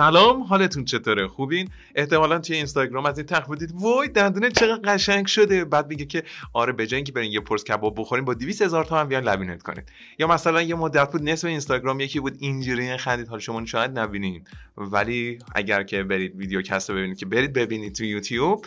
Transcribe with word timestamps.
سلام 0.00 0.42
حالتون 0.42 0.84
چطوره؟ 0.84 1.28
خوبین؟ 1.28 1.68
احتمالا 1.94 2.38
توی 2.38 2.56
اینستاگرام 2.56 3.06
از 3.06 3.18
این 3.18 3.26
تخفیفا 3.26 3.58
دیدید 3.58 3.72
وای 3.74 4.08
دندونه 4.08 4.50
چقدر 4.50 4.92
قشنگ 4.92 5.26
شده. 5.26 5.64
بعد 5.64 5.86
میگه 5.88 6.04
که 6.04 6.22
آره 6.52 6.72
به 6.72 6.88
اینکه 6.92 7.12
برین 7.12 7.32
یه 7.32 7.40
پرس 7.40 7.64
کباب 7.64 8.00
بخورین 8.00 8.24
با 8.24 8.34
200 8.34 8.62
هزار 8.62 8.84
تومن 8.84 9.08
بیان 9.08 9.24
لمینت 9.24 9.62
کنید. 9.62 9.92
یا 10.18 10.26
مثلا 10.26 10.62
یه 10.62 10.74
مدت 10.74 11.12
بود 11.12 11.22
نصف 11.22 11.44
اینستاگرام 11.44 12.00
یکی 12.00 12.20
بود 12.20 12.36
اینجوری 12.38 12.96
خندید. 12.96 13.28
حالا 13.28 13.40
شما 13.40 13.66
شاید 13.66 13.98
نبینین. 13.98 14.44
ولی 14.76 15.38
اگر 15.54 15.82
که 15.82 16.02
برید 16.02 16.36
videocast 16.36 16.90
ببینید 16.90 17.18
که 17.18 17.26
برید 17.26 17.52
ببینید 17.52 17.94
تو 17.94 18.04
یوتیوب 18.04 18.66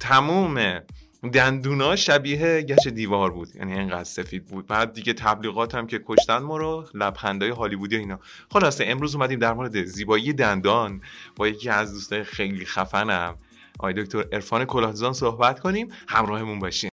تموم 0.00 0.80
دندونا 1.22 1.96
شبیه 1.96 2.62
گچ 2.62 2.88
دیوار 2.88 3.30
بود. 3.30 3.56
یعنی 3.56 3.78
اینقدر 3.78 4.04
سفید 4.04 4.46
بود. 4.46 4.66
بعد 4.66 4.92
دیگه 4.92 5.12
تبلیغات 5.12 5.74
هم 5.74 5.86
که 5.86 6.00
کشتن 6.06 6.38
ما 6.38 6.56
رو 6.56 6.84
لبخندای 6.94 7.50
هالیوودی 7.50 7.96
اینا. 7.96 8.20
خلاصه 8.50 8.84
امروز 8.86 9.14
اومدیم 9.14 9.38
در 9.38 9.52
مورد 9.52 9.84
زیبایی 9.84 10.32
دندان. 10.32 11.00
با 11.36 11.48
یکی 11.48 11.68
از 11.68 11.92
دوستای 11.92 12.24
خیلی 12.24 12.66
خفنم 12.66 13.34
آقای 13.78 13.92
دکتر 13.92 14.24
عرفان 14.32 14.64
کلاهزان 14.64 15.12
صحبت 15.12 15.60
کنیم. 15.60 15.88
همراهمون 16.08 16.58
باشین. 16.58 16.90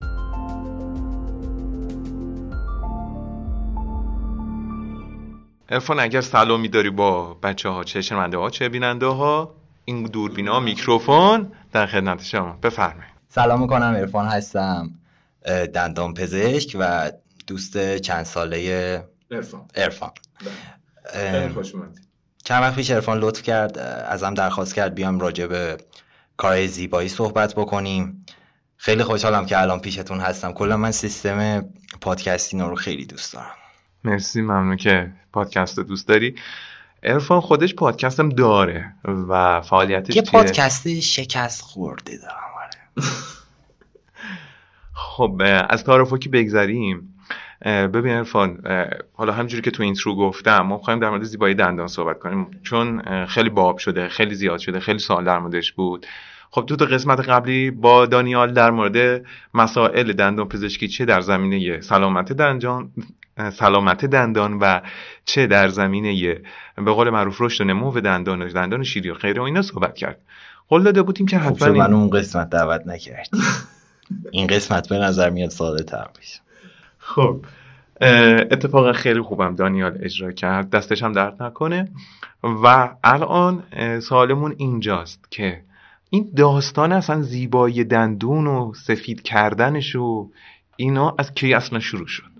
عرفان 5.71 6.01
اگر 6.01 6.21
سلامی 6.21 6.69
داری 6.69 6.91
با 6.91 7.35
بچه 7.35 7.69
ها 7.69 7.85
چه 7.85 8.01
شنونده 8.01 8.37
ها 8.37 8.51
چه 8.51 8.69
بیننده 8.69 9.07
ها 9.07 9.55
این 9.85 10.03
دوربینا 10.03 10.61
میکروفون 10.61 11.53
در 11.73 11.87
خدمت 11.87 12.23
شما. 12.23 12.59
بفرمایید. 12.63 13.12
سلام 13.35 13.61
می‌کنم 13.61 13.95
ارفان 13.97 14.27
هستم 14.27 14.91
دندان 15.75 16.15
پزشک 16.15 16.77
و 16.81 17.13
دوست 17.47 17.97
چند 17.97 18.25
ساله 18.25 19.05
ارفان 19.31 19.65
ارفان 19.75 20.11
بله. 21.15 21.51
چند 22.45 22.63
وقت 22.63 22.75
پیش 22.75 22.91
ارفان 22.91 23.19
لطف 23.19 23.43
کرد 23.43 23.79
ازم 23.79 24.35
درخواست 24.35 24.75
کرد 24.75 24.95
بیام 24.95 25.21
راجع 25.21 25.47
به 25.47 25.77
کار 26.37 26.67
زیبایی 26.67 27.09
صحبت 27.09 27.55
بکنیم. 27.55 28.27
خیلی 28.77 29.03
خوشحالم 29.03 29.47
که 29.47 29.61
الان 29.61 29.81
پیشتون 29.81 30.21
هستم. 30.21 30.53
کلا 30.53 30.77
من 30.77 30.91
سیستم 30.91 31.65
پادکستینگ 32.01 32.63
رو 32.63 32.75
خیلی 32.75 33.07
دوست 33.07 33.33
دارم. 33.33 33.55
مرسی 34.05 34.41
ممنون 34.41 34.77
که 34.77 35.13
پادکست 35.33 35.81
دوست 35.81 36.09
داری. 36.09 36.35
ارفان 37.03 37.41
خودش 37.41 37.75
پادکستم 37.75 38.29
داره 38.29 38.95
و 39.05 39.61
فعالیتش 39.61 40.17
یه 40.17 40.23
پادکست 40.23 41.01
شکست 41.01 41.63
خورده 41.63 42.17
دارم. 42.17 42.42
خب 44.95 45.43
از 45.69 45.85
تعارف 45.85 46.15
که 46.15 46.29
بگذریم 46.29 47.15
ببین 47.65 48.13
ارفان 48.13 48.63
حالا 49.13 49.33
همجوری 49.33 49.63
که 49.63 49.71
تو 49.71 49.83
اینترو 49.83 50.17
گفتم 50.17 50.61
ما 50.61 50.79
خواهیم 50.79 51.03
در 51.03 51.11
مورد 51.11 51.23
زیبایی 51.23 51.55
دندان 51.55 51.87
صحبت 51.87 52.19
کنیم. 52.19 52.51
چون 52.63 53.03
خیلی 53.27 53.51
باب 53.51 53.79
شده 53.79 54.09
خیلی 54.09 54.35
زیاد 54.35 54.59
شده 54.59 54.81
خیلی 54.81 54.99
سوال 54.99 55.25
در 55.25 55.39
موردش 55.39 55.73
بود. 55.73 56.07
خب 56.51 56.67
تو 56.67 56.85
قسمت 56.85 57.29
قبلی 57.29 57.71
با 57.71 58.07
دانیال 58.07 58.53
در 58.53 58.71
مورد 58.71 59.25
مسائل 59.55 60.13
دندان 60.13 60.49
پزشکی 60.49 60.89
چه 60.89 61.05
در 61.05 61.21
زمینه 61.21 61.81
سلامت 61.81 62.33
دندان 62.33 62.91
سلامت 63.53 64.05
دندان 64.05 64.59
و 64.59 64.81
چه 65.25 65.47
در 65.47 65.69
زمینه 65.69 66.41
به 66.77 66.93
قول 66.93 67.11
معروف 67.11 67.41
رشد 67.41 67.61
و 67.61 67.65
نمو 67.65 68.01
دندان 68.01 68.49
دندان 68.49 68.83
شیری 68.83 69.11
و 69.11 69.15
غیره 69.15 69.41
و 69.41 69.45
اینا 69.45 69.63
صحبت 69.63 69.95
کرد. 69.95 70.21
قول 70.69 70.83
داده 70.83 71.03
بودیم 71.03 71.27
که 71.27 71.39
حتما 71.39 71.69
خب 71.69 71.77
من 71.77 71.93
اون 71.93 72.11
قسمت 72.11 72.51
دعوت 72.51 72.87
نکردی. 72.87 73.39
این 74.31 74.47
قسمت 74.47 74.89
به 74.89 74.99
نظر 74.99 75.31
میاد 75.31 75.51
ساده 75.51 75.83
تر 75.83 76.07
میشه. 76.19 76.41
خب 76.99 77.45
اتفاقا 78.51 78.93
خیلی 78.93 79.21
خوبم 79.21 79.55
دانیال 79.55 79.99
اجرا 80.03 80.33
کرد. 80.33 80.71
دستش 80.71 81.03
هم 81.03 81.13
درد 81.13 81.43
نکنه. 81.43 81.89
و 82.43 82.91
الان 83.05 83.63
سالمون 84.01 84.55
اینجاست 84.59 85.25
که 85.31 85.63
این 86.11 86.33
داستان 86.37 86.93
اصلا 86.93 87.23
زیبایی 87.23 87.85
دندون 87.85 88.47
و 88.47 88.73
سفید 88.75 89.23
کردنش 89.23 89.97
و 89.97 90.31
اینا 90.77 91.15
از 91.19 91.35
کی 91.35 91.55
اصلا 91.55 91.81
شروع 91.81 92.07
شد؟ 92.07 92.33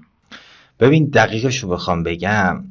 ببین 0.81 1.05
دقیقش 1.05 1.59
رو 1.59 1.69
بخوام 1.69 2.03
بگم. 2.03 2.65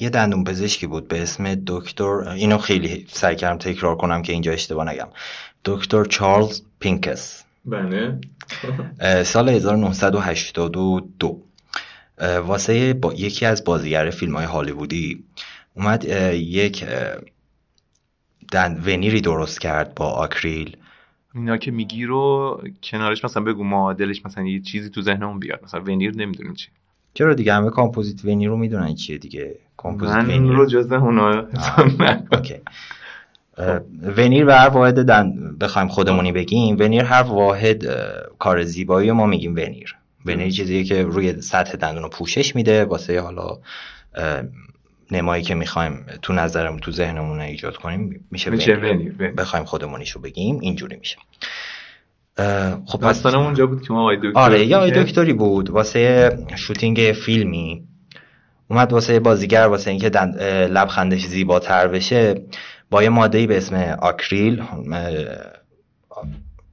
یه 0.00 0.10
دندون 0.10 0.44
پزشکی 0.44 0.86
بود 0.86 1.08
به 1.08 1.22
اسم 1.22 1.54
دکتر 1.66 2.28
اینو 2.28 2.58
خیلی 2.58 3.06
سعی 3.08 3.36
کردم 3.36 3.58
تکرار 3.58 3.96
کنم 3.96 4.22
که 4.22 4.32
اینجا 4.32 4.52
اشتباه 4.52 4.88
نگم. 4.88 5.08
دکتر 5.64 6.04
چارلز 6.04 6.62
پینکس. 6.80 7.44
بله. 7.64 8.18
سال 9.24 9.48
1982 9.48 11.42
واسه 12.20 12.94
با 12.94 13.14
یکی 13.14 13.46
از 13.46 13.64
بازیگر 13.64 14.10
فیلم 14.10 14.36
های 14.36 14.44
هالیوودی 14.44 15.24
اومد 15.74 16.04
یک 16.34 16.84
دند 18.52 18.88
ونیری 18.88 19.20
درست 19.20 19.60
کرد 19.60 19.94
با 19.94 20.04
آکریل. 20.04 20.76
اینا 21.34 21.56
که 21.56 21.70
میگی 21.70 22.04
رو 22.04 22.62
کنارش 22.82 23.24
مثلا 23.24 23.42
بگو 23.42 23.64
معادلش 23.64 24.26
مثلا 24.26 24.44
یه 24.44 24.60
چیزی 24.60 24.90
تو 24.90 25.02
ذهنمون 25.02 25.38
بیاد. 25.38 25.64
مثلا 25.64 25.80
ونیر 25.80 26.16
نمی‌دونیم 26.16 26.54
چی. 26.54 26.68
چرا 27.14 27.34
دیگه 27.34 27.54
همه 27.54 27.70
composite 27.70 28.24
veneer 28.24 28.48
رو 28.48 28.56
می‌دونن 28.56 28.94
چیه 28.94 29.18
دیگه؟ 29.18 29.54
کامپوزیت 29.76 30.16
من 30.16 30.30
veneer 30.30 30.52
رو 30.52 30.66
جزء 30.66 30.96
اونا 30.96 31.44
veneer 34.16 34.44
به 34.44 34.54
هر 34.54 34.68
واحد 34.68 35.02
دن 35.02 35.56
بخوایم 35.60 35.88
خودمونی 35.88 36.32
بگیم 36.32 36.76
veneer 36.78 37.04
هر 37.04 37.22
واحد 37.22 37.84
کار 38.38 38.62
زیبایی 38.62 39.12
ما 39.12 39.26
میگیم 39.26 39.52
veneer 39.52 39.96
veneer 40.26 40.50
چیزیه 40.50 40.84
که 40.84 41.02
روی 41.02 41.40
سطح 41.40 41.76
دندون 41.76 42.02
رو 42.02 42.08
پوشش 42.08 42.56
میده 42.56 42.84
واسه 42.84 43.20
حالا 43.20 43.58
نمایی 45.10 45.42
که 45.42 45.54
می‌خوایم 45.54 46.06
تو 46.22 46.32
نظرمون 46.32 46.78
تو 46.78 46.92
ذهنمون 46.92 47.40
ایجاد 47.40 47.76
کنیم 47.76 48.24
میشه, 48.30 48.50
میشه 48.50 48.74
veneer. 48.74 49.12
بخوایم 49.12 49.64
خودمونیشو 49.64 50.20
بگیم 50.20 50.58
اینجوری 50.60 50.96
میشه. 50.96 51.16
خب 52.86 53.00
داستان 53.00 53.34
اونجا 53.34 53.66
بود 53.66 53.82
که 53.82 53.92
ما 53.92 54.00
آقای 54.00 54.16
دکتر 54.16 54.40
آره 54.40 54.66
یا 54.66 54.76
آقای 54.76 54.90
دکتری 54.90 55.32
بود 55.32 55.70
واسه 55.70 56.38
شوتینگ 56.56 57.12
فیلمی. 57.24 57.84
اومد 58.70 58.92
واسه 58.92 59.20
بازیگر 59.20 59.66
واسه 59.66 59.90
اینکه 59.90 60.08
لبخندش 60.70 61.26
زیباتر 61.26 61.88
بشه 61.88 62.42
با 62.90 63.02
یه 63.02 63.08
ماده 63.08 63.46
به 63.46 63.56
اسم 63.56 63.96
آکریل 64.02 64.62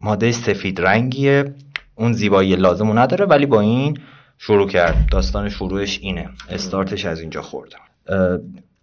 ماده 0.01 0.31
سفید 0.31 0.81
رنگیه. 0.81 1.53
اون 1.95 2.13
زیبایی 2.13 2.55
لازم 2.55 2.99
نداره 2.99 3.25
ولی 3.25 3.45
با 3.45 3.61
این 3.61 3.97
شروع 4.37 4.67
کرد. 4.67 5.09
داستان 5.11 5.49
شروعش 5.49 5.99
اینه. 6.01 6.29
استارتش 6.49 7.05
از 7.05 7.21
اینجا 7.21 7.41
خورد. 7.41 7.73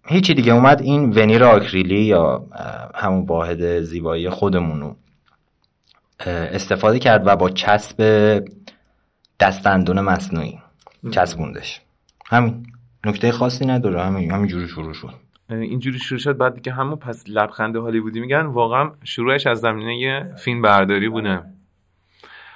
هیچی 0.07 0.33
دیگه. 0.33 0.53
اومد 0.53 0.81
این 0.81 1.09
ونیر 1.09 1.43
آکریلی 1.43 2.01
یا 2.01 2.45
همون 2.95 3.25
واحد 3.25 3.81
زیبایی 3.81 4.29
خودمونو 4.29 4.95
استفاده 6.19 6.99
کرد 6.99 7.27
و 7.27 7.35
با 7.35 7.49
چسب 7.49 8.43
دستندون 9.39 10.01
مصنوعی. 10.01 10.59
چسبوندش. 11.11 11.81
همین. 12.25 12.65
نکته 13.05 13.31
خاصی 13.31 13.65
نداره. 13.65 14.03
همین. 14.03 14.31
همینجوری 14.31 14.67
شروع 14.67 14.93
شد. 14.93 15.13
اینجوری 15.49 15.99
شروع 15.99 16.19
شد 16.19 16.37
بعد 16.37 16.61
که 16.61 16.71
همون 16.71 16.95
پس 16.95 17.23
لبخنده 17.27 17.79
هالیوودی 17.79 18.19
میگن. 18.19 18.41
واقعا 18.45 18.91
شروعش 19.03 19.47
از 19.47 19.59
زمینه 19.59 20.35
فیلم 20.35 20.61
برداری 20.61 21.09
بوده. 21.09 21.41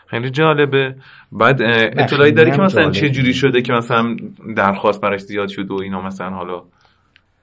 خیلی 0.08 0.30
جالبه. 0.30 0.96
بعد 1.32 1.62
اطلاعی 1.62 2.32
داری 2.32 2.52
که 2.52 2.58
مثلا 2.58 2.92
چه 2.92 3.10
جوری 3.10 3.34
شده 3.34 3.62
که 3.62 3.74
مثلا 3.74 4.18
درخواست 4.56 5.02
براش 5.02 5.22
زیاد 5.22 5.48
شد 5.48 5.72
و 5.72 5.82
اینا 5.82 6.02
مثلا 6.02 6.30
حالا؟ 6.30 6.64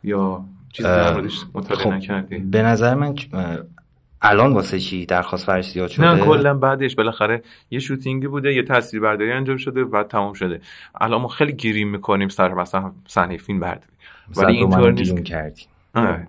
یا 0.05 0.45
چیزی 0.73 0.89
در 0.89 1.13
موردش 1.13 1.39
مطالعه 1.55 1.85
خب 1.85 1.91
نکردی؟ 1.91 2.39
به 2.39 2.63
نظر 2.63 2.95
من 2.95 3.15
الان 4.23 4.53
واسه 4.53 4.79
چی 4.79 5.07
درخواست 5.07 5.47
فرش 5.47 5.71
زیاد 5.71 5.89
شده؟ 5.89 6.15
نه 6.15 6.25
کلا 6.25 6.55
بعدش 6.55 6.95
بالاخره 6.95 7.43
یه 7.71 7.79
شوتینگی 7.79 8.27
بوده 8.27 8.55
یه 8.55 8.63
تصویر 8.63 9.03
برداری 9.03 9.33
انجام 9.33 9.57
شده 9.57 9.85
و 9.85 10.03
تمام 10.03 10.33
شده. 10.33 10.61
الان 10.95 11.21
ما 11.21 11.29
خیلی 11.29 11.53
گیریم 11.53 11.89
می‌کنیم 11.89 12.29
سر 12.29 12.55
مثلا 12.55 12.93
صحنه 13.07 13.37
فیلم 13.37 13.61
برداری. 13.61 13.93
ولی 14.37 14.57
اینطور 14.57 14.93
نیست 14.93 15.25
کردی 15.25 15.63
آره. 15.95 16.27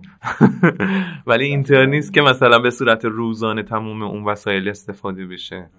ولی 1.26 1.44
اینطور 1.44 1.86
نیست 1.86 2.14
که 2.14 2.22
مثلا 2.22 2.58
به 2.58 2.70
صورت 2.70 3.04
روزانه 3.04 3.62
تموم 3.62 4.02
اون 4.02 4.24
وسایل 4.24 4.68
استفاده 4.68 5.26
بشه. 5.26 5.70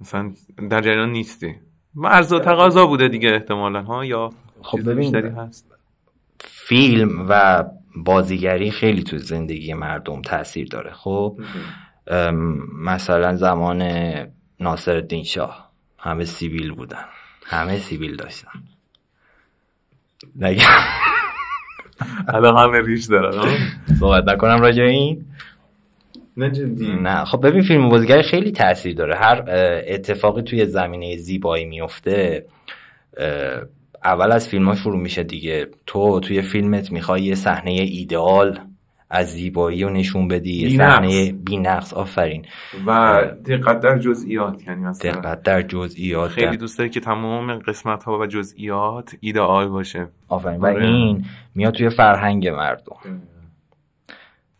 مثلا 0.00 0.32
در 0.70 0.80
جریان 0.80 1.12
نیستی. 1.12 1.54
عرض 2.04 2.32
و 2.32 2.38
تقاضا 2.38 2.86
بوده 2.86 3.08
دیگه 3.08 3.30
احتمالا 3.30 3.82
ها؟ 3.82 4.04
یا 4.04 4.30
خب 4.62 4.90
ببین 4.90 5.16
هست؟ 5.16 5.74
فیلم 6.40 7.26
و 7.28 7.64
بازیگری 8.04 8.70
خیلی 8.70 9.02
تو 9.02 9.18
زندگی 9.18 9.74
مردم 9.74 10.22
تاثیر 10.22 10.68
داره. 10.68 10.92
خب 10.92 11.40
مثلا 12.84 13.36
زمان 13.36 13.82
ناصر 14.60 14.96
الدین 14.96 15.24
شاه 15.24 15.70
همه 15.98 16.24
سیبیل 16.24 16.72
بودن. 16.72 17.04
همه 17.46 17.78
سیبیل 17.78 18.16
داشتن. 18.16 18.50
نگه 20.36 20.66
الان 22.28 22.56
همه 22.58 22.86
ریش 22.86 23.04
دارن 23.04 23.56
صحبت 24.00 24.28
نکنم 24.28 24.60
راجع 24.60 24.82
این. 24.82 25.24
نه 26.36 26.50
جدی. 26.50 26.86
نه. 26.86 27.24
خب 27.24 27.46
ببین 27.46 27.62
فیلم 27.62 27.88
بازیگری 27.88 28.22
خیلی 28.22 28.52
تاثیر 28.52 28.94
داره. 28.94 29.16
هر 29.16 29.44
اتفاقی 29.86 30.42
توی 30.42 30.66
زمینه 30.66 31.16
زیبایی 31.16 31.64
میفته 31.64 32.46
اول 34.04 34.32
از 34.32 34.48
فیلم 34.48 34.68
ها 34.68 34.74
شروع 34.74 34.98
میشه 34.98 35.22
دیگه. 35.22 35.66
تو 35.86 36.20
توی 36.20 36.42
فیلمت 36.42 36.92
می‌خوای 36.92 37.22
یه 37.22 37.34
صحنه 37.34 37.70
ایدئال 37.70 38.60
از 39.10 39.32
زیبایی 39.32 39.82
رو 39.82 39.90
نشون 39.90 40.28
بدی 40.28 40.52
یه 40.52 40.76
صحنه 40.76 41.32
بی‌نقص 41.32 41.92
آفرین. 41.92 42.44
و 42.86 43.20
دقت 43.46 43.80
در 43.80 43.98
جزئیات 43.98 44.68
یعنی 44.68 44.84
مثلا 44.84 45.12
دقت 45.12 45.42
در 45.42 45.62
جزئیات 45.62 46.30
خیلی 46.30 46.56
دوست 46.56 46.78
داره 46.78 46.90
که 46.90 47.00
تمام 47.00 47.58
قسمت 47.58 48.04
ها 48.04 48.18
و 48.18 48.26
جزئیات 48.26 49.16
ایدئال 49.20 49.68
باشه. 49.68 50.08
آفرین. 50.28 50.60
و 50.60 50.66
این 50.66 51.24
میاد 51.54 51.74
توی 51.74 51.88
فرهنگ 51.88 52.48
مردم. 52.48 52.96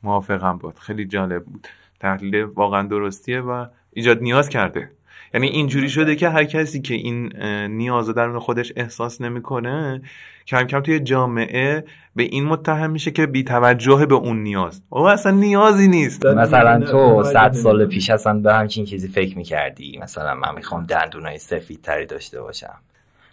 موافقم 0.03 0.59
بود. 0.59 0.79
خیلی 0.79 1.07
جالب 1.07 1.45
بود. 1.45 1.67
تحلیل 2.01 2.43
واقعا 2.43 2.83
درستیه 2.83 3.41
و 3.41 3.67
ایجاد 3.93 4.23
نیاز 4.23 4.49
کرده. 4.49 4.91
یعنی 5.35 5.47
اینجوری 5.47 5.89
شده 5.89 6.17
که 6.17 6.29
هر 6.29 6.45
کسی 6.45 6.81
که 6.81 6.95
این 6.95 7.33
نیاز 7.67 8.09
درون 8.09 8.39
خودش 8.39 8.73
احساس 8.77 9.21
نمی‌کنه 9.21 10.03
کم 10.47 10.65
کم 10.65 10.81
توی 10.81 11.01
جامعه 11.01 11.85
به 12.17 12.23
این 12.23 12.45
متهم 12.45 12.91
میشه 12.91 13.11
که 13.11 13.27
بی 13.27 13.45
توجه 13.45 14.07
به 14.07 14.15
اون 14.15 14.43
نیاز. 14.43 14.83
او 14.89 15.09
اصلا 15.09 15.33
نیازی 15.33 15.89
نیست. 15.89 16.27
مثلا 16.27 16.81
تو 16.81 17.25
صد 17.25 17.53
سال 17.53 17.87
پیش 17.87 18.11
اصلا 18.11 18.39
به 18.39 18.55
همچین 18.55 18.85
چیزی 18.85 19.09
فکر 19.09 19.37
می‌کردی؟ 19.37 19.99
مثلا 20.03 20.35
من 20.35 20.55
می‌خوام 20.55 20.85
دندونای 20.85 21.39
سفید 21.39 21.83
تری 21.83 22.07
داشته 22.07 22.41
باشم. 22.41 22.75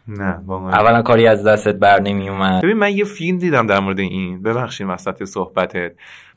نه 0.07 0.39
اولا 0.49 1.01
کاری 1.01 1.27
از 1.27 1.43
دستت 1.43 1.75
بر 1.75 2.01
نمی 2.01 2.29
اومد 2.29 2.63
ببین 2.63 2.77
من 2.77 2.97
یه 2.97 3.03
فیلم 3.03 3.37
دیدم 3.37 3.67
در 3.67 3.79
مورد 3.79 3.99
این. 3.99 4.41
ببخشید 4.41 4.87
وسط 4.89 5.23
صحبتت. 5.23 5.91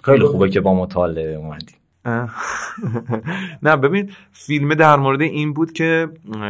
خیلی 0.05 0.25
خوبه 0.25 0.49
که 0.49 0.61
با 0.61 0.75
مطالعه 0.75 1.35
اومدی. 1.35 1.75
نه 3.63 3.77
ببین 3.77 4.11
فیلم 4.33 4.75
در 4.75 4.97
مورد 4.97 5.23
این 5.23 5.53
بود 5.53 5.73
که 5.73 6.09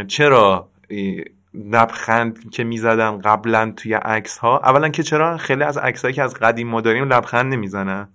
چرا 0.08 0.68
لبخند 1.54 2.50
که 2.50 2.64
می‌زدن 2.64 3.18
قبلا 3.18 3.72
توی 3.76 3.94
عکس 3.94 4.38
ها 4.38 4.58
اولا 4.58 4.88
که 4.88 5.02
چرا 5.02 5.36
خیلی 5.36 5.62
از 5.62 5.78
عکس 5.78 6.06
که 6.06 6.22
از 6.22 6.34
قدیم 6.34 6.68
ما 6.68 6.80
داریم 6.80 7.12
لبخند 7.12 7.54
نمی‌زنن. 7.54 8.08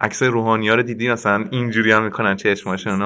عکس 0.00 0.22
روحانی 0.22 0.68
ها 0.68 0.74
رو 0.74 0.82
دیدی 0.82 1.10
مثلا 1.10 1.44
اینجوری 1.50 1.92
هم 1.92 2.02
می‌کنن 2.04 2.36
چشماشون 2.36 3.02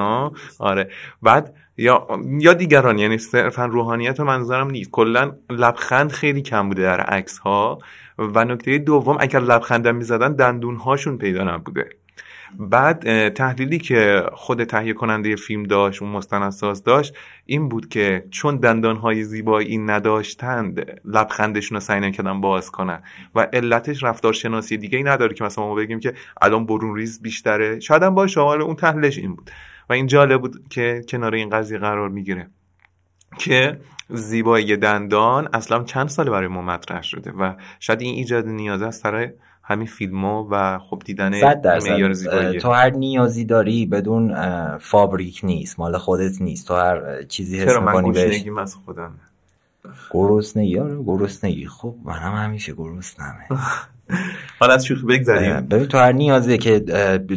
آره. 0.59 0.89
بعد 1.21 1.53
یا 1.77 2.07
یا 2.39 2.53
دیگران 2.53 2.97
یعنی 2.99 3.17
صرفا 3.17 3.65
روحانیت 3.65 4.19
منظورم 4.19 4.69
نیست. 4.69 4.91
کلا 4.91 5.31
لبخند 5.49 6.11
خیلی 6.11 6.41
کم 6.41 6.69
بوده 6.69 6.81
در 6.81 6.99
عکس 6.99 7.37
ها 7.37 7.79
و 8.17 8.45
نکته 8.45 8.77
دوم 8.77 9.17
اگر 9.19 9.39
لبخند 9.39 9.87
می‌زدن 9.87 10.33
دندون 10.33 10.75
هاشون 10.75 11.17
پیدا 11.17 11.43
نبوده. 11.43 11.89
بعد 12.59 13.29
تحلیلی 13.29 13.77
که 13.77 14.23
خود 14.33 14.63
تهیه 14.63 14.93
کننده 14.93 15.35
فیلم 15.35 15.63
داشت 15.63 16.01
اون 16.01 16.11
مستندساز 16.11 16.83
داشت 16.83 17.13
این 17.45 17.69
بود 17.69 17.89
که 17.89 18.25
چون 18.31 18.57
دندانهای 18.57 19.23
زیبایی 19.23 19.77
نداشتند 19.77 21.01
لبخندشون 21.05 21.75
رو 21.75 21.79
سعی 21.79 21.99
نکردن 21.99 22.41
باز 22.41 22.71
کنن. 22.71 23.03
و 23.35 23.47
علتش 23.53 24.03
رفتارشناسی 24.03 24.77
دیگه 24.77 24.97
ای 24.97 25.03
نداره 25.03 25.33
که 25.33 25.43
مثلا 25.43 25.63
ما 25.63 25.75
بگیم 25.75 25.99
که 25.99 26.13
الان 26.41 26.65
برون 26.65 26.95
ریز 26.95 27.21
بیشتره. 27.21 27.79
شاید 27.79 28.03
هم 28.03 28.15
باشه 28.15 28.39
اون 28.39 28.75
تحلیلش 28.75 29.17
این 29.17 29.35
بود. 29.35 29.51
و 29.89 29.93
این 29.93 30.07
جالب 30.07 30.41
بود 30.41 30.67
که 30.69 31.01
کنار 31.09 31.35
این 31.35 31.49
قضیه 31.49 31.77
قرار 31.77 32.09
می‌گیره 32.09 32.47
که 33.37 33.79
زیبایی 34.09 34.77
دندان 34.77 35.49
اصلا 35.53 35.83
چند 35.83 36.07
سال 36.07 36.29
برای 36.29 36.47
ما 36.47 36.61
مطرح 36.61 37.03
شده 37.03 37.31
و 37.31 37.53
شاید 37.79 38.01
این 38.01 38.15
ایجاد 38.15 38.47
نیاز 38.47 38.81
است 38.81 39.03
سر 39.03 39.31
همین 39.67 39.87
فیلم 39.87 40.25
ها 40.25 40.47
و 40.51 40.79
خب 40.79 41.01
دیدن 41.05 41.29
معیار 41.65 42.13
زیبایی. 42.13 42.59
تو 42.59 42.71
هر 42.71 42.89
نیازی 42.89 43.45
داری 43.45 43.85
بدون 43.85 44.35
فابریک 44.77 45.39
نیست 45.43 45.79
مال 45.79 45.97
خودت 45.97 46.41
نیست. 46.41 46.67
تو 46.67 46.73
هر 46.75 47.23
چیزی 47.23 47.59
حس 47.59 47.77
می‌کنی 47.77 48.11
بهش. 48.11 48.45
از 48.61 48.75
خودم. 48.75 49.11
گرسنگی 50.11 50.79
آره 50.79 51.03
گرسنگی. 51.03 51.67
خب 51.67 51.95
منم 52.03 52.33
همیشه 52.33 52.73
گرسنمه. 52.73 53.47
حالا 54.59 54.73
از 54.73 54.85
شوخی 54.85 55.05
بگذاریم 55.05 55.61
ببین 55.61 55.85
تو 55.85 55.97
هر 55.97 56.11
نیازی 56.11 56.57
که 56.57 56.79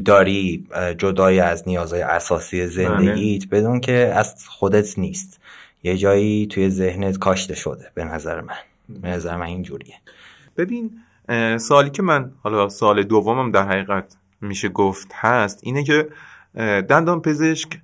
داری 0.04 0.66
جدای 0.98 1.40
از 1.40 1.68
نیازهای 1.68 2.02
اساسی 2.02 2.66
زندگیت 2.66 3.48
بله. 3.48 3.60
بدون 3.60 3.80
که 3.80 4.12
از 4.16 4.48
خودت 4.48 4.98
نیست. 4.98 5.40
یه 5.82 5.96
جایی 5.96 6.46
توی 6.46 6.70
ذهنت 6.70 7.18
کاشته 7.18 7.54
شده 7.54 7.90
به 7.94 8.04
نظر 8.04 8.40
من. 8.40 8.54
به 8.88 9.08
نظر 9.08 9.36
من 9.36 9.46
اینجوریه. 9.46 9.94
ببین 10.56 10.90
سوالی 11.58 11.90
که 11.90 12.02
من 12.02 12.32
حالا 12.42 12.68
سال 12.68 13.02
دومم 13.02 13.50
در 13.50 13.68
حقیقت 13.68 14.16
میشه 14.40 14.68
گفت 14.68 15.12
هست 15.14 15.60
اینه 15.62 15.84
که 15.84 16.08
دندان 16.88 17.20
پزشک 17.20 17.80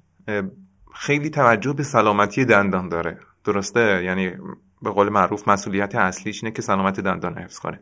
خیلی 0.94 1.30
توجه 1.30 1.72
به 1.72 1.82
سلامتی 1.82 2.44
دندان 2.44 2.88
داره. 2.88 3.18
درسته؟ 3.44 4.04
یعنی 4.04 4.30
به 4.82 4.90
قول 4.90 5.08
معروف 5.08 5.48
مسئولیت 5.48 5.94
اصلیش 5.94 6.44
اینه 6.44 6.54
که 6.54 6.62
سلامت 6.62 7.00
دندان 7.00 7.38
حفظ 7.38 7.58
کنه. 7.58 7.80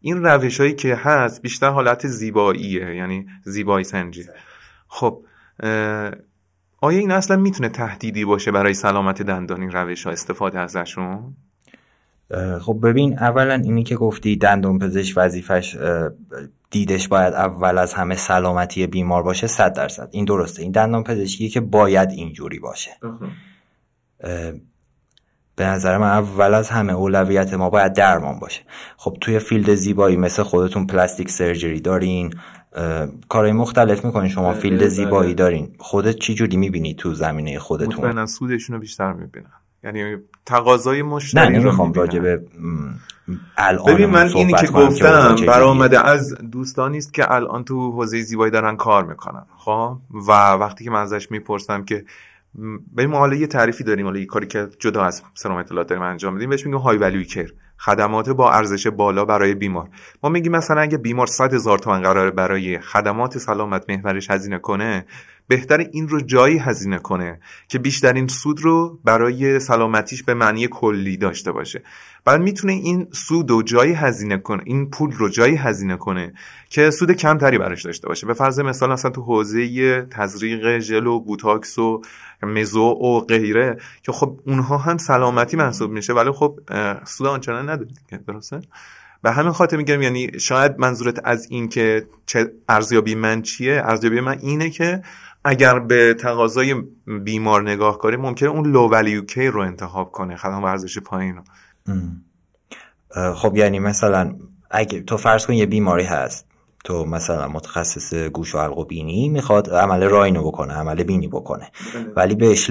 این 0.00 0.24
روش 0.24 0.60
هایی 0.60 0.74
که 0.74 0.94
هست 0.94 1.42
بیشتر 1.42 1.68
حالت 1.68 2.06
زیباییه 2.06 2.96
یعنی 2.96 3.26
زیبایی 3.44 3.84
سنجی. 3.84 4.24
خب 4.88 5.24
آیا 6.80 6.98
این 6.98 7.10
اصلا 7.10 7.36
می‌تونه 7.36 7.68
تهدیدی 7.68 8.24
باشه 8.24 8.50
برای 8.50 8.74
سلامت 8.74 9.22
دندان؟ 9.22 9.60
این 9.60 9.70
روش 9.70 10.06
ها 10.06 10.12
استفاده 10.12 10.58
ازشون؟ 10.60 11.36
خب 12.60 12.78
ببین 12.82 13.18
اولا 13.18 13.54
اینی 13.54 13.84
که 13.84 13.96
گفتی 13.96 14.36
دندون 14.36 14.78
پزشک 14.78 15.14
وظیفش 15.16 15.76
دیدش 16.70 17.08
باید 17.08 17.34
اول 17.34 17.78
از 17.78 17.94
همه 17.94 18.16
سلامتی 18.16 18.86
بیمار 18.86 19.22
باشه 19.22 19.46
صد 19.46 19.72
درصد. 19.72 20.08
این 20.10 20.24
درسته. 20.24 20.62
این 20.62 20.72
دندان 20.72 21.04
پزشکی 21.04 21.48
که 21.48 21.60
باید 21.60 22.10
اینجوری 22.10 22.58
باشه. 22.58 22.90
به 25.56 25.66
نظر 25.66 25.98
من 25.98 26.08
اول 26.08 26.54
از 26.54 26.70
همه 26.70 26.92
اولویت 26.92 27.54
ما 27.54 27.70
باید 27.70 27.92
درمان 27.92 28.38
باشه. 28.38 28.62
خب 28.96 29.16
توی 29.20 29.38
field 29.38 29.74
زیبایی 29.74 30.16
مثل 30.16 30.42
خودتون 30.42 30.86
plastic 30.86 31.30
surgery 31.30 31.80
دارین. 31.80 32.34
کارهای 33.28 33.52
مختلف 33.52 34.04
می‌کنین. 34.04 34.28
شما 34.28 34.50
بله، 34.50 34.60
فیلد 34.60 34.78
بله. 34.78 34.88
زیبایی 34.88 35.34
دارین. 35.34 35.76
خودت 35.78 36.16
چی 36.16 36.34
جوری 36.34 36.56
می‌بینی 36.56 36.94
تو 36.94 37.14
زمینه 37.14 37.58
خودتون؟ 37.58 37.94
مطمئنا 37.94 38.26
سودشون 38.26 38.74
رو 38.74 38.80
بیشتر 38.80 39.12
می‌بینن. 39.12 39.52
یعنی 39.84 40.16
تقاضای 40.46 41.02
مشتری 41.02 41.52
نه 41.52 41.58
نمی‌خوام 41.58 41.92
راجع 41.92 42.18
به 42.18 42.40
الان 43.56 43.94
ببین 43.94 44.06
من 44.06 44.28
اینی 44.28 44.52
که 44.52 44.66
گفتم 44.66 45.36
برآمده 45.46 46.06
از 46.06 46.34
دوستانی 46.34 46.98
است 46.98 47.14
که 47.14 47.32
الان 47.32 47.64
تو 47.64 47.92
حوزه 47.92 48.22
زیبایی 48.22 48.50
دارن 48.50 48.76
کار 48.76 49.04
می‌کنن 49.04 49.46
خب؟ 49.56 49.98
و 50.28 50.52
وقتی 50.52 50.84
که 50.84 50.90
من 50.90 51.00
ازش 51.00 51.30
می‌پرسم 51.30 51.84
که 51.84 52.04
بریم 52.92 53.14
حالا 53.14 53.34
یه 53.34 53.46
تعریفی 53.46 53.84
داریم 53.84 54.06
حالا 54.06 54.18
یه 54.18 54.26
کاری 54.26 54.46
که 54.46 54.68
جدا 54.78 55.04
از 55.04 55.22
سرم 55.34 55.54
اطلاعات 55.54 55.88
داریم 55.88 56.02
انجام 56.02 56.34
میدیم 56.34 56.50
بهش 56.50 56.66
میگیم 56.66 56.80
های 56.80 56.96
ولیو 56.96 57.22
کر 57.22 57.52
خدمات 57.78 58.30
با 58.30 58.52
ارزش 58.52 58.86
بالا 58.86 59.24
برای 59.24 59.54
بیمار. 59.54 59.88
ما 60.22 60.30
میگیم 60.30 60.52
مثلا 60.52 60.80
اگه 60.80 60.98
بیمار 60.98 61.26
100 61.26 61.54
هزار 61.54 61.78
تومن 61.78 62.02
قراره 62.02 62.30
برای 62.30 62.78
خدمات 62.78 63.38
سلامت 63.38 63.90
محورش 63.90 64.30
هزینه 64.30 64.58
کنه 64.58 65.04
بهتر 65.48 65.78
این 65.92 66.08
رو 66.08 66.20
جایی 66.20 66.58
هزینه 66.58 66.98
کنه 66.98 67.40
که 67.68 67.78
بیشترین 67.78 68.28
سود 68.28 68.60
رو 68.60 68.98
برای 69.04 69.60
سلامتیش 69.60 70.22
به 70.22 70.34
معنی 70.34 70.68
کلی 70.70 71.16
داشته 71.16 71.52
باشه. 71.52 71.82
بعد 72.24 72.40
می‌تونه 72.40 72.72
این 72.72 73.06
سود 73.12 73.50
رو 73.50 73.62
جایی 73.62 73.92
هزینه 73.92 74.38
کنه 74.38 74.62
این 74.66 74.90
پول 74.90 75.12
رو 75.12 75.28
جایی 75.28 75.56
هزینه 75.56 75.96
کنه 75.96 76.32
که 76.68 76.90
سود 76.90 77.12
کمتری 77.12 77.58
براش 77.58 77.84
داشته 77.84 78.08
باشه. 78.08 78.26
به 78.26 78.34
فرض 78.34 78.60
مثال 78.60 78.92
مثلا 78.92 79.10
تو 79.10 79.22
حوزه 79.22 80.02
تزریق 80.10 80.78
ژل 80.78 81.06
و 81.06 81.20
بوتاکس 81.20 81.78
و 81.78 82.02
مزو 82.42 82.82
و 82.82 83.20
غیره 83.20 83.78
که 84.02 84.12
خب 84.12 84.40
اونها 84.46 84.78
هم 84.78 84.98
سلامتی 84.98 85.56
محسوب 85.56 85.90
میشه 85.90 86.12
ولی 86.12 86.30
خب 86.30 86.58
سود 87.04 87.26
آنچنان 87.26 87.68
نداره 87.68 87.90
درسته؟ 88.26 88.60
به 89.22 89.30
همین 89.30 89.52
خاطر 89.52 89.76
میگم 89.76 90.02
یعنی 90.02 90.40
شاید 90.40 90.78
منظورت 90.78 91.20
از 91.24 91.46
این 91.50 91.68
که 91.68 92.06
چه 92.26 92.52
ارزیابی 92.68 93.14
من 93.14 93.42
چیه 93.42 93.82
ارزیابی 93.84 94.20
من 94.20 94.38
اینه 94.38 94.70
که 94.70 95.02
اگر 95.48 95.78
به 95.78 96.14
تقاضای 96.14 96.74
بیمار 97.24 97.70
نگاه 97.70 97.98
کنیم 97.98 98.20
ممکنه 98.20 98.48
اون 98.48 98.70
لو 98.70 98.88
ولیو 98.88 99.24
کی 99.24 99.46
رو 99.46 99.60
انتخاب 99.60 100.12
کنه. 100.12 100.36
خدمات 100.36 100.64
ارزش 100.64 100.98
پایین 100.98 101.36
رو. 101.36 101.42
خب 103.34 103.56
یعنی 103.56 103.78
مثلا 103.78 104.34
اگه 104.70 105.00
تو 105.00 105.16
فرض 105.16 105.46
کن 105.46 105.52
یه 105.52 105.66
بیماری 105.66 106.04
هست 106.04 106.46
تو 106.84 107.04
مثلا 107.04 107.48
متخصص 107.48 108.14
گوش 108.14 108.54
و 108.54 108.58
حلق 108.58 108.78
و 108.78 108.84
بینی 108.84 109.28
می‌خواد 109.28 109.70
عمل 109.70 110.04
راینو 110.04 110.42
بکنه 110.42 110.74
عمل 110.74 111.02
بینی 111.02 111.28
بکنه. 111.28 111.70
بله. 111.94 112.12
ولی 112.16 112.34
بهش 112.34 112.70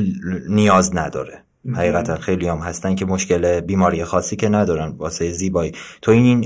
نیاز 0.50 0.96
نداره. 0.96 1.44
حقیقتا 1.76 2.18
خیلی 2.18 2.48
هم 2.48 2.58
هستن 2.58 2.96
که 2.96 3.06
مشکل 3.06 3.60
بیماری 3.60 4.04
خاصی 4.04 4.36
که 4.36 4.50
ندارن. 4.50 4.88
واسه 4.98 5.32
زیبایی. 5.32 5.72
تو 6.02 6.12
این, 6.12 6.44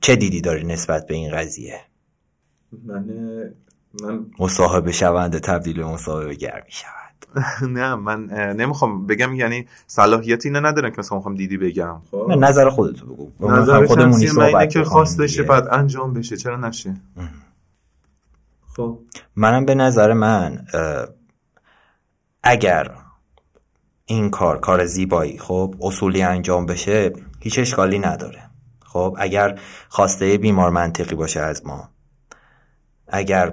چه 0.00 0.16
دیدی 0.16 0.40
داری 0.40 0.64
نسبت 0.64 1.06
به 1.06 1.14
این 1.14 1.30
قضیه؟ 1.36 1.80
من 2.86 3.04
من 4.02 4.26
مصاحبه 4.38 4.92
شونده 4.92 5.40
تبدیل 5.40 5.76
به 5.76 5.84
مصاحبه 5.84 6.34
گر 6.34 6.62
می 6.66 6.72
شود 6.72 7.08
نه 7.76 7.94
من 7.94 8.24
نمی‌خوام 8.56 9.06
بگم 9.06 9.34
یعنی 9.34 9.66
صلاحیت 9.86 10.46
اینو 10.46 10.60
ندارم 10.60 10.90
که 10.90 10.96
مثلا 10.98 11.18
می‌خوام 11.18 11.34
دیدی 11.34 11.56
بگم. 11.56 12.02
خب. 12.10 12.32
نظر 12.38 12.68
خودتو 12.68 13.06
بگو. 13.06 13.50
نظر 13.50 13.86
خودمونی 13.86 14.30
من 14.30 14.44
اینه 14.44 14.66
که 14.66 14.84
خواستشه 14.84 15.42
بعد 15.42 15.68
انجام 15.70 16.12
بشه 16.12 16.36
چرا 16.36 16.56
نشه؟ 16.56 16.94
خب. 18.76 18.98
منم 19.36 19.64
به 19.64 19.74
نظر 19.74 20.12
من 20.12 20.66
اگر 22.42 22.94
این 24.04 24.30
کار 24.30 24.60
کار 24.60 24.86
زیبایی 24.86 25.38
خب 25.38 25.74
اصولی 25.80 26.22
انجام 26.22 26.66
بشه 26.66 27.12
هیچ 27.40 27.58
اشکالی 27.58 27.98
نداره. 27.98 28.42
خب 28.84 29.16
اگر 29.18 29.60
خواسته 29.88 30.38
بیمار 30.38 30.70
منطقی 30.70 31.14
باشه 31.14 31.40
از 31.40 31.66
ما 31.66 31.88
اگر 33.08 33.52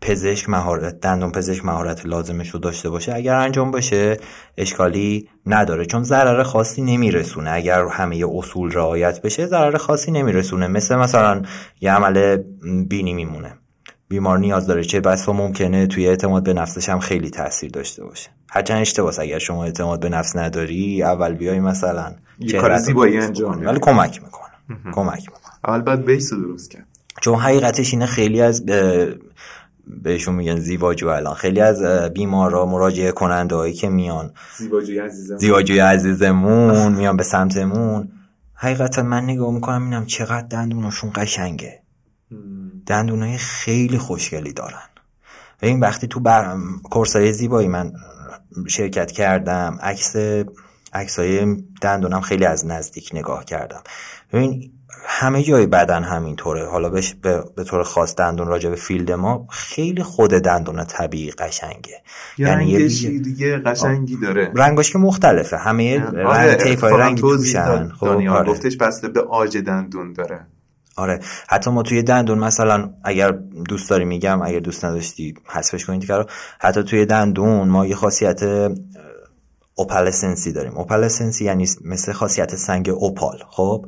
پزشک 0.00 0.48
مهارت 0.48 1.00
دندون 1.00 1.32
پزشک 1.32 1.64
مهارت 1.64 2.06
لازمش 2.06 2.50
رو 2.50 2.60
داشته 2.60 2.90
باشه 2.90 3.14
اگر 3.14 3.34
انجام 3.34 3.70
باشه 3.70 4.16
اشکالی 4.56 5.28
نداره. 5.46 5.84
چون 5.84 6.02
ضرر 6.02 6.42
خاصی 6.42 6.82
نمیرسونه. 6.82 7.50
اگر 7.50 7.86
همه 7.86 8.24
اصول 8.28 8.72
رعایت 8.72 9.22
بشه 9.22 9.46
ضرر 9.46 9.76
خاصی 9.76 10.10
نمیرسونه. 10.10 10.66
مثل 10.66 10.96
مثلا 10.96 11.42
یه 11.80 11.92
عمل 11.92 12.36
بینی 12.88 13.14
میمونه. 13.14 13.52
بیمار 14.08 14.38
نیاز 14.38 14.66
داره. 14.66 14.84
چه 14.84 15.00
بسا 15.00 15.32
ممکنه 15.32 15.86
توی 15.86 16.08
اعتماد 16.08 16.44
به 16.44 16.52
نفسش 16.52 16.88
هم 16.88 16.98
خیلی 16.98 17.30
تاثیر 17.30 17.70
داشته 17.70 18.04
باشه. 18.04 18.30
هرچند 18.50 18.80
اشتباس 18.80 19.18
اگر 19.18 19.38
شما 19.38 19.64
اعتماد 19.64 20.00
به 20.00 20.08
نفس 20.08 20.36
نداری 20.36 21.02
اول 21.02 21.34
بیای 21.34 21.60
مثلا 21.60 22.14
یه 22.38 22.60
کار 22.60 22.76
زیبایی 22.76 23.18
انجام 23.18 23.66
ولی 23.66 23.78
کمک 23.80 24.22
می‌کنه. 24.22 24.92
کمک 24.92 25.20
می‌کنه. 25.20 25.54
اول 25.64 25.80
باید 25.80 26.04
بیس 26.04 26.32
درست 26.32 26.70
کرد. 26.70 26.86
چون 27.20 27.38
حقیقتش 27.38 27.92
اینه 27.92 28.06
خیلی 28.06 28.40
از 28.40 28.64
بهشون 29.86 30.34
میگن 30.34 30.58
زیواجو 30.58 31.08
الان. 31.08 31.34
خیلی 31.34 31.60
از 31.60 31.82
بیمارا 32.12 32.66
مراجعه 32.66 33.12
کننده 33.12 33.54
هایی 33.54 33.74
که 33.74 33.88
میان. 33.88 34.32
زیواجوی 34.58 34.98
عزیزمون. 34.98 35.38
زیواجوی 35.38 35.78
عزیزمون 35.78 36.92
میان 36.92 37.16
به 37.16 37.22
سمتمون. 37.22 38.12
حقیقتا 38.54 39.02
من 39.02 39.24
نگاه 39.24 39.54
می‌کنم 39.54 39.84
اینم 39.84 40.06
چقدر 40.06 40.46
دندوناشون 40.46 41.10
قشنگه. 41.14 41.80
دندونای 42.86 43.38
خیلی 43.38 43.98
خوشگلی 43.98 44.52
دارن. 44.52 44.88
و 45.62 45.66
این 45.66 45.80
وقتی 45.80 46.06
تو 46.06 46.20
بر... 46.20 46.56
کورسای 46.90 47.32
زیبایی 47.32 47.68
من 47.68 47.92
شرکت 48.68 49.12
کردم 49.12 49.78
عکس 49.82 50.16
عکسای 50.92 51.64
دندونم 51.80 52.20
خیلی 52.20 52.44
از 52.44 52.66
نزدیک 52.66 53.10
نگاه 53.14 53.44
کردم. 53.44 53.82
ببین 54.32 54.72
همه 55.06 55.42
جای 55.42 55.66
بدن 55.66 56.02
همینطوره. 56.02 56.68
حالا 56.68 56.88
بش 56.88 57.14
به, 57.14 57.44
به 57.56 57.64
طور 57.64 57.82
خاص 57.82 58.14
دندون 58.16 58.46
راجع 58.46 58.70
به 58.70 58.76
فیلد 58.76 59.12
ما 59.12 59.46
خیلی 59.50 60.02
خود 60.02 60.30
دندون 60.30 60.84
طبیعی 60.84 61.30
قشنگه. 61.30 62.02
یعنی 62.38 62.66
یه 62.66 62.88
دیگه 63.18 63.58
قشنگی 63.58 64.16
داره. 64.16 64.52
رنگاش 64.54 64.92
که 64.92 64.98
مختلفه. 64.98 65.56
همه 65.56 66.00
رنگ 66.00 66.26
آره 66.26 66.54
طیف 66.54 66.80
های 66.80 66.92
رنگی 66.92 67.20
توشن. 67.20 67.88
خب 67.88 68.06
آره. 68.06 68.50
گفتش 68.50 68.76
بسته 68.76 69.08
به 69.08 69.20
آج 69.20 69.58
دندون 69.58 70.12
داره. 70.12 70.46
آره. 70.96 71.20
حتی 71.48 71.70
ما 71.70 71.82
توی 71.82 72.02
دندون 72.02 72.38
مثلا 72.38 72.90
اگر 73.04 73.30
دوست 73.68 73.90
داری 73.90 74.04
میگم 74.04 74.42
اگر 74.42 74.58
دوست 74.58 74.84
نداشتی 74.84 75.34
حذفش 75.46 75.84
کنید 75.84 76.06
که 76.06 76.26
حتی 76.60 76.82
توی 76.82 77.06
دندون 77.06 77.68
ما 77.68 77.86
یه 77.86 77.94
خاصیت 77.94 78.42
اوپالسنسی 79.74 80.52
داریم. 80.52 80.76
اوپالسنسی 80.76 81.44
یعنی 81.44 81.66
مثل 81.84 82.12
خاصیت 82.12 82.56
سنگ 82.56 82.88
اوپال 82.88 83.38
خب 83.48 83.86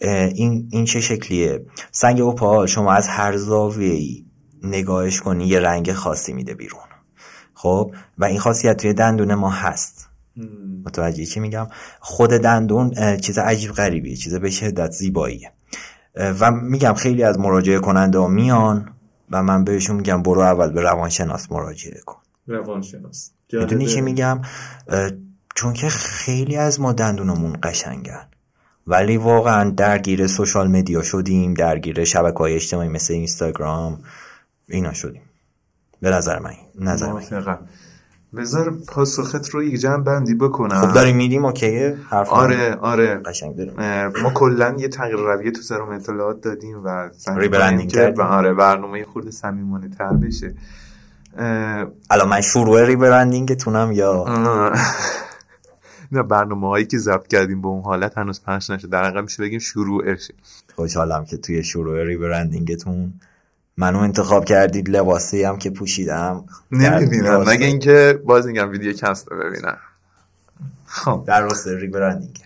این 0.00 0.68
این 0.72 0.84
چه 0.84 1.00
شکلیه؟ 1.00 1.66
سنگ 1.90 2.20
اوپال 2.20 2.66
شما 2.66 2.92
از 2.92 3.08
هر 3.08 3.36
زاویه‌ای 3.36 4.24
نگاهش 4.62 5.20
کنی 5.20 5.46
یه 5.46 5.60
رنگ 5.60 5.92
خاصی 5.92 6.32
میده 6.32 6.54
بیرون. 6.54 6.80
خب 7.54 7.92
و 8.18 8.24
این 8.24 8.38
خاصیت 8.38 8.76
توی 8.76 8.92
دندون 8.92 9.34
ما 9.34 9.50
هست. 9.50 10.08
متوجه 10.84 11.24
چی 11.24 11.40
میگم؟ 11.40 11.68
خود 12.00 12.30
دندون 12.30 13.16
چیز 13.16 13.38
عجیب 13.38 13.70
غریبیه 13.72 14.16
چیز 14.16 14.34
به 14.34 14.50
شدت 14.50 14.90
زیباییه. 14.90 15.52
و 16.40 16.50
میگم 16.50 16.94
خیلی 16.94 17.22
از 17.22 17.38
مراجعه 17.38 17.78
کننده 17.78 18.26
میان 18.26 18.94
و 19.30 19.42
من 19.42 19.64
بهشون 19.64 19.96
میگم 19.96 20.22
برو 20.22 20.40
اول 20.40 20.72
به 20.72 20.80
روانشناس 20.80 21.52
مراجعه 21.52 22.00
کن. 22.06 22.20
روانشناس. 22.46 23.30
می‌دونی 23.52 23.86
چی 23.86 24.00
میگم؟ 24.00 24.40
چون 25.58 25.72
که 25.72 25.88
خیلی 25.88 26.56
از 26.56 26.80
ما 26.80 26.92
دندونمون 26.92 27.56
قشنگن. 27.62 28.26
ولی 28.86 29.16
واقعا 29.16 29.70
درگیر 29.70 30.26
سوشال 30.26 30.68
مدیا 30.68 31.02
شدیم 31.02 31.54
درگیر 31.54 32.04
شبکه 32.04 32.38
های 32.38 32.54
اجتماعی 32.54 32.88
مثل 32.88 33.14
اینستاگرام 33.14 33.98
اینا 34.68 34.92
شدیم. 34.92 35.22
به 36.00 36.10
نظر 36.10 36.38
من 36.38 36.50
نظر 36.80 37.12
من. 37.12 37.58
بذار 38.36 38.74
پاسخت 38.88 39.48
رو 39.48 39.62
یک 39.62 39.80
جمع 39.80 40.02
بندی 40.02 40.34
بکنم. 40.34 40.80
خب 40.80 40.92
داریم 40.92 41.16
میدیم 41.16 41.44
اوکیه 41.44 41.96
حرف 42.10 42.28
آره 42.28 42.74
آره. 42.74 43.14
قشنگ 43.14 43.56
داریم. 43.56 43.74
ما 44.22 44.30
کلا 44.30 44.74
یه 44.78 44.88
تغییر 44.88 45.16
رویه 45.16 45.50
تو 45.50 45.62
سرم 45.62 45.88
اطلاعات 45.88 46.40
دادیم 46.40 46.84
و 46.84 47.10
ریبرندینگ 47.36 47.92
کردیم. 47.92 48.24
و 48.24 48.26
آره 48.26 48.54
برنامه 48.54 49.04
خورده 49.04 49.30
صمیمانه 49.30 49.88
تر 49.88 50.12
بشه. 50.12 50.54
الان 52.10 52.28
من 52.28 52.40
شروع 52.40 52.84
ریبرندینگتونم 52.84 53.92
یا؟ 53.92 54.24
برنامه 56.10 56.68
هایی 56.68 56.86
که 56.86 56.98
ضبط 56.98 57.26
کردیم 57.26 57.62
به 57.62 57.68
اون 57.68 57.82
حالت 57.82 58.18
هنوز 58.18 58.42
پخش 58.42 58.70
نشد 58.70 58.90
در 58.90 59.02
واقع 59.02 59.20
میشه 59.20 59.42
بگیم 59.42 59.58
شروعش 59.58 60.30
خوشحالم 60.74 61.24
که 61.24 61.36
توی 61.36 61.62
شروع 61.62 62.04
rebranding 62.04 62.87
تون 62.87 63.12
منو 63.76 63.98
انتخاب 63.98 64.44
کردید 64.44 64.90
لباسی 64.90 65.42
هم 65.42 65.58
که 65.58 65.70
پوشیدم. 65.70 66.44
نمی‌بینم. 66.72 67.44
مگه 67.46 67.66
اینکه 67.66 68.20
باز 68.24 68.46
میگم 68.46 68.70
videocast 68.70 69.28
رو 69.28 69.38
ببینم. 69.38 69.78
خب. 70.86 71.24
در 71.26 71.42
راستای 71.42 71.68
rebranding. 71.68 72.38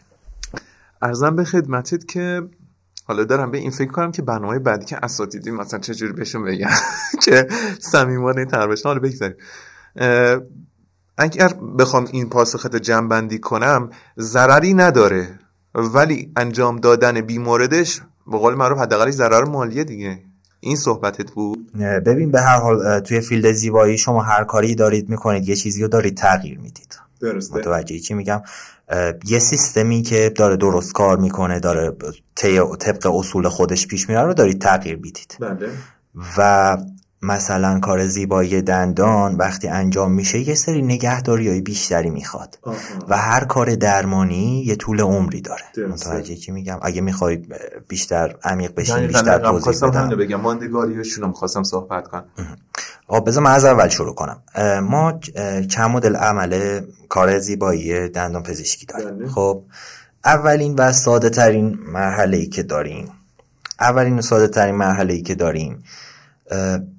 عرضم 1.03 1.37
به 1.37 1.45
خدمتت 1.45 2.09
که 2.09 2.43
حالا 3.05 3.25
دارم 3.25 3.51
به 3.51 3.59
این 3.59 3.71
فکر 3.71 3.91
کنم 3.91 4.13
که 4.13 4.23
برنامه 4.23 4.59
بعدی 4.59 4.85
که 4.85 5.05
اساتیدی 5.05 5.51
مثلا 5.51 5.81
چجوری 5.81 6.13
بهشون 6.13 6.45
بگم 6.45 6.69
که 7.25 7.49
صمیمانه 7.81 8.45
تر 8.45 8.67
بشن 8.67 8.89
حالا 8.89 9.01
بگذاریم. 9.01 9.37
اگر 11.19 11.49
بخوام 11.79 12.09
این 12.13 12.29
پاسخت 12.29 12.77
جمع‌بندی 12.77 13.39
کنم 13.39 13.91
ضرری 14.19 14.75
نداره. 14.75 15.39
ولی 15.75 16.33
انجام 16.37 16.77
دادن 16.77 17.21
بیموردش 17.21 18.01
به 18.27 18.39
قول 18.39 18.55
معروف 18.55 18.79
حداقلش 18.79 19.15
ضرر 19.15 19.45
مالیه 19.45 19.85
دیگه. 19.85 20.19
این 20.61 20.77
صحبتت 20.77 21.31
بود؟ 21.31 21.73
ببین 21.77 22.31
به 22.31 22.41
هر 22.41 22.61
حال 22.61 23.01
توی 23.01 23.21
فیلد 23.21 23.53
زیبایی 23.53 23.99
شما 23.99 24.23
هر 24.23 24.45
کاری 24.45 24.75
دارید 24.75 25.09
می‌کنید 25.09 25.49
یه 25.49 25.57
چیزی 25.57 25.83
رو 25.83 25.89
دارید 25.89 26.17
تغییر 26.17 26.59
می‌دید. 26.59 26.99
درسته. 27.21 27.59
متوجه 27.59 27.99
چی 27.99 28.15
میگم؟ 28.15 28.43
یه 29.27 29.39
سیستمی 29.39 30.03
که 30.03 30.33
داره 30.37 30.57
درست 30.57 30.93
کار 30.93 31.19
می‌کنه 31.19 31.61
داره 31.61 31.97
طبق 32.79 33.07
اصول 33.15 33.49
خودش 33.49 33.87
پیش 33.87 34.09
میره 34.09 34.23
رو 34.23 34.35
دارید 34.35 34.61
تغییر 34.61 34.97
می‌دید. 34.97 35.37
بله. 35.41 35.71
و 36.39 36.77
مثلا 37.23 37.81
کار 37.81 38.07
زیبایی 38.07 38.63
دندان 38.63 39.35
وقتی 39.35 39.69
انجام 39.69 40.13
میشه 40.13 40.39
یه 40.39 40.55
سری 40.55 40.83
نگهداری 40.83 41.49
های 41.49 41.61
بیشتری 41.61 42.11
می‌خواد. 42.11 42.59
و 43.09 43.17
هر 43.17 43.45
کار 43.45 43.75
درمانی 43.75 44.63
یه 44.67 44.77
طول 44.77 45.01
عمری 45.01 45.41
داره. 45.41 45.63
متوجه 45.89 46.37
چی 46.37 46.53
میگم؟ 46.53 46.79
اگه 46.83 47.01
می‌خوای 47.01 47.43
بیشتر 47.89 48.37
عمیق 48.45 48.75
بشین 48.75 49.07
بیشتر 49.07 49.39
توضیح 49.39 49.89
بدم. 49.89 50.09
بگم. 50.09 50.41
ماندگاریشون 50.41 51.25
هم 51.25 51.33
خواستم 51.33 51.63
صحبت 51.63 52.09
کنم. 52.09 52.25
آه 53.07 53.25
بذار 53.25 53.43
من 53.43 53.51
از 53.51 53.65
اول 53.65 53.89
شروع 53.89 54.15
کنم. 54.15 54.43
ما 54.83 55.21
چند 55.69 55.91
مدل 55.91 56.17
عمل 56.17 56.81
کار 57.09 57.39
زیبایی 57.39 58.09
دندان 58.09 58.43
پزشکی 58.43 58.87
داریم. 58.87 59.19
بله. 59.19 59.29
خب 59.29 59.63
اولین 60.25 60.75
و 60.79 60.93
ساده 60.93 61.31
ترین 61.31 61.79
مرحله 61.87 62.37
ای 62.37 62.47
که 62.47 62.63
داریم 62.63 63.09
اولین 63.81 64.19
و 64.19 64.23
ساده 64.23 64.49
ترین 64.49 64.75
مرحله 64.75 65.15
ای 65.15 65.23
که 65.23 65.35
داریم 65.35 65.85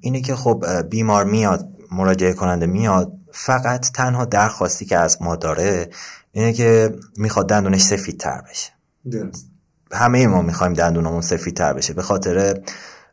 اینه 0.00 0.20
که 0.20 0.34
خب 0.34 0.64
بیمار 0.90 1.24
میاد 1.24 1.68
مراجعه 1.92 2.32
کننده 2.32 2.66
میاد 2.66 3.12
فقط 3.32 3.90
تنها 3.90 4.24
درخواستی 4.24 4.84
که 4.84 4.98
از 4.98 5.22
ما 5.22 5.36
داره 5.36 5.90
اینه 6.32 6.52
که 6.52 6.94
می‌خواد 7.16 7.48
دندونش 7.48 7.82
سفید 7.82 8.20
تر 8.20 8.42
بشه. 8.50 8.70
درست. 9.10 9.46
همه 9.92 10.26
ما 10.26 10.42
می‌خوایم 10.42 10.72
دندونمون 10.72 11.20
سفید 11.20 11.56
تر 11.56 11.72
بشه. 11.72 11.92
به 11.92 12.02
خاطر 12.02 12.60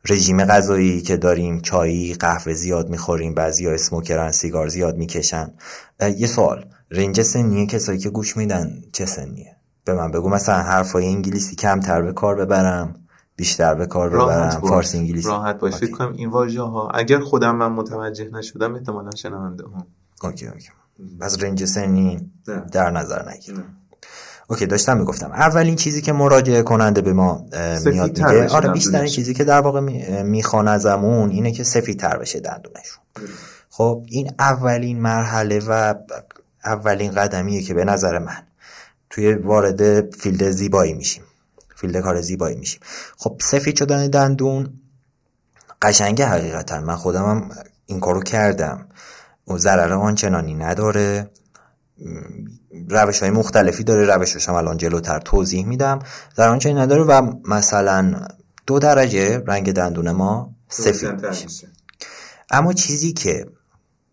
رژیم 0.09 0.45
غذایی 0.45 1.01
که 1.01 1.17
داریم 1.17 1.61
چایی 1.61 2.13
قهوه 2.13 2.53
زیاد 2.53 2.89
می‌خوریم 2.89 3.33
بعضی 3.33 3.65
ها 3.65 3.73
اسموکرن 3.73 4.31
سیگار 4.31 4.67
زیاد 4.67 4.97
می‌کشن. 4.97 5.53
یه 6.17 6.27
سوال 6.27 6.65
رنج 6.91 7.21
سنیه 7.21 7.65
کسایی 7.65 7.99
که 7.99 8.09
گوش 8.09 8.37
میدن 8.37 8.81
چه 8.93 9.05
سنیه؟ 9.05 9.55
به 9.85 9.93
من 9.93 10.11
بگو 10.11 10.29
مثلا 10.29 10.61
حرفای 10.61 11.05
انگلیسی 11.07 11.55
کمتر 11.55 12.01
به 12.01 12.13
کار 12.13 12.35
ببرم. 12.35 12.95
بیشتر 13.35 13.75
به 13.75 13.85
کار 13.85 14.09
ببرم 14.09 14.49
فارسی 14.49 14.97
انگلیسی. 14.97 15.27
راحت 15.27 15.59
باش 15.59 15.73
فکر 15.73 15.91
کنم 15.91 16.13
این 16.13 16.29
واژه 16.29 16.61
ها 16.61 16.89
اگر 16.93 17.19
خودم 17.19 17.55
من 17.55 17.71
متوجه 17.71 18.29
نشدم 18.33 18.75
احتمالا 18.75 19.11
شنونده 19.15 19.63
هم. 19.63 19.85
okay 20.23 20.47
okay. 20.47 20.69
پس 21.19 21.43
range 21.43 21.65
سنی 21.65 22.31
در 22.71 22.91
نظر 22.91 23.29
نگیر. 23.29 23.63
okay 24.47 24.65
داشتم 24.65 24.97
می‌گفتم. 24.97 25.31
اولین 25.31 25.75
چیزی 25.75 26.01
که 26.01 26.13
مراجعه 26.13 26.61
کننده 26.61 27.01
به 27.01 27.13
ما 27.13 27.45
میاد 27.85 28.09
میگه 28.09 28.47
آره 28.47 28.69
بیشترین 28.69 29.07
چیزی 29.07 29.33
که 29.33 29.43
در 29.43 29.61
واقع 29.61 29.79
می‌خوان 30.23 30.67
ازمون 30.67 31.29
اینه 31.29 31.51
که 31.51 31.63
سفید 31.63 31.99
تر 31.99 32.17
بشه 32.17 32.39
دندونشون 32.39 33.03
خب 33.69 34.05
این 34.07 34.31
اولین 34.39 35.01
مرحله 35.01 35.61
و 35.67 35.93
اولین 36.65 37.11
قدمیه 37.11 37.61
که 37.61 37.73
به 37.73 37.85
نظر 37.85 38.19
من 38.19 38.43
توی 39.09 39.33
وارد 39.33 40.11
field 40.15 40.51
زیبایی 40.51 40.93
میشیم. 40.93 41.23
field 41.81 41.97
کار 41.97 42.21
زیبایی 42.21 42.55
میشیم. 42.55 42.79
خب 43.17 43.37
سفید 43.41 43.75
شدن 43.75 44.07
دندون 44.07 44.73
قشنگه 45.81 46.25
حقیقتا. 46.25 46.81
من 46.81 46.95
خودم 46.95 47.25
هم 47.25 47.49
این 47.85 47.99
کارو 47.99 48.23
کردم. 48.23 48.87
و 49.47 49.57
ضرر 49.57 49.93
آنچنانی 49.93 50.53
نداره. 50.53 51.31
روش 52.89 53.19
های 53.19 53.31
مختلفی 53.31 53.83
داره. 53.83 54.05
روشش 54.05 54.49
هم 54.49 54.55
الان 54.55 54.77
جلوتر 54.77 55.19
توضیح 55.19 55.65
میدم. 55.65 55.99
در 56.35 56.49
آنچه 56.49 56.73
نداره 56.73 57.03
و 57.03 57.33
مثلا 57.47 58.27
دو 58.67 58.79
درجه 58.79 59.43
رنگ 59.47 59.73
دندون 59.73 60.11
ما 60.11 60.55
سفید 60.69 61.25
میشه. 61.25 61.67
اما 62.51 62.73
چیزی 62.73 63.13
که 63.13 63.45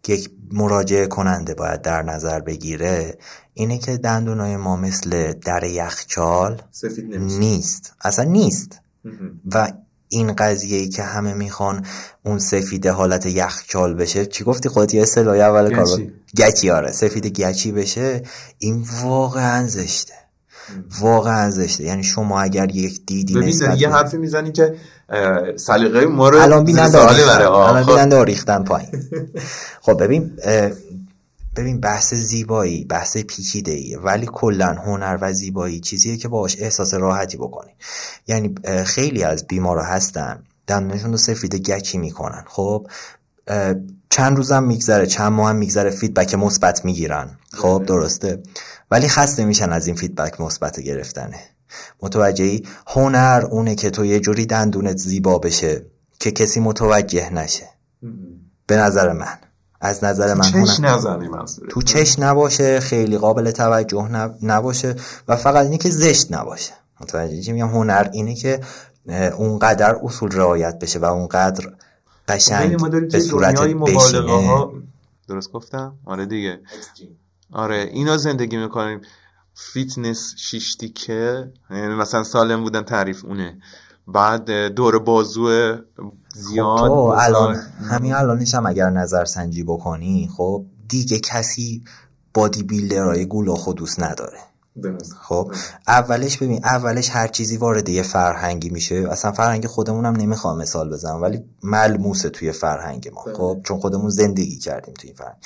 یک 0.08 0.30
مراجعه 0.52 1.06
کننده 1.06 1.54
باید 1.54 1.82
در 1.82 2.02
نظر 2.02 2.40
بگیره 2.40 3.18
اینه 3.58 3.78
که 3.78 3.96
دندونای 3.96 4.56
ما 4.56 4.76
مثل 4.76 5.32
در 5.32 5.64
یخچال 5.64 6.62
نیست. 7.18 7.92
اصلا 8.00 8.24
نیست. 8.24 8.80
و 9.52 9.72
این 10.08 10.32
قضیه 10.32 10.78
ای 10.78 10.88
که 10.88 11.02
همه 11.02 11.34
می‌خوان 11.34 11.86
اون 12.24 12.38
سفید 12.38 12.86
حالت 12.86 13.26
یخچال 13.26 13.94
بشه 13.94 14.26
چی 14.26 14.44
گفتی 14.44 14.68
خودت 14.68 14.94
یه 14.94 15.02
اصطلاح 15.02 15.36
اول 15.36 15.74
کار 15.74 15.86
گچی. 16.38 16.70
آره. 16.70 16.92
سفید 16.92 17.26
گچی 17.26 17.72
بشه 17.72 18.22
این 18.58 18.84
واقعا 19.02 19.66
زشته. 19.66 20.14
واقعا 21.00 21.50
زشته. 21.50 21.84
یعنی 21.84 22.02
شما 22.02 22.40
اگر 22.40 22.70
یک 22.76 23.06
دیدی 23.06 23.34
ببین 23.34 23.54
یه 23.76 23.88
حرفی 23.88 24.16
می‌زنی 24.16 24.52
که 24.52 24.74
سلیقه 25.56 26.06
ما 26.06 26.28
رو 26.28 26.38
الان 26.38 26.64
بیننده 26.64 26.98
الان 26.98 27.86
بیننده 27.86 28.24
ریختن 28.24 28.64
پایین. 28.64 28.90
خب 29.86 30.02
ببین 30.02 30.32
ببین 31.58 31.80
بحث 31.80 32.14
زیبایی 32.14 32.84
بحث 32.84 33.16
پیچیده 33.16 33.72
ایه 33.72 33.98
ولی 33.98 34.28
کلا 34.32 34.72
هنر 34.72 35.18
و 35.20 35.32
زیبایی 35.32 35.80
چیزیه 35.80 36.16
که 36.16 36.28
باش 36.28 36.56
احساس 36.58 36.94
راحتی 36.94 37.36
بکنی. 37.36 37.70
یعنی 38.26 38.54
خیلی 38.84 39.22
از 39.22 39.46
بیمارا 39.46 39.84
هستن 39.84 40.42
دندونشون 40.66 41.10
رو 41.10 41.16
سفید 41.16 41.54
گچی 41.54 41.98
می‌کنن. 41.98 42.44
خب 42.46 42.86
چند 44.10 44.36
روزم 44.36 44.64
میگذره 44.64 45.06
چند 45.06 45.32
ماه 45.32 45.48
هم 45.48 45.56
میگذره 45.56 45.90
feedback 45.90 46.34
مثبت 46.34 46.84
می‌گیرن. 46.84 47.38
خب 47.52 47.82
درسته. 47.86 48.42
ولی 48.90 49.08
خسته 49.08 49.44
میشن 49.44 49.72
از 49.72 49.86
این 49.86 49.96
feedback 49.96 50.40
مثبت 50.40 50.80
گرفتنه 50.80 51.38
متوجهی؟ 52.02 52.66
هنر 52.86 53.46
اونه 53.50 53.74
که 53.74 53.90
تو 53.90 54.04
یه 54.04 54.20
جوری 54.20 54.46
دندونت 54.46 54.96
زیبا 54.96 55.38
بشه 55.38 55.86
که 56.20 56.30
کسی 56.30 56.60
متوجه 56.60 57.30
نشه. 57.30 57.68
به 58.66 58.76
نظر 58.76 59.12
من. 59.12 59.38
از 59.80 60.04
نظر 60.04 60.34
من 60.34 60.44
چش 60.44 60.80
تو 61.70 61.82
چش 61.82 62.18
نباشه 62.18 62.80
خیلی 62.80 63.18
قابل 63.18 63.50
توجه 63.50 64.08
نباشه 64.42 64.96
و 65.28 65.36
فقط 65.36 65.64
اینه 65.64 65.78
که 65.78 65.90
زشت 65.90 66.32
نباشه. 66.32 66.72
متوجه 67.00 67.42
چی 67.42 67.52
میگم 67.52 67.68
هنر 67.68 68.08
اینه 68.12 68.34
که 68.34 68.60
اونقدر 69.36 69.96
اصول 70.02 70.30
رعایت 70.32 70.78
بشه 70.78 70.98
و 70.98 71.04
اونقدر 71.04 71.72
قشنگ 72.28 72.90
به 73.10 73.20
صورت 73.20 73.60
بشینه. 73.60 74.66
درست 75.28 75.52
گفتم؟ 75.52 75.94
آره 76.04 76.26
دیگه. 76.26 76.60
آره 77.52 77.76
اینا 77.76 78.16
زندگی 78.16 78.56
می‌کنیم. 78.56 79.00
فیتنس 79.54 80.34
شیشتیکه. 80.36 81.52
یعنی 81.70 81.94
مثلا 81.94 82.22
سالم 82.22 82.62
بودن 82.62 82.82
تعریف 82.82 83.24
اونه. 83.24 83.58
بعد 84.12 84.50
دور 84.50 84.98
بازو 84.98 85.76
زیاد 86.34 86.78
خب 86.78 87.14
الان 87.18 87.56
همین 87.90 88.14
الانش 88.14 88.54
هم 88.54 88.66
اگر 88.66 88.90
نظر 88.90 89.24
سنجی 89.24 89.62
بکنی 89.62 90.30
خب 90.36 90.64
دیگه 90.88 91.18
کسی 91.18 91.84
بادی 92.34 92.62
بیلدرهای 92.62 93.26
گولا 93.26 93.54
خودوس 93.54 94.00
نداره. 94.00 94.38
خب 95.22 95.52
اولش 95.88 96.38
ببین 96.38 96.64
اولش 96.64 97.10
هر 97.10 97.28
چیزی 97.28 97.56
وارد 97.56 97.88
یه 97.88 98.02
فرهنگی 98.02 98.70
میشه 98.70 98.94
اصلا 99.10 99.32
فرهنگ 99.32 99.66
خودمونم 99.66 100.16
نمی‌خوام 100.16 100.58
مثال 100.58 100.90
بزنم 100.90 101.22
ولی 101.22 101.44
ملموسه 101.62 102.30
توی 102.30 102.52
فرهنگ 102.52 103.10
ما. 103.14 103.22
بله. 103.24 103.34
خب 103.34 103.60
چون 103.64 103.80
خودمون 103.80 104.10
زندگی 104.10 104.58
کردیم 104.58 104.94
توی 104.94 105.10
این 105.10 105.16
فرهنگ. 105.16 105.36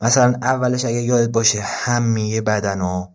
مثلا 0.00 0.34
اولش 0.42 0.84
اگه 0.84 1.02
یادت 1.02 1.28
باشه 1.28 1.60
همه 1.62 2.40
بدن 2.40 2.80
و 2.80 3.06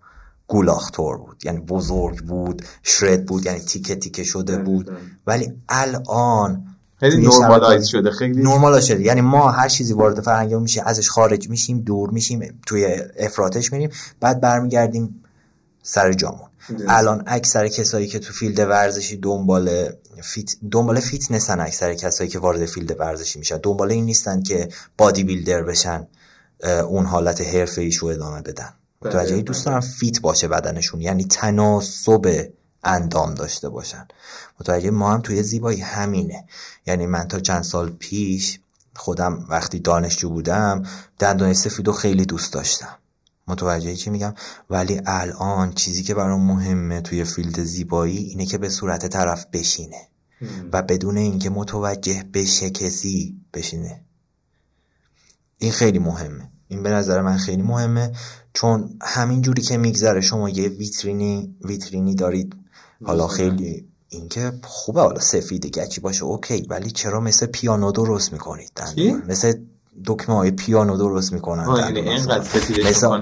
گولاختور 0.48 1.18
بود. 1.18 1.46
یعنی 1.46 1.60
بزرگ 1.60 2.20
بود 2.20 2.62
شرد 2.84 3.26
بود 3.26 3.46
یعنی 3.46 3.60
تیکه 3.60 3.96
تیکه 3.96 4.24
شده 4.24 4.58
بود. 4.58 4.98
ولی 5.28 5.54
الان 5.70 6.64
خیلی 7.00 7.18
نورمالایز 7.18 7.86
شده 7.86 8.12
خیلی 8.12 8.42
نورمال 8.42 8.82
شده. 8.82 9.02
یعنی 9.02 9.22
ما 9.22 9.52
هر 9.52 9.70
چیزی 9.70 9.94
وارد 9.94 10.22
فرهنگ 10.22 10.54
میشه 10.56 10.84
ازش 10.86 11.10
خارج 11.10 11.50
میشیم 11.50 11.80
دور 11.80 12.10
میشیم 12.10 12.60
توی 12.66 12.98
افراتش 13.20 13.74
میریم 13.74 13.90
بعد 14.20 14.42
برمیگردیم 14.42 15.24
سر 15.84 16.14
جامون. 16.14 16.48
الان 16.88 17.24
اکثر 17.28 17.68
کسایی 17.68 18.08
که 18.08 18.20
تو 18.20 18.34
field 18.34 18.60
ورزشی 18.60 19.18
دنبال 19.18 19.90
fit 20.24 20.56
دنبال 20.72 21.00
فیتنسن 21.00 21.60
اکثر 21.60 21.94
کسایی 21.94 22.30
که 22.30 22.40
وارد 22.40 22.66
field 22.66 23.00
ورزشی 23.00 23.40
میشن. 23.40 23.58
دنبال 23.58 23.92
این 23.92 24.06
نیستن 24.06 24.42
که 24.42 24.70
bodybuilder 24.98 25.64
بشن 25.64 26.08
اون 26.88 27.06
حالت 27.06 27.42
حرفه 27.42 27.82
ایشو 27.82 28.06
ادامه 28.06 28.42
بدن. 28.42 28.74
متوجه 29.02 29.34
بله. 29.34 29.42
دوست 29.42 29.66
دارم 29.66 29.80
fit 29.82 30.22
باشه 30.22 30.48
بدنشون 30.48 31.02
یعنی 31.02 31.26
تناسب 31.26 32.50
اندام 32.84 33.34
داشته 33.34 33.70
باشن. 33.70 34.08
متوجه 34.60 34.90
ما 34.90 35.14
هم 35.14 35.22
توی 35.22 35.44
زیبایی 35.44 35.82
همینه. 35.82 36.46
یعنی 36.86 37.06
من 37.06 37.28
تا 37.28 37.40
چند 37.40 37.64
سال 37.64 37.90
پیش 37.90 38.60
خودم 38.96 39.46
وقتی 39.50 39.80
دانشجو 39.80 40.30
بودم 40.30 40.84
دندان 41.20 41.54
سفیدو 41.54 41.92
خیلی 41.92 42.26
دوست 42.26 42.54
داشتم. 42.54 42.98
متوجه 43.48 43.96
چی 43.96 44.10
میگم؟ 44.10 44.34
ولی 44.70 45.02
الان 45.06 45.74
چیزی 45.74 46.04
که 46.04 46.14
برام 46.14 46.42
مهمه 46.42 47.02
توی 47.02 47.24
field 47.24 47.64
زیبایی 47.64 48.18
اینه 48.18 48.46
که 48.46 48.58
به 48.58 48.70
صورت 48.70 49.08
طرف 49.08 49.46
بشینه. 49.54 50.08
و 50.74 50.82
بدون 50.82 51.18
اینکه 51.18 51.50
متوجه 51.50 52.24
بشه 52.34 52.70
کسی 52.70 53.42
بشینه. 53.54 54.02
این 55.58 55.72
خیلی 55.72 56.00
مهمه. 56.00 56.52
این 56.68 56.84
به 56.84 56.90
نظر 56.90 57.22
من 57.22 57.38
خیلی 57.38 57.62
مهمه. 57.62 58.12
چون 58.58 58.90
همین 59.02 59.42
جوری 59.42 59.62
که 59.62 59.78
میگذره 59.78 60.22
شما 60.22 60.50
یه 60.50 60.70
ویترینی 60.70 61.56
ویترینی 61.62 62.16
دارید. 62.16 62.56
حالا 63.06 63.28
خیلی 63.28 63.86
اینکه 64.10 64.52
خوبه. 64.64 65.02
حالا 65.02 65.20
سفید 65.20 65.66
گچی 65.66 66.02
باشه 66.02 66.24
okay. 66.24 66.68
ولی 66.70 66.92
چرا 66.92 67.20
مثل 67.20 67.46
پیانو 67.46 67.92
درست 67.92 68.34
می‌کنید؟ 68.34 68.72
مثل 69.28 69.54
دکمه 70.06 70.36
های 70.36 70.52
پیانو 70.52 70.98
درست 70.98 71.34
می‌کنن. 71.34 71.66
یعنی 71.80 72.02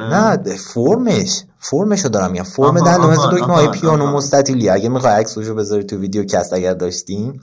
نه 0.09 0.37
فرمش. 0.73 1.43
فرمشو 1.59 2.09
دارم 2.09 2.31
میگم. 2.31 2.43
فرم 2.43 2.79
دندون 2.79 3.11
مثل 3.11 3.37
دکمه 3.37 3.53
های 3.53 3.67
پیانو 3.67 4.11
مستطیلی 4.11 4.69
اگه 4.69 4.89
می‌خوای 4.89 5.13
عکسشو 5.13 5.55
بذاری 5.55 5.83
تو 5.83 5.97
ویدیو 5.97 6.23
کست 6.23 6.53
اگر 6.53 6.73
داشتیم 6.73 7.41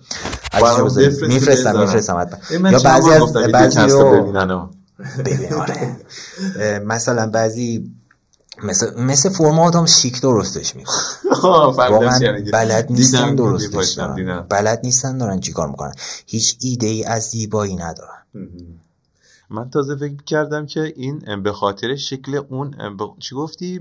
میفرستم 1.29 1.81
میفرستم 1.81 2.29
یا 2.53 2.79
بعضی 2.85 3.11
از 3.11 3.33
بعضی 3.53 3.79
ببین 5.19 5.53
آره. 5.53 5.97
مثلا 6.85 7.27
بعضی 7.27 7.91
مثل 8.63 9.01
مثل 9.01 9.29
فرم 9.29 9.59
آدم 9.59 9.87
شیک 9.87 10.21
درستش 10.21 10.77
می‌کنن. 10.77 10.97
واقعا 11.43 12.19
بلد 12.53 12.87
نیستن 12.93 13.35
درستش 13.35 13.99
بلد 14.49 14.81
نیستن 14.85 15.19
دارن 15.19 15.41
چیکار 15.41 15.69
می‌کنن. 15.69 15.93
هیچ 16.27 16.57
ایده 16.61 16.87
ای 16.87 17.05
از 17.05 17.23
زیبایی 17.23 17.77
ندارن. 17.77 18.23
من 19.51 19.71
تازه 19.71 19.97
فکر 19.97 20.23
کردم 20.27 20.67
که 20.67 20.93
این 20.97 21.43
به 21.43 21.53
خاطر 21.53 21.97
شکل 21.97 22.41
اون 22.49 22.75
چی 23.19 23.35
گفتی؟ 23.35 23.81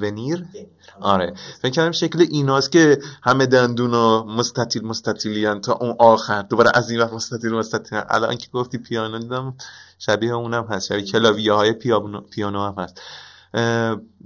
ونیر؟ 0.00 0.44
آره. 1.00 1.34
فکر 1.62 1.72
کردم 1.72 1.92
شکل 1.92 2.20
ایناست 2.20 2.72
که 2.72 2.98
همه 3.22 3.46
دندون 3.46 3.94
و 3.94 4.24
مستطیل 4.24 4.84
مستطیلیان 4.84 5.60
تا 5.60 5.72
اون 5.72 5.96
آخر. 5.98 6.42
دوباره 6.42 6.70
از 6.74 6.90
این 6.90 7.00
وقت 7.00 7.12
مستطیل 7.12 7.50
مستطیل. 7.50 8.00
الان 8.08 8.36
که 8.36 8.48
گفتی 8.52 8.78
پیانو 8.78 9.18
دیدم 9.18 9.54
شبیه 9.98 10.32
اونم 10.32 10.66
هست. 10.70 10.86
شبیه 10.86 11.04
کلاویه 11.04 11.52
های 11.52 11.72
پیانو, 11.72 12.20
پیانو 12.20 12.72
هم 12.72 12.74
هست. 12.78 13.00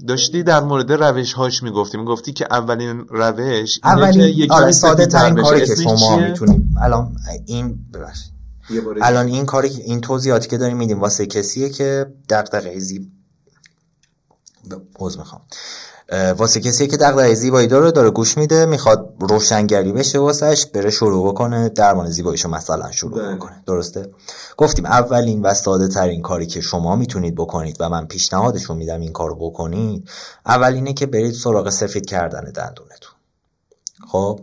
داشتی 0.08 0.42
در 0.42 0.61
مورد 0.61 0.92
روش 0.92 1.32
هاش 1.32 1.62
می‌گفتی. 1.62 1.98
می‌گفتی 1.98 2.32
که 2.32 2.46
اولین 2.50 3.06
روش 3.08 3.80
اولین 3.85 4.52
آره 4.52 4.72
ساده 4.72 5.06
ترین 5.06 5.35
کاری 5.35 5.66
که 5.66 5.74
شما 5.76 6.16
می‌تونید 6.16 6.62
الان 6.82 7.16
این 7.46 7.78
ببخشید. 7.94 8.32
الان 9.02 9.26
این 9.26 9.46
کاری 9.46 9.68
این 9.68 10.00
توضیحاتی 10.00 10.48
که 10.48 10.58
داریم 10.58 10.76
میدیم. 10.76 11.00
واسه 11.00 11.26
کسیه 11.26 11.70
که 11.70 12.12
دغدغه 12.28 12.78
زیب 12.78 13.12
عذر 14.98 15.18
می‌خوام. 15.18 15.42
واسه 16.12 16.61
کسی 16.61 16.87
که 16.87 16.96
دغدغه 16.96 17.35
زیبایی 17.35 17.66
داره 17.66 17.90
داره 17.90 18.11
گوش 18.11 18.38
میده 18.38 18.66
می‌خواد 18.66 19.14
روشنگری 19.20 19.92
بشه 19.92 20.18
واسش 20.18 20.66
بره 20.66 20.90
شروع 20.90 21.33
بکنه 21.33 21.68
درمان 21.68 22.11
زیباییشو 22.11 22.48
مثلا 22.48 22.90
شروع 22.90 23.22
بله. 23.22 23.35
بکنه. 23.35 23.62
درسته؟ 23.66 24.11
گفتیم 24.57 24.87
اولین 24.87 25.42
و 25.42 25.55
ساده 25.55 25.88
ترین 25.88 26.22
کاری 26.22 26.46
که 26.46 26.61
شما 26.61 26.96
می‌تونید 26.96 27.35
بکنید 27.35 27.77
و 27.81 27.88
من 27.88 28.07
پیشنهادشون 28.07 28.77
میدم 28.77 29.01
این 29.01 29.12
کارو 29.12 29.35
بکنید 29.35 30.09
اولینه 30.46 30.92
که 30.92 31.07
برید 31.07 31.35
سراغ 31.35 31.70
سفید 31.70 32.07
کردن 32.07 32.44
دندونتون. 32.44 33.12
خب؟ 34.09 34.40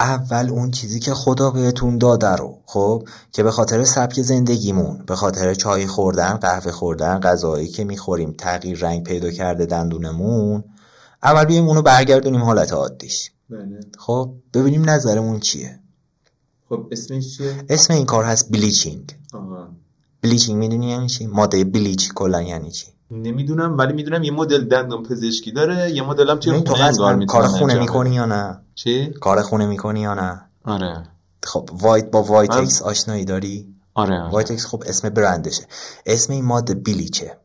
اول 0.00 0.48
اون 0.50 0.70
چیزی 0.70 1.00
که 1.00 1.14
خدا 1.14 1.50
بهتون 1.50 1.98
داده 1.98 2.36
رو 2.36 2.58
خب؟ 2.66 3.08
که 3.32 3.42
به 3.42 3.50
خاطر 3.50 3.84
سبک 3.84 4.22
زندگیمون 4.22 5.04
به 5.06 5.16
خاطر 5.16 5.54
چای 5.54 5.86
خوردن 5.86 6.32
قهوه 6.32 6.72
خوردن 6.72 7.20
غذایی 7.20 7.68
که 7.68 7.84
می‌خوریم 7.84 8.34
تغییر 8.38 8.78
رنگ 8.78 9.04
پیدا 9.04 9.30
کرده 9.30 9.66
دندونمون 9.66 10.64
اول 11.22 11.44
بیایم 11.44 11.68
اونو 11.68 11.82
برگردونیم 11.82 12.42
حالت 12.42 12.72
عادیش. 12.72 13.30
بله. 13.50 13.80
خب 13.98 14.34
ببینیم 14.54 14.90
نظرمون 14.90 15.40
چیه. 15.40 15.80
خب 16.68 16.86
اسمش 16.90 17.36
چیه؟ 17.36 17.64
اسم 17.68 17.94
این 17.94 18.06
کار 18.06 18.24
هست 18.24 18.52
بلیچینگ 18.52 19.16
بلیچینگ 20.22 20.58
می‌دونی 20.58 20.90
یعنی 20.90 21.08
چی؟ 21.08 21.26
ماده 21.26 21.64
بلیچ 21.64 22.12
کلا 22.14 22.42
یعنی 22.42 22.70
چی؟ 22.70 22.86
نمی‌دونم 23.10 23.78
ولی 23.78 23.92
می‌دونم 23.92 24.22
یه 24.22 24.30
مدل 24.30 24.64
دندون 24.64 25.02
پزشکی 25.02 25.52
داره 25.52 25.90
یه 25.90 26.02
مدل 26.02 26.30
هم 26.30 26.38
توی 26.38 26.52
خونه 26.52 26.84
انگار 26.84 27.24
کار 27.24 27.46
خونه 27.46 27.78
می‌کنی. 27.78 28.14
یا 28.14 28.26
نه؟ 28.26 28.60
چی؟ 28.74 29.10
کار 29.10 29.42
خونه 29.42 29.66
می‌کنی 29.66 30.00
یا 30.00 30.14
نه؟ 30.14 30.42
آره. 30.64 31.08
خب 31.42 31.70
وایت 31.72 32.10
با 32.10 32.22
وایتکس 32.22 32.82
آشنایی 32.82 33.24
داری؟ 33.24 33.74
آره 33.94 34.30
وایتکس 34.30 34.66
خب 34.66 34.82
اسم 34.86 35.08
برندشه. 35.08 35.66
اسم 36.06 36.32
این 36.32 36.44
ماده 36.44 36.74
بیلیچه 36.74 37.36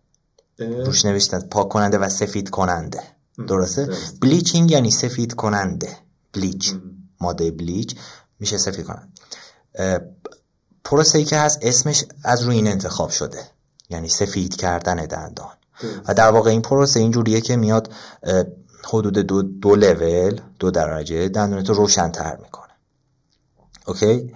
روش 0.57 1.05
نوشتن 1.05 1.39
پاک 1.39 1.69
کننده 1.69 1.97
و 1.97 2.09
سفید 2.09 2.49
کننده. 2.49 2.99
درسته؟ 3.47 3.85
درست. 3.85 4.19
bleaching 4.19 4.71
یعنی 4.71 4.91
سفید 4.91 5.33
کننده. 5.33 5.97
bleach. 6.33 6.73
ماده 7.21 7.51
bleach. 7.51 7.95
میشه 8.39 8.57
سفید 8.57 8.85
کننده 8.85 9.07
اه، 9.75 9.99
پروسه 10.83 11.17
ای 11.17 11.23
که 11.23 11.37
هست 11.37 11.59
اسمش 11.61 12.05
از 12.23 12.41
روی 12.43 12.55
این 12.55 12.67
انتخاب 12.67 13.09
شده. 13.09 13.43
یعنی 13.89 14.09
سفید 14.09 14.55
کردن 14.55 14.95
دندان. 14.95 15.51
و 16.07 16.13
در 16.13 16.31
واقع 16.31 16.49
این 16.49 16.61
پروسه 16.61 16.99
اینجوریه 16.99 17.41
که 17.41 17.55
میاد 17.55 17.93
حدود 18.87 19.17
دو, 19.17 19.41
دو 19.41 19.75
لول 19.75 20.39
دو 20.59 20.71
درجه 20.71 21.29
دندونت 21.29 21.69
رو 21.69 21.75
روشنتر 21.75 22.37
می‌کنه. 22.37 22.71
اوکی؟ 23.87 24.35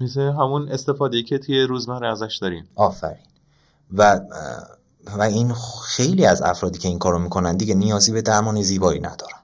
مثل 0.00 0.20
همون 0.20 0.68
استفاده 0.68 1.22
که 1.22 1.38
توی 1.38 1.62
روزمره 1.62 2.12
ازش 2.12 2.38
داریم. 2.42 2.68
آفرین. 2.74 3.26
و 3.92 4.20
و 5.18 5.22
این 5.22 5.54
خیلی 5.86 6.26
از 6.26 6.42
افرادی 6.42 6.78
که 6.78 6.88
این 6.88 6.98
کارو 6.98 7.18
می‌کنن 7.18 7.56
دیگه 7.56 7.74
نیازی 7.74 8.12
به 8.12 8.22
درمان 8.22 8.62
زیبایی 8.62 9.00
ندارن. 9.00 9.36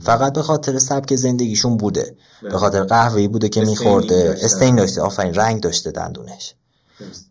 فقط 0.00 0.32
به 0.32 0.42
خاطر 0.42 0.78
سبک 0.78 1.14
زندگیشون 1.14 1.76
بوده. 1.76 2.16
به 2.42 2.58
خاطر 2.58 2.84
قهوه‌ای 2.84 3.28
بوده 3.28 3.48
که 3.48 3.60
میخورده. 3.60 4.38
استین 4.42 4.76
داشته. 4.76 5.00
آفرین 5.02 5.34
رنگ 5.34 5.60
داشته 5.60 5.90
دندونش. 5.90 6.54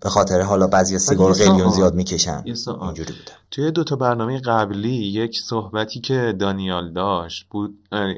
به 0.02 0.10
خاطر 0.10 0.42
حالا 0.42 0.68
بعضی 0.68 1.00
سیگار 1.00 1.34
قلیون. 1.34 1.72
زیاد 1.72 1.96
می‌کشن. 1.96 2.44
اینجوری 2.46 3.14
بوده. 3.14 3.32
توی 3.52 3.72
دوتا 3.72 3.96
برنامه 3.96 4.40
قبلی 4.40 4.96
یک 4.96 5.40
صحبتی 5.40 6.00
که 6.00 6.36
دانیال 6.40 6.94
داشت 6.94 7.46
بود 7.50 7.78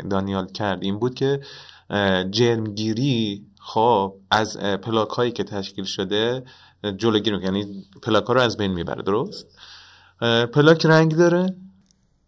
دانیال 0.10 0.48
کرد 0.48 0.84
این 0.84 1.00
بود 1.00 1.16
که 1.16 1.40
جرمگیری 2.32 3.46
خب 3.60 4.14
از 4.32 4.58
پلاک 4.58 5.10
هایی 5.10 5.32
که 5.32 5.44
تشکیل 5.44 5.86
شده 5.86 6.44
جلوگیری 6.92 7.36
می‌کنه. 7.36 7.60
یعنی 7.60 7.86
پلاک 8.02 8.26
ها 8.26 8.34
رو 8.34 8.42
از 8.42 8.58
بین 8.58 8.74
می‌بره 8.74 9.04
درست؟ 9.04 9.46
پلاک 10.54 10.86
رنگ 10.86 11.16
داره؟ 11.16 11.56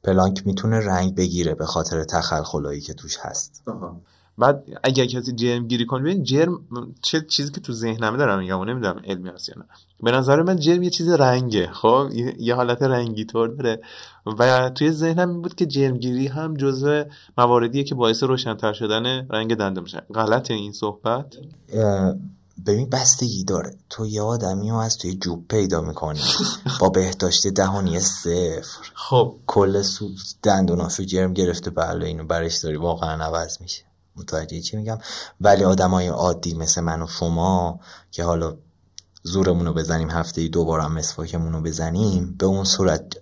پلانک 0.04 0.48
می‌تونه 0.48 0.80
رنگ 0.80 1.16
بگیره 1.16 1.56
به 1.56 1.66
خاطر 1.66 2.04
تخلخلایی 2.04 2.82
که 2.82 2.94
توش 2.94 3.18
هست. 3.22 3.64
بعد 4.38 4.64
اگر 4.84 5.06
کسی 5.06 5.32
جرم 5.32 5.68
گیری 5.68 5.86
کنه 5.86 6.04
ببین 6.04 6.24
جرم 6.24 6.60
چه 7.02 7.22
چیزی 7.22 7.52
که 7.52 7.62
تو 7.62 7.74
ذهنمه 7.74 8.18
دارم 8.18 8.40
میگم 8.40 8.64
نمی‌دونم 8.64 9.02
علمی 9.06 9.30
هست 9.30 9.50
یا 9.50 9.56
نه. 9.58 9.66
به 10.04 10.12
نظر 10.12 10.42
من 10.42 10.60
جرم 10.60 10.84
یه 10.84 10.90
چیز 10.90 11.10
رنگه 11.10 11.70
خب؟ 11.72 12.10
یه 12.40 12.56
حالت 12.56 12.82
رنگی 12.82 13.26
طور 13.26 13.48
داره. 13.48 13.82
و 14.40 14.70
توی 14.70 14.92
ذهنم 14.92 15.30
این 15.30 15.42
بود 15.42 15.56
که 15.56 15.66
جرمگیری 15.66 16.28
هم 16.28 16.54
جزو 16.54 17.04
مواردیه 17.38 17.84
که 17.84 17.96
باعث 17.96 18.24
روشنتر 18.24 18.74
شدن 18.74 19.28
رنگ 19.30 19.56
دندون 19.56 19.84
میشه. 19.84 20.02
غلطه 20.16 20.54
این 20.54 20.72
صحبت. 20.72 21.36
ببین 22.66 22.90
بستگی 22.90 23.44
داره. 23.44 23.78
تو 23.90 24.06
یه 24.06 24.22
آدمی 24.22 24.70
رو 24.70 24.76
از 24.76 24.98
توی 24.98 25.16
جوب 25.16 25.48
پیدا 25.48 25.82
می‌کنی. 25.82 26.22
با 26.80 26.90
بهداشت 26.90 27.48
دهانی 27.48 28.00
صفر. 28.00 28.92
خب. 28.94 29.36
کل 29.48 29.82
سو 29.82 30.10
دندوناشو 30.44 31.04
جرم 31.04 31.34
گرفته 31.34 31.70
بله 31.70 32.06
اینو 32.06 32.24
برش 32.24 32.58
داری. 32.58 32.76
واقعا 32.76 33.24
عوض 33.24 33.62
میشه. 33.62 33.84
متوجه 34.16 34.62
چی 34.62 34.78
میگم؟ 34.78 34.98
ولی 35.42 35.64
آدمای 35.64 36.08
عادی 36.08 36.54
مثل 36.54 36.82
من 36.82 37.02
و 37.02 37.08
شما 37.08 37.80
که 38.12 38.24
حالا 38.24 38.58
زورمون 39.24 39.66
رو 39.66 39.74
بزنیم 39.74 40.10
هفته 40.10 40.42
ای 40.42 40.50
دوباره 40.50 40.84
هم 40.84 40.94
مسواکمون 40.94 41.54
رو 41.54 41.62
بزنیم 41.62 42.36
به 42.40 42.46
اون 42.46 42.64
صورت 42.64 43.18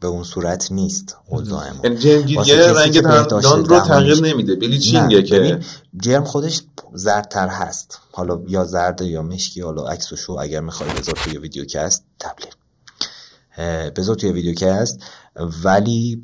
به 0.00 0.08
اون 0.08 0.24
صورت 0.24 0.72
نیست 0.72 1.16
اوضاعمون 1.26 1.96
یعنی 1.96 2.34
واسه 2.34 2.56
کسی 2.56 2.74
رنگ 2.74 3.00
دندان 3.00 3.64
رو 3.64 3.80
تغییر 3.80 4.20
نمیده. 4.20 4.54
بلیچینگه 4.56 5.22
که؟ 5.22 5.60
جرم 6.02 6.24
خودش 6.24 6.62
زردتر 6.94 7.48
هست. 7.48 7.98
حالا 8.12 8.42
یا 8.48 8.64
زرده 8.64 9.06
یا 9.06 9.22
مشکی 9.22 9.60
حالا 9.60 9.86
عکسشو 9.86 10.32
اگر 10.32 10.60
می‌خوای 10.60 10.90
بذار 10.90 11.14
توی 11.14 11.38
ویدیو 11.38 11.64
که 11.64 11.80
هست 11.80 12.04
تبلیغ. 12.18 12.54
بذار 13.96 14.16
توی 14.16 14.32
ویدیو 14.32 14.54
که 14.54 14.72
هست. 14.72 15.00
ولی 15.64 16.22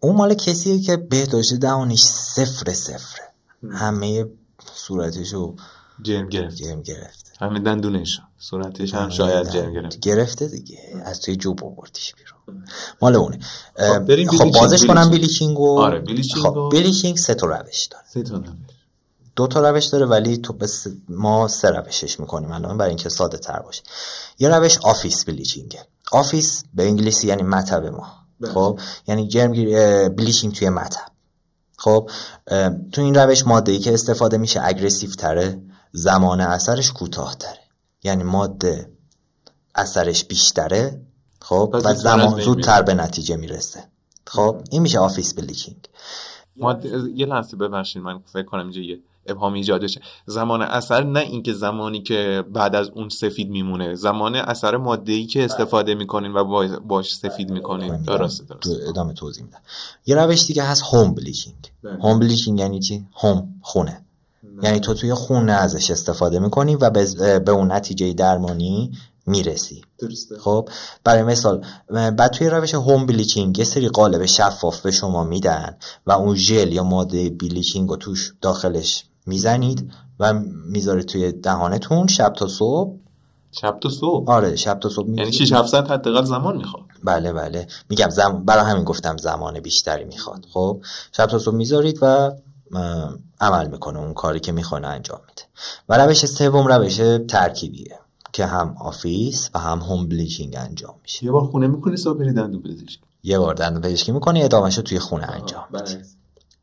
اون 0.00 0.16
مال 0.16 0.34
کسیه 0.34 0.80
که 0.80 0.96
بهداشت 0.96 1.54
دهانش 1.54 2.02
صفر 2.04 2.72
صفره. 2.72 3.32
همه 3.72 4.26
صورتشو 4.74 5.54
جرم 6.02 6.28
گرفت. 6.28 6.56
جرم 6.56 6.82
گرفته. 6.82 7.30
همین 7.40 7.62
دندونش 7.62 8.20
صورتش 8.38 8.94
هم 8.94 9.08
شاید 9.08 9.50
جرم 9.50 9.72
گرفت. 9.72 10.00
گرفته 10.00 10.46
دیگه. 10.48 10.78
از 11.04 11.20
توی 11.20 11.36
جوب 11.36 11.64
آوردیش 11.64 12.14
بیرون. 12.14 12.64
مال 13.02 13.16
اونه. 13.16 13.38
خب، 13.76 13.98
بریم 13.98 14.28
خب 14.30 14.50
بازش 14.52 14.84
کنم 14.84 14.94
بلیچینگ. 14.94 15.10
بلیچینگو 15.20 15.80
آره، 15.80 16.00
بلیچینگ 16.00 16.42
خب 16.44 16.68
بلیچینگ 16.72 17.16
سه 17.16 17.34
تا 17.34 17.46
روش 17.46 17.84
داره. 17.86 18.04
سه 18.12 18.22
تا 18.22 18.36
نمیشه. 18.36 18.52
دو 19.36 19.46
تا 19.46 19.70
روش 19.70 19.84
داره 19.86 20.06
ولی 20.06 20.36
تو 20.36 20.52
به 20.52 20.66
س- 20.66 20.86
ما 21.08 21.48
سه 21.48 21.70
روشش 21.70 22.20
می‌کنیم 22.20 22.52
الان 22.52 22.78
برای 22.78 22.88
اینکه 22.88 23.08
ساده 23.08 23.38
تر 23.38 23.58
باشه. 23.58 23.82
یه 24.38 24.48
روش 24.48 24.78
office 24.78 25.24
bleachingه 25.24 25.86
office 26.12 26.64
به 26.74 26.86
انگلیسی 26.86 27.26
یعنی 27.26 27.42
مطب 27.42 27.86
ما. 27.86 28.06
بله. 28.40 28.52
خب 28.52 28.78
یعنی 29.08 29.28
جرم 29.28 29.52
bleaching 30.08 30.54
توی 30.54 30.68
مطب. 30.68 31.00
خب 31.76 32.10
تو 32.92 33.00
این 33.02 33.14
روش 33.14 33.46
ماده 33.46 33.72
ای 33.72 33.78
که 33.78 33.94
استفاده 33.94 34.38
میشه 34.38 34.60
aggressive 34.64 35.10
تره 35.10 35.62
زمان 35.92 36.40
اثرش 36.40 36.92
کوتاه 36.92 37.34
تره 37.34 37.58
یعنی 38.02 38.22
ماده 38.22 38.92
اثرش 39.74 40.24
بیشتره 40.24 41.00
خب 41.40 41.70
و 41.84 41.94
زمان 41.94 42.40
زودتر. 42.40 42.82
به 42.82 42.94
نتیجه 42.94 43.36
می‌رسه. 43.36 43.84
خب 44.26 44.56
این 44.70 44.82
میشه 44.82 44.98
آفیس 44.98 45.34
بلیچینگ 45.34 45.76
ما 46.56 46.76
یه 47.14 47.26
لحظه 47.26 47.56
ببخشید 47.56 48.02
من 48.02 48.18
فکر 48.18 48.42
کنم 48.42 48.62
اینجا 48.62 48.80
یه 48.80 48.98
ابهام 49.26 49.52
ایجاد 49.52 49.82
بشه. 49.82 50.00
زمان 50.26 50.62
اثر 50.62 51.04
نه 51.04 51.20
اینکه 51.20 51.52
زمانی 51.52 52.02
که 52.02 52.44
بعد 52.52 52.74
از 52.74 52.88
اون 52.88 53.08
سفید 53.08 53.50
میمونه 53.50 53.94
زمان 53.94 54.34
اثر 54.34 54.76
ماده 54.76 55.12
ای 55.12 55.26
که 55.26 55.44
استفاده 55.44 55.94
می‌کنین 55.94 56.32
و 56.32 56.44
باش- 56.80 57.14
سفید 57.14 57.50
می‌کنین. 57.50 58.02
درسته 58.02 58.44
تو 58.44 58.54
درسته. 58.54 58.88
ادامه 58.88 59.12
توضیح 59.12 59.44
میدم. 59.44 59.60
یه 60.06 60.16
روش 60.16 60.46
دیگه 60.46 60.62
هست 60.62 60.82
هوم 60.92 61.14
بلیچینگ 61.14 61.72
بله. 61.82 61.92
هوم 61.92 62.18
بلیچینگ 62.18 62.60
یعنی 62.60 62.80
چی؟ 62.80 63.06
هوم 63.16 63.54
خونه. 63.62 64.04
یعنی 64.62 64.80
تو 64.80 64.94
توی 64.94 65.14
خونه 65.14 65.52
ازش 65.52 65.90
استفاده 65.90 66.38
می‌کنی 66.38 66.76
و 66.76 66.90
به, 66.90 67.38
به 67.38 67.52
اون 67.52 67.72
نتیجه 67.72 68.12
درمانی 68.12 68.92
می‌رسی. 69.26 69.82
درسته. 69.98 70.38
خب 70.38 70.68
برای 71.04 71.22
مثال 71.22 71.64
بعد 71.90 72.30
توی 72.30 72.48
روش 72.48 72.74
هوم 72.74 73.06
بلیچینگ 73.06 73.58
یه 73.58 73.64
سری 73.64 73.88
قالب 73.88 74.24
شفاف 74.24 74.80
به 74.80 74.90
شما 74.90 75.24
میدن 75.24 75.76
و 76.06 76.12
اون 76.12 76.34
ژل 76.34 76.72
یا 76.72 76.84
ماده 76.84 77.30
bleaching 77.30 77.88
رو 77.88 77.96
توش 77.96 78.32
داخلش 78.40 79.04
می‌زنید 79.26 79.90
و 80.20 80.32
می‌ذاره 80.68 81.02
توی 81.02 81.32
دهانتون 81.32 82.06
شب 82.06 82.32
تا 82.32 82.48
صبح. 82.48 82.96
شب 83.52 83.78
تا 83.80 83.88
صبح؟ 83.88 84.30
آره 84.30 84.56
شب 84.56 84.78
تا 84.78 84.88
صبح 84.88 85.08
یعنی 85.08 85.24
می‌ذاری. 85.24 85.46
6 85.46 85.52
7 85.52 85.68
ساعت 85.68 85.90
حداقل 85.90 86.24
زمان 86.24 86.56
می‌خواد. 86.56 86.84
بله 87.04 87.32
بله. 87.32 87.66
میگم 87.90 88.08
زم... 88.10 88.44
برای 88.44 88.64
همین 88.64 88.84
گفتم 88.84 89.16
زمان 89.16 89.60
بیشتری 89.60 90.04
می‌خواد. 90.04 90.46
خب 90.52 90.80
شب 91.12 91.26
تا 91.26 91.38
صبح 91.38 91.54
می‌ذارید 91.54 91.98
و 92.02 92.32
عمل 93.40 93.68
می‌کنه 93.68 93.98
اون 93.98 94.14
کاری 94.14 94.40
که 94.40 94.52
می‌خواد 94.52 94.84
انجام 94.84 95.20
میده. 95.28 95.42
و 95.88 95.98
روش 95.98 96.26
سوم 96.26 96.66
روش 96.66 97.00
ترکیبیه 97.28 97.98
که 98.32 98.46
هم 98.46 98.76
office 98.80 99.50
و 99.54 99.58
هم 99.58 99.78
home 99.78 100.08
bleaching 100.08 100.56
انجام 100.58 100.94
میشه. 101.02 101.24
یه 101.24 101.30
بار 101.30 101.44
خونه 101.44 101.66
می‌کنی 101.66 101.96
صبح 101.96 102.18
بری 102.18 102.32
دندون 102.32 102.62
پزشک 102.62 103.00
یه 103.22 103.38
بار 103.38 103.54
دندون 103.54 103.82
پزشکی 103.82 104.12
می‌کنی 104.12 104.42
ادامهش 104.42 104.76
رو 104.76 104.82
توی 104.82 104.98
خونه 104.98 105.26
انجام 105.26 105.64
بله. 105.72 105.82
میدی 105.82 106.08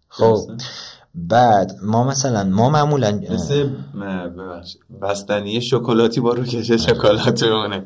خب 0.10 0.52
بعد 1.17 1.75
ما 1.84 2.04
مثلا 2.04 2.43
ما 2.43 2.69
معمولا 2.69 3.21
مثل 3.30 3.69
بستنی 5.01 5.62
شکلاتی 5.62 6.21
با 6.21 6.34
روکش 6.34 6.71
شکلات 6.71 7.43
بمونه. 7.43 7.86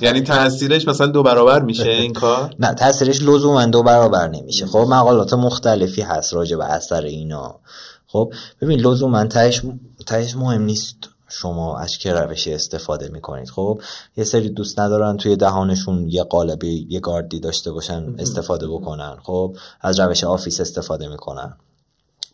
یعنی 0.00 0.20
تاثیرش 0.20 0.88
مثلا 0.88 1.06
دو 1.06 1.22
برابر 1.22 1.62
میشه 1.62 1.88
این 2.02 2.12
کار؟ 2.12 2.54
نه 2.58 2.74
تاثیرش 2.74 3.22
لزوما 3.22 3.66
دو 3.66 3.82
برابر 3.82 4.28
نمیشه. 4.28 4.66
خب 4.66 4.78
مقالات 4.78 5.34
مختلفی 5.34 6.02
هست 6.02 6.34
راجع 6.34 6.56
به 6.56 6.64
اثر 6.64 7.02
اینا. 7.02 7.60
خب 8.06 8.32
ببین 8.60 8.80
لزوما 8.80 9.24
تهش 9.24 9.62
تهش 10.06 10.36
مهم 10.36 10.62
نیست 10.62 10.96
شما 11.28 11.78
از 11.78 11.92
چه 11.92 12.12
روشی 12.12 12.54
استفاده 12.54 13.08
می‌کنید. 13.08 13.48
خب 13.50 13.80
یه 14.16 14.24
سری 14.24 14.48
دوست 14.48 14.80
ندارن 14.80 15.16
توی 15.16 15.36
دهانشون 15.36 16.08
یه 16.08 16.22
قالبی 16.22 16.86
یه 16.90 17.00
گاردی 17.00 17.40
داشته 17.40 17.72
باشن 17.72 18.14
استفاده 18.18 18.68
بکنن. 18.68 19.16
خب 19.22 19.56
از 19.80 20.00
روش 20.00 20.24
office 20.24 20.60
استفاده 20.60 21.08
می‌کنن. 21.08 21.56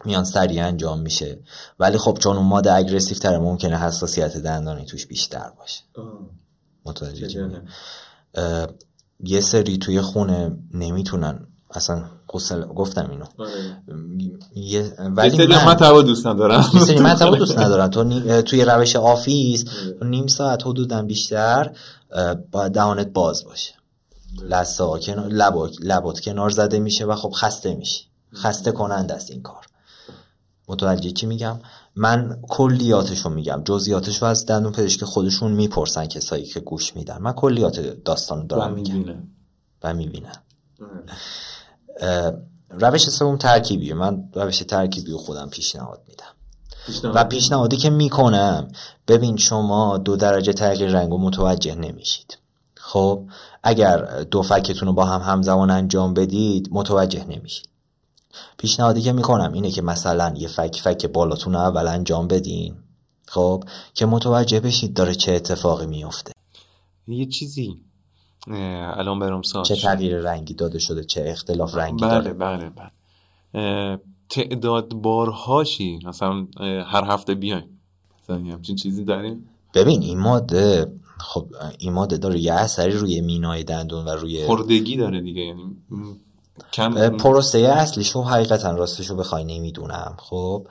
میان 0.05 0.25
سریع 0.25 0.67
انجام 0.67 1.01
میشه. 1.01 1.38
ولی 1.79 1.99
خب 1.99 2.19
چون 2.21 2.37
اون 2.37 2.47
ماده 2.47 2.73
aggressive 2.73 3.19
تره 3.19 3.38
ممکنه 3.38 3.79
حساسیت 3.79 4.37
دندانی 4.37 4.85
توش 4.85 5.07
بیشتر 5.07 5.51
باشه. 5.59 5.81
متوجه 6.85 7.27
یه 9.25 9.40
سری 9.40 9.79
توی 9.79 10.01
خونه 10.01 10.57
نمی‌تونن. 10.75 11.47
اصلا 11.71 12.05
حوصله- 12.33 12.67
گفتم 12.67 13.11
اینو. 13.11 13.25
یه 14.55 14.62
یه 14.79 14.93
ولی 14.99 15.31
سری 15.37 15.47
من- 15.47 15.64
من 15.67 15.75
توا 15.75 16.03
دوست 16.03 16.27
ندارم. 16.27 16.64
یه 16.75 16.81
سری 16.81 16.99
من 16.99 17.14
تمام 17.14 17.37
دوست 17.45 17.59
ندارم. 17.59 17.88
تو 17.88 18.05
نی- 18.05 18.43
توی 18.43 18.64
روش 18.64 18.97
office 18.97 19.64
تو 19.99 20.05
نیم 20.05 20.27
ساعت 20.27 20.67
حدودا 20.67 21.03
بیشتر 21.03 21.73
باید 22.53 22.73
دهانت 22.73 23.07
باز 23.07 23.45
باشه. 23.45 23.75
لثه 24.43 24.85
ها 24.85 24.99
کنار 24.99 25.29
لبات 25.83 26.21
کنار 26.21 26.51
زده 26.51 26.79
میشه 26.79 27.05
و 27.05 27.14
خب 27.14 27.31
خسته 27.37 27.75
میشه. 27.75 28.05
خسته 28.35 28.73
کنند 28.73 29.12
است 29.12 29.31
این 29.31 29.43
کار. 29.43 29.67
متوجه 30.68 31.11
چی 31.11 31.27
میگم؟ 31.27 31.61
من 31.96 32.38
کلیاتشو 32.48 33.29
میگم. 33.29 33.62
جزئیاتشو 33.64 34.27
از 34.27 34.46
دندون 34.46 34.72
پزشک 34.72 35.05
خودشون 35.05 35.53
می‌پرسن 35.53 36.07
کسایی 36.07 36.44
که 36.44 36.61
گوش 36.61 36.96
میدن. 36.96 37.18
من 37.18 37.33
کلیات 37.33 37.81
داستان 37.81 38.46
دارم 38.46 38.72
میگم. 38.72 39.14
و 39.83 39.94
می‌بینم. 39.94 40.42
روش 42.70 43.09
سوم 43.09 43.37
ترکیبیه. 43.37 43.94
من 43.94 44.29
روش 44.35 44.59
ترکیبی 44.59 45.11
رو 45.11 45.18
خودم 45.18 45.48
پیشنهاد 45.48 46.03
میدم. 46.09 46.24
و 47.14 47.24
پیشنهادی 47.24 47.77
که 47.77 47.90
می‌کنم. 47.90 48.68
ببین 49.09 49.37
شما 49.37 49.98
دو 49.98 50.16
درجه 50.16 50.53
تغییر 50.53 50.90
رنگ 50.90 51.12
و 51.12 51.18
متوجه 51.18 51.74
نمیشید. 51.74 52.38
خب 52.77 53.29
اگر 53.62 54.22
دو 54.22 54.42
فکتون 54.42 54.88
رو 54.88 54.94
با 54.94 55.05
هم 55.05 55.20
همزمان 55.20 55.70
انجام 55.70 56.14
بدید 56.14 56.68
متوجه 56.72 57.24
نمیشید. 57.24 57.68
پیشنهادی 58.59 59.03
که 59.03 59.12
می‌کنم 59.12 59.53
اینه 59.53 59.70
که 59.70 59.83
مثلا 59.83 60.35
یه 60.37 60.49
فک 60.49 60.81
فک 60.85 61.07
بالاتون 61.07 61.55
اول 61.55 61.88
انجام 61.88 62.29
بدین. 62.29 62.75
خب؟ 63.27 63.64
که 63.94 64.07
متوجه 64.07 64.61
بشید 64.61 64.94
داره 64.94 65.14
چه 65.14 65.33
اتفاقی 65.33 65.87
میفته 65.87 66.33
یه 67.09 67.27
چیزی 67.27 67.81
الان 68.47 69.18
برام 69.18 69.42
چه 69.42 69.77
تغییر 69.77 70.18
رنگی 70.18 70.55
داده 70.55 70.79
شده 70.79 71.05
چه 71.05 71.25
اختلاف 71.27 71.75
رنگی 71.77 72.05
بله 72.05 72.11
داره. 72.11 72.33
بله 72.33 72.70
بله. 72.70 74.01
تعداد 74.29 74.94
بارهاشی 74.94 75.99
مثلا 76.05 76.47
هر 76.87 77.05
هفته 77.05 77.35
بیایم. 77.35 77.81
مثلا 78.23 78.37
همچین 78.37 78.77
چیزی 78.77 79.05
داریم؟ 79.05 79.49
ببین 79.75 80.03
این 80.03 80.18
ماده 80.18 80.92
خب 81.18 81.47
این 81.79 81.92
ماده 81.92 82.16
داره 82.16 82.38
یه 82.38 82.53
اثری 82.53 82.92
روی 82.92 83.20
مینای 83.20 83.64
دندون 83.64 84.05
و 84.05 84.09
روی 84.09 84.47
خوردگی 84.47 84.97
داره 84.97 85.20
دیگه 85.20 85.42
یعنی 85.42 85.77
پروسه 87.19 87.59
اصلیشو 87.59 88.23
حقیقتا 88.23 88.71
راستشو 88.71 89.17
بخوای 89.17 89.45
نمی‌دونم. 89.45 90.17
خب 90.19 90.67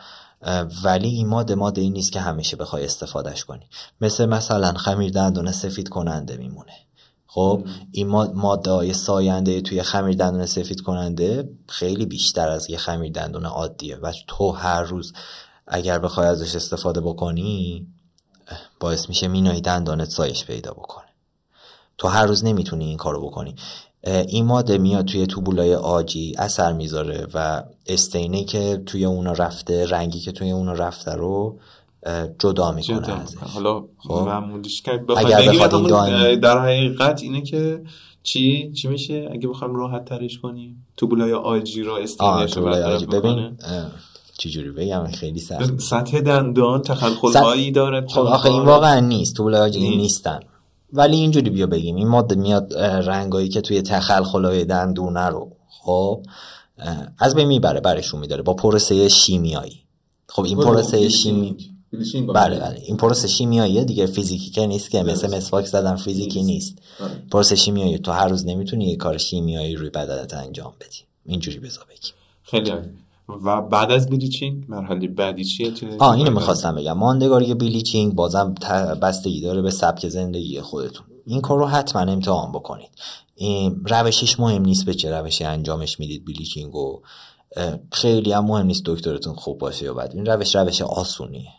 ولی 0.83 1.07
این 1.09 1.27
ماده 1.27 1.55
ماده 1.55 1.81
این 1.81 1.93
نیست 1.93 2.11
که 2.11 2.19
همیشه 2.19 2.57
بخوای 2.57 2.85
استفادهش 2.85 3.43
کنی. 3.43 3.67
مثل 4.01 4.25
مثلا 4.25 4.73
خمیر 4.73 5.11
دندون 5.11 5.51
سفید 5.51 5.89
کننده 5.89 6.37
میمونه. 6.37 6.73
خب 7.27 7.67
این 7.91 8.07
ماده 8.33 8.71
های 8.71 8.93
ساینده 8.93 9.61
توی 9.61 9.83
خمیر 9.83 10.15
دندون 10.15 10.45
سفید 10.45 10.81
کننده 10.81 11.49
خیلی 11.69 12.05
بیشتر 12.05 12.49
از 12.49 12.69
یه 12.69 12.77
خمیر 12.77 13.11
دندون 13.11 13.45
عادیه. 13.45 13.95
و 13.95 14.13
تو 14.27 14.51
هر 14.51 14.81
روز 14.81 15.13
اگر 15.67 15.99
بخوای 15.99 16.27
ازش 16.27 16.55
استفاده 16.55 17.01
بکنی 17.01 17.87
باعث 18.79 19.09
میشه 19.09 19.27
مینای 19.27 19.61
دندانت 19.61 20.09
سایش 20.09 20.45
پیدا 20.45 20.71
بکنه. 20.71 21.05
تو 21.97 22.07
هر 22.07 22.25
روز 22.25 22.45
نمی‌تونی 22.45 22.85
این 22.85 22.97
کارو 22.97 23.27
بکنی. 23.27 23.55
این 24.03 24.45
ماده 24.45 24.77
میاد 24.77 25.05
توی 25.05 25.27
توبولای 25.27 25.75
آجی 25.75 26.35
اثر 26.37 26.73
می‌ذاره 26.73 27.27
و 27.33 27.63
استینه 27.87 28.43
که 28.43 28.83
توی 28.85 29.05
اونا 29.05 29.31
رفته 29.31 29.85
رنگی 29.85 30.19
که 30.19 30.31
توی 30.31 30.51
اونا 30.51 30.73
رفته 30.73 31.11
رو 31.11 31.59
جدا 32.39 32.71
می‌کنه 32.71 33.25
حالا 33.53 33.83
خب؟ 33.97 34.27
اگر 35.17 35.51
بخواد 35.51 35.75
این 35.75 36.39
در 36.39 36.59
حقیقت 36.59 37.21
اینه 37.23 37.41
که 37.41 37.81
چی؟ 38.23 38.71
چی 38.71 38.87
میشه؟ 38.87 39.29
اگه 39.31 39.47
بخوام 39.47 39.75
راحت 39.75 40.05
ترش 40.05 40.39
کنیم. 40.39 40.85
توبولای 40.97 41.33
آجی 41.33 41.83
رو 41.83 41.93
استینه 41.93 42.45
توبولای 42.45 42.83
آجی. 42.83 43.05
ببین 43.05 43.57
چجوری 44.37 44.71
بگم؟ 44.71 45.07
خیلی 45.07 45.39
سخت. 45.39 45.79
سطح 45.79 46.19
دندان 46.21 46.81
تخلخل 46.81 47.39
هایی 47.39 47.71
داره 47.71 48.07
خب 48.07 48.19
آخه 48.19 48.51
این 48.51 48.65
واقعا 48.65 48.99
نیست. 48.99 49.35
توبولای 49.35 49.61
آجی 49.61 49.97
نیستن. 49.97 50.39
ولی 50.93 51.17
اینجوری 51.17 51.49
بیا 51.49 51.67
بگیم 51.67 51.95
این 51.95 52.07
ماده 52.07 52.35
میاد 52.35 52.73
رنگایی 52.79 53.49
که 53.49 53.61
توی 53.61 53.81
تخلخلای 53.81 54.65
دندونه 54.65 55.25
رو 55.25 55.51
خب 55.69 56.25
از 57.19 57.35
بین 57.35 57.47
می‌بره 57.47 57.79
برشون 57.79 58.19
میداره 58.19 58.41
با 58.41 58.53
پروسه 58.53 59.09
شیمیایی. 59.09 59.79
خب 60.27 60.43
این 60.43 60.57
پروسه 60.57 61.09
شیمی 61.09 61.57
بله 62.33 62.59
بله 62.59 62.81
این 62.85 62.97
پروسه 62.97 63.27
شیمیایی 63.27 63.85
دیگه 63.85 64.05
فیزیکی 64.05 64.49
که 64.49 64.67
نیست 64.67 64.89
که 64.91 65.03
مثل 65.03 65.35
مسواک 65.37 65.65
زدن 65.65 65.95
فیزیکی 65.95 66.43
نیست. 66.43 66.77
آره. 66.99 67.11
پروسه 67.31 67.55
شیمیایی 67.55 67.97
تو 67.97 68.11
هر 68.11 68.27
روز 68.27 68.45
نمی‌تونی 68.45 68.85
یه 68.85 68.95
کار 68.95 69.17
شیمیایی 69.17 69.75
روی 69.75 69.89
بدنت 69.89 70.33
انجام 70.33 70.73
بدی. 70.81 70.97
اینجوری 71.25 71.59
بذار 71.59 71.85
بگیم. 71.85 72.13
خیلی 72.43 72.71
و 73.43 73.61
بعد 73.61 73.91
از 73.91 74.09
بلیچینگ 74.09 74.65
مرحله 74.67 75.07
بعدی 75.07 75.43
چیه 75.43 75.73
آه 75.99 76.15
اینو 76.15 76.31
می‌خواستم 76.31 76.75
بگم. 76.75 76.97
ماندگاری 76.97 77.53
بلیچینگ 77.53 78.15
بازم 78.15 78.53
بستگی 79.01 79.41
داره 79.41 79.61
به 79.61 79.71
سبک 79.71 80.07
زندگی 80.07 80.61
خودتون. 80.61 81.05
این 81.25 81.41
کار 81.41 81.57
رو 81.57 81.65
حتما 81.65 82.01
امتحان 82.01 82.51
بکنید. 82.51 82.89
روشش 83.85 84.39
مهم 84.39 84.61
نیست 84.61 84.85
به 84.85 84.93
چه 84.93 85.11
روشی 85.11 85.43
انجامش 85.43 85.99
می‌دید 85.99 86.25
بلیچینگ 86.25 86.75
و 86.75 87.01
خیلی 87.91 88.31
هم 88.31 88.45
مهم 88.45 88.65
نیست 88.65 88.85
دکترتون 88.85 89.33
خوب 89.33 89.57
باشه 89.57 89.85
یا 89.85 89.93
بد. 89.93 90.11
این 90.15 90.25
روش 90.25 90.55
روش 90.55 90.81
آسونیه. 90.81 91.49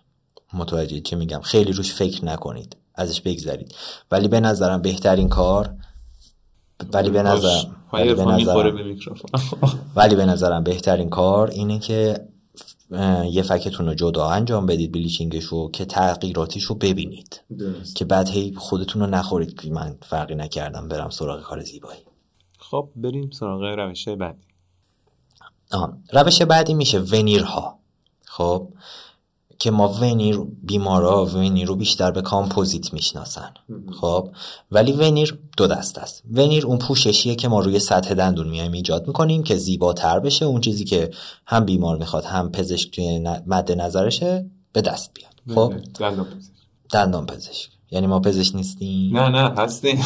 متوجه 0.52 1.00
چه 1.00 1.16
میگم؟ 1.16 1.40
خیلی 1.40 1.72
روش 1.72 1.92
فکر 1.92 2.24
نکنید. 2.24 2.76
ازش 2.94 3.20
بگذرید. 3.20 3.74
ولی 4.10 4.28
به 4.28 4.40
نظرم 4.40 4.82
بهترین 4.82 5.28
کار 5.28 5.74
ولی 6.92 7.10
به 7.10 7.22
نظر 7.22 7.64
ولی 7.92 8.14
به 8.14 8.24
نظرم. 8.24 8.90
ولی 9.96 10.16
به 10.16 10.26
نظرم 10.26 10.64
بهترین 10.64 11.10
کار 11.10 11.50
اینه 11.50 11.78
که 11.78 12.28
یه 13.30 13.42
فکتون 13.42 13.86
رو 13.86 13.94
جدا 13.94 14.28
انجام 14.28 14.66
بدید 14.66 14.92
بلیچینگش 14.92 15.44
رو 15.44 15.70
که 15.70 15.84
تغییراتیش 15.84 16.64
رو 16.64 16.74
ببینید 16.74 17.40
که 17.94 18.04
بعد 18.04 18.28
هی 18.28 18.54
خودتون 18.56 19.02
رو 19.02 19.08
نخورید. 19.08 19.60
که 19.60 19.70
من 19.70 19.96
فرقی 20.02 20.34
نکردم. 20.34 20.88
برم 20.88 21.10
سراغ 21.10 21.42
کار 21.42 21.60
زیبایی. 21.60 22.00
خب 22.58 22.88
بریم 22.96 23.30
سراغ 23.30 23.62
روش 23.62 24.08
بعدی. 24.08 24.42
آه. 25.72 25.96
روش 26.12 26.42
بعدی 26.42 26.74
میشه 26.74 26.98
ونیرها. 26.98 27.78
خب؟ 28.24 28.68
که 29.64 29.70
ما 29.70 29.88
ونیر 29.88 30.40
بیمارا 30.62 31.26
ونیر 31.26 31.68
رو 31.68 31.76
بیشتر 31.76 32.10
به 32.10 32.22
کامپوزیت 32.22 32.92
می‌شناسن. 32.92 33.54
خب؟ 34.00 34.28
ولی 34.70 34.92
ونیر 34.92 35.38
دو 35.56 35.66
دست 35.66 35.98
است. 35.98 36.22
ونیر 36.32 36.66
اون 36.66 36.78
پوششیه 36.78 37.34
که 37.34 37.48
ما 37.48 37.60
روی 37.60 37.78
سطح 37.78 38.14
دندون 38.14 38.48
میایم 38.48 38.72
ایجاد 38.72 39.06
می‌کنیم 39.06 39.42
که 39.42 39.56
زیباتر 39.56 40.20
بشه. 40.20 40.44
اون 40.44 40.60
چیزی 40.60 40.84
که 40.84 41.10
هم 41.46 41.64
بیمار 41.64 41.96
می‌خواد 41.96 42.24
هم 42.24 42.50
پزشک 42.50 42.90
توی 42.90 43.18
مد 43.46 43.72
نظرشه 43.72 44.46
به 44.72 44.80
دست 44.80 45.10
بیاد. 45.14 45.56
خب؟ 45.56 45.74
دندان 46.90 47.26
پزشک. 47.26 47.70
یعنی 47.90 48.06
ما 48.06 48.20
پزشک 48.20 48.56
نیستیم؟ 48.56 49.16
نه 49.16 49.28
نه 49.28 49.54
هستیم. 49.62 50.04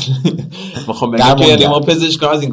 می‌خوام 0.89 1.11
بگم 1.11 1.37
که 1.37 1.45
یعنی 1.45 1.67
ما 1.67 1.81
پزشک 1.81 2.23
از 2.23 2.43
این 2.43 2.51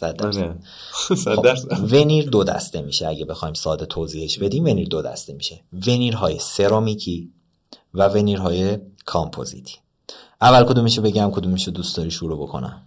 کار 0.00 0.26
آره، 0.26 0.38
نمی‌کنیم 0.38 1.88
ونیر 1.92 2.30
دو 2.30 2.44
دسته 2.44 2.82
میشه. 2.82 3.08
اگه 3.08 3.24
بخوایم 3.24 3.54
ساده 3.54 3.86
توضیحش 3.86 4.38
بدیم 4.38 4.64
ونیر 4.64 4.88
دو 4.88 5.02
دسته 5.02 5.32
میشه. 5.32 5.60
veneerهای 5.86 6.38
سرامیکی 6.38 7.32
و 7.94 8.08
veneerهای 8.08 8.78
کامپوزیتی. 9.04 9.76
اول 10.40 10.64
کدومشو 10.64 11.02
بگم 11.02 11.30
کدومشو 11.30 11.70
دوست 11.70 11.96
داری 11.96 12.10
شروع 12.10 12.42
بکنم؟ 12.42 12.82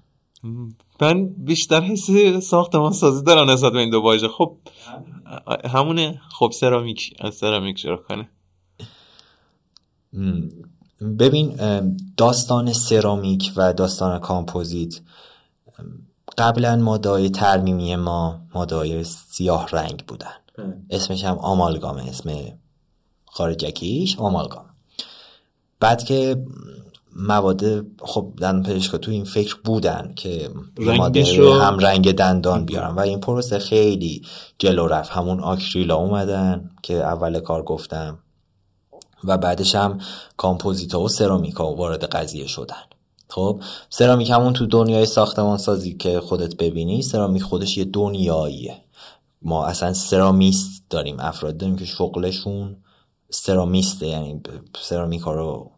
من 1.01 1.27
بیشتر 1.27 1.81
حس 1.81 2.09
ساختمان 2.43 2.93
سازی 2.93 3.23
دارم 3.23 3.49
نسبت 3.49 3.73
به 3.73 3.79
این 3.79 3.89
دو 3.89 4.01
واژه. 4.01 4.27
خب 4.27 4.57
همونه. 5.65 6.21
خب 6.39 6.51
سرامیک 6.53 7.13
از 7.19 7.35
سرامیک 7.35 7.79
شروع 7.79 7.97
کنه. 7.97 8.29
ببین 11.19 11.55
داستان 12.17 12.73
سرامیک 12.73 13.51
و 13.55 13.73
داستان 13.73 14.19
کامپوزیت 14.19 15.01
قبلا 16.39 16.75
مواد 16.75 17.29
ترمیمی 17.29 17.95
ما 17.95 18.41
موادای 18.55 19.03
سیاه 19.03 19.67
رنگ 19.71 20.03
بودن. 20.07 20.35
اسمش 20.89 21.23
هم 21.23 21.37
آمالگامه 21.37 22.03
اسم 22.03 22.31
خارجکیش 23.25 24.19
آمالگام. 24.19 24.65
بعد 25.79 26.03
که 26.03 26.45
مواد 27.15 27.85
خب 28.01 28.33
دندان 28.37 28.63
پزشکا 28.63 28.97
تو 28.97 29.11
این 29.11 29.23
فکر 29.23 29.57
بودن 29.63 30.13
که 30.15 30.49
ماده 30.77 31.23
هم 31.61 31.79
رنگ 31.79 32.11
دندان 32.11 32.65
بیارن 32.65 32.95
و 32.95 32.99
این 32.99 33.19
پروسه 33.19 33.59
خیلی 33.59 34.25
جلو 34.59 34.87
رفت. 34.87 35.11
همون 35.11 35.39
آکریلا 35.39 35.95
اومدن 35.95 36.69
که 36.83 36.93
اول 36.93 37.39
کار 37.39 37.63
گفتم 37.63 38.19
و 39.23 39.37
بعدش 39.37 39.75
هم 39.75 39.99
کامپوزیتا 40.37 41.01
و 41.01 41.09
سرامیکا 41.09 41.75
وارد 41.75 42.03
قضیه 42.05 42.47
شدن. 42.47 42.83
خب 43.29 43.63
سرامیک 43.89 44.29
همون 44.29 44.53
تو 44.53 44.65
دنیای 44.65 45.05
ساختمان 45.05 45.57
سازی 45.57 45.93
که 45.93 46.19
خودت 46.19 46.55
ببینی 46.55 47.01
سرامیک 47.01 47.43
خودش 47.43 47.77
یه 47.77 47.85
دنیاییه. 47.85 48.81
ما 49.41 49.65
اصلا 49.65 49.93
سرامیست 49.93 50.83
داریم 50.89 51.19
افراد 51.19 51.57
داریم 51.57 51.75
که 51.75 51.85
شغلشون 51.85 52.77
سرامیسته 53.29 54.07
یعنی 54.07 54.41
سرامیک 54.81 55.21
ها 55.21 55.33
رو 55.33 55.71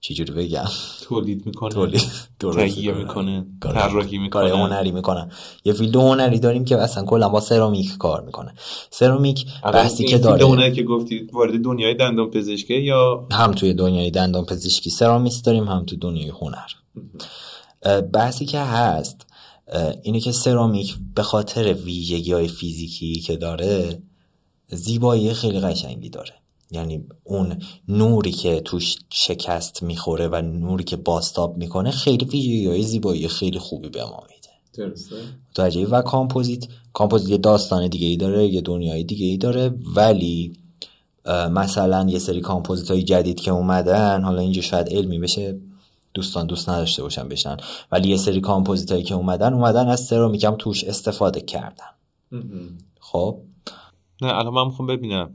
چجوری 0.00 0.32
بگم؟ 0.32 0.64
تولید 1.02 1.46
می‌کنه. 1.46 1.70
تولید. 1.70 2.02
تهیه 2.38 2.92
می‌کنه. 2.92 3.46
طراحی 3.60 4.18
می‌کنه. 4.18 4.50
کار 4.50 4.60
هنری 4.60 4.92
می‌کنن 4.92 5.30
یه 5.64 5.72
فیلد 5.72 5.96
هنری 5.96 6.38
داریم 6.38 6.64
که 6.64 6.76
اصلا 6.76 7.04
کلا 7.04 7.28
با 7.28 7.40
سرامیک 7.40 7.96
کار 7.98 8.22
می‌کنه. 8.24 8.54
سرامیک 8.90 9.46
بحثی 9.62 10.04
که 10.04 10.18
داره. 10.18 10.46
هنری 10.46 10.72
که 10.72 10.82
گفتی 10.82 11.28
وارد 11.32 11.64
دنیای 11.64 11.94
دندان 11.94 12.30
پزشکی 12.30 12.80
یا 12.80 13.28
هم 13.32 13.52
توی 13.52 13.74
دنیای 13.74 14.10
دندان 14.10 14.44
پزشکی 14.44 14.90
سرامیست 14.90 15.44
داریم 15.44 15.64
هم 15.68 15.84
تو 15.84 15.96
دنیای 15.96 16.28
هنر. 16.28 16.68
بحثی 18.12 18.46
که 18.46 18.58
هست 18.58 19.26
اینه 20.02 20.20
که 20.20 20.32
سرامیک 20.32 20.96
به 21.14 21.22
خاطر 21.22 21.72
ویژگی 21.72 22.32
های 22.32 22.48
فیزیکی 22.48 23.20
که 23.20 23.36
داره 23.36 24.02
زیبایی 24.68 25.34
خیلی 25.34 25.60
قشنگی 25.60 26.10
داره. 26.10 26.34
یعنی 26.70 27.04
اون 27.24 27.62
نوری 27.88 28.32
که 28.32 28.60
توش 28.60 28.96
شکست 29.10 29.82
می‌خوره 29.82 30.28
و 30.28 30.42
نوری 30.42 30.84
که 30.84 30.96
بازتاب 30.96 31.56
می‌کنه 31.56 31.90
خیلی 31.90 32.24
ویژگی 32.24 32.66
های 32.66 32.82
زیبایی 32.82 33.28
خیلی 33.28 33.58
خوبی 33.58 33.88
به 33.88 34.04
ما 34.04 34.22
میده. 34.28 34.88
درسته. 35.54 35.84
و 35.84 36.02
کامپوزیت. 36.02 36.66
کامپوزیت 36.92 37.30
یه 37.30 37.38
داستان 37.38 37.88
دیگه 37.88 38.06
ای 38.06 38.16
داره 38.16 38.46
یه 38.46 38.60
دنیای 38.60 39.04
دیگه 39.04 39.26
ای 39.26 39.36
داره 39.36 39.74
ولی 39.96 40.56
مثلا 41.50 42.06
یه 42.08 42.18
سری 42.18 42.40
کامپوزیت 42.40 42.90
های 42.90 43.02
جدید 43.02 43.40
که 43.40 43.50
اومدن 43.50 44.22
حالا 44.22 44.40
اینجا 44.40 44.62
شاید 44.62 44.88
علمی 44.88 45.18
بشه 45.18 45.60
دوستان 46.14 46.46
دوست 46.46 46.68
نداشته 46.68 47.02
باشن 47.02 47.28
بشن. 47.28 47.56
ولی 47.92 48.08
یه 48.08 48.16
سری 48.16 48.40
کامپوزیت 48.40 48.92
هایی 48.92 49.04
که 49.04 49.14
اومدن 49.14 49.54
اومدن 49.54 49.88
از 49.88 50.00
سرامیکم 50.00 50.54
توش 50.58 50.84
استفاده 50.84 51.40
کردن. 51.40 51.90
خب؟ 53.00 53.40
نه 54.22 54.34
الان 54.34 54.54
من 54.54 54.64
می‌خوام 54.64 54.88
ببینم 54.88 55.32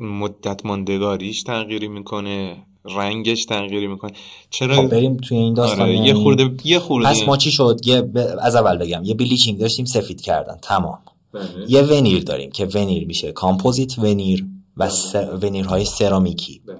مدت 0.00 0.66
ماندگاریش 0.66 1.42
تغییری 1.42 1.88
می‌کنه 1.88 2.56
رنگش 2.84 3.44
تغییری 3.44 3.86
می‌کنه. 3.86 4.12
چرا؟ 4.50 4.76
خب 4.76 4.88
بریم 4.88 5.16
توی 5.16 5.36
این 5.36 5.54
داستان 5.54 5.80
آره، 5.80 5.96
یه 5.96 6.14
خورده 6.14 6.50
یه 6.64 6.78
خورده 6.78 7.08
پس 7.08 7.22
ما 7.22 7.36
چی 7.36 7.50
شد؟ 7.50 7.80
یه 7.84 8.02
ب... 8.02 8.18
از 8.40 8.56
اول 8.56 8.76
بگم 8.76 9.04
یه 9.04 9.14
bleaching 9.14 9.58
داشتیم 9.58 9.84
سفید 9.84 10.20
کردن 10.20 10.56
تمام. 10.62 10.98
بله. 11.32 11.44
یه 11.68 11.82
veneer 11.82 12.22
داریم 12.22 12.50
که 12.50 12.66
veneer 12.66 13.06
میشه 13.06 13.32
composite 13.32 13.98
veneer 13.98 14.46
و 14.76 14.84
بله. 14.84 14.90
س... 14.90 15.14
veneerهای 15.14 15.84
سرامیکی. 15.84 16.62
بله. 16.66 16.76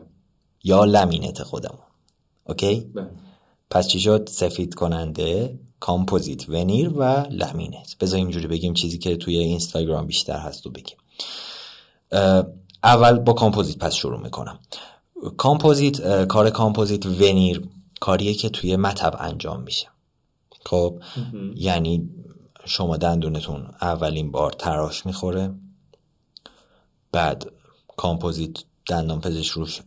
یا 0.65 0.85
لمینت 0.85 1.43
خودمون. 1.43 1.85
اوکی؟ 2.49 2.87
پس 3.71 3.89
چی 3.89 4.01
شد؟ 4.01 4.29
سفید 4.33 4.75
کننده 4.75 5.59
composite 5.81 6.49
veneer 6.49 6.88
و 6.97 7.27
لمینت 7.31 7.97
بذار 8.01 8.19
اینجوری 8.19 8.47
بگیم 8.47 8.75
چیزی 8.75 8.99
که 8.99 9.17
توی 9.17 9.39
اینستاگرام 9.39 10.07
بیشتر 10.07 10.39
هست 10.39 10.67
و 10.67 10.71
بگیم. 10.71 10.97
اول 12.85 13.19
با 13.19 13.33
کامپوزیت 13.33 13.79
پس 13.79 13.95
شروع 13.95 14.21
می‌کنم. 14.21 14.59
کامپوزیت 15.37 16.25
کار 16.25 16.51
composite 16.51 17.07
veneer 17.07 17.69
کاریه 18.01 18.35
که 18.35 18.49
توی 18.49 18.77
مطب 18.77 19.16
انجام 19.19 19.62
میشه. 19.62 19.88
خب 20.66 21.03
یعنی 21.55 22.11
شما 22.64 22.97
دندونتون 22.97 23.71
اولین 23.81 24.31
بار 24.31 24.53
تراش 24.53 25.07
می‌خوره 25.07 25.55
بعد 27.12 27.53
کامپوزیت 27.97 28.57
دندان 28.87 29.21
پزشک 29.21 29.51
روش 29.51 29.81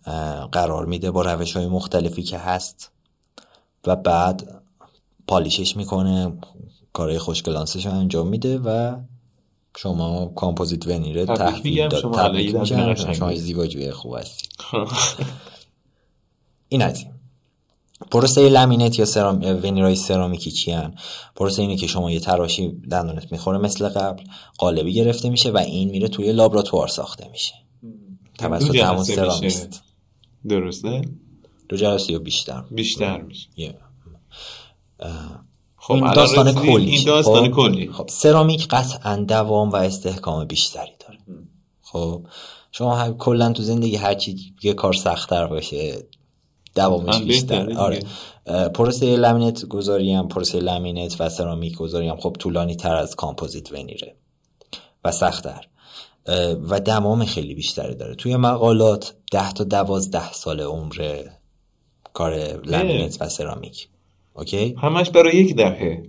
قرار 0.51 0.85
میده 0.85 1.11
با 1.11 1.21
روش 1.21 1.57
های 1.57 1.67
مختلفی 1.67 2.23
که 2.23 2.37
هست 2.37 2.91
و 3.87 3.95
بعد 3.95 4.63
polishش 5.27 5.77
می‌کنه 5.77 6.37
کارهای 6.93 7.19
خوشگلاسیونش 7.19 7.85
رو 7.85 7.91
انجام 7.91 8.27
میده 8.27 8.57
و 8.57 8.95
شما 9.77 10.25
composite 10.25 10.87
veneerه 10.87 11.25
تحویل 11.25 11.87
داد. 11.87 12.13
تبریک 12.13 12.55
میگم. 12.55 13.13
شما 13.13 13.35
زیباجوی 13.35 13.91
خوب 13.91 14.15
هستی. 14.15 14.47
این 16.69 16.81
از 16.81 17.05
پروسه 18.11 18.49
لمینت 18.49 18.99
یا 18.99 19.05
سرام... 19.05 19.41
veneerای 19.63 19.95
سرامیکی 19.95 20.51
چین؟ 20.51 20.95
پروسه 21.35 21.61
اینه 21.61 21.75
که 21.75 21.87
شما 21.87 22.11
یه 22.11 22.19
تراشی 22.19 22.69
دندونت 22.91 23.31
می‌خوره 23.31 23.57
مثل 23.57 23.89
قبل 23.89 24.23
قالبی 24.57 24.93
گرفته 24.93 25.29
میشه 25.29 25.51
و 25.51 25.57
این 25.57 25.89
میره 25.89 26.07
توی 26.07 26.31
لابراتوار 26.31 26.87
ساخته 26.87 27.27
میشه. 27.27 27.53
توسط 28.37 28.75
همون 28.75 29.03
سرامیست 29.03 29.83
درسته؟ 30.49 31.01
دو 31.69 31.77
جلسه 31.77 32.13
یا 32.13 32.19
بیشتر. 32.19 32.63
بیشتر 32.71 33.21
میشه. 33.21 33.49
خب 35.87 35.93
این 35.93 36.13
داستان 36.13 36.53
کلی. 36.53 36.91
این 36.91 37.05
داستان 37.05 37.49
خب؟ 37.49 37.55
کلی. 37.55 37.89
خب 37.91 38.09
سرامیک 38.09 38.67
قطعا 38.67 39.15
دوام 39.15 39.69
و 39.69 39.75
استحکام 39.75 40.45
بیشتری 40.45 40.91
داره. 40.99 41.19
خب 41.81 42.21
شما 42.71 43.11
کلا 43.11 43.53
تو 43.53 43.63
زندگی 43.63 43.95
هر 43.95 44.13
چی 44.13 44.53
یه 44.63 44.73
کار 44.73 44.93
سختتر 44.93 45.47
باشه 45.47 46.03
دوامش 46.75 47.21
بیشتر. 47.21 47.73
آره. 47.77 48.03
پروسه 48.73 49.15
لامینت 49.15 49.65
گذاری 49.65 50.13
هم 50.13 50.27
پروسه 50.27 50.59
لامینت 50.59 51.15
و 51.21 51.29
سرامیک 51.29 51.75
گذاری 51.75 52.07
هم 52.07 52.17
خب 52.17 52.35
طولانی 52.39 52.75
تر 52.75 52.95
از 52.95 53.15
کامپوزیت 53.15 53.71
ونیره 53.71 54.15
و 55.05 55.11
سختتر. 55.11 55.67
و 56.69 56.79
دمام 56.79 57.25
خیلی 57.25 57.55
بیشتری 57.55 57.95
داره. 57.95 58.15
توی 58.15 58.35
مقالات 58.35 59.13
ده 59.31 59.51
تا 59.51 59.63
دوازده 59.63 60.31
سال 60.31 60.61
عمر 60.61 61.23
کار 62.13 62.61
لامینت 62.65 63.21
و 63.21 63.29
سرامیک. 63.29 63.87
اوکی؟ 64.33 64.75
همش 64.81 65.09
برای 65.09 65.35
یک 65.35 65.55
دهه 65.55 66.03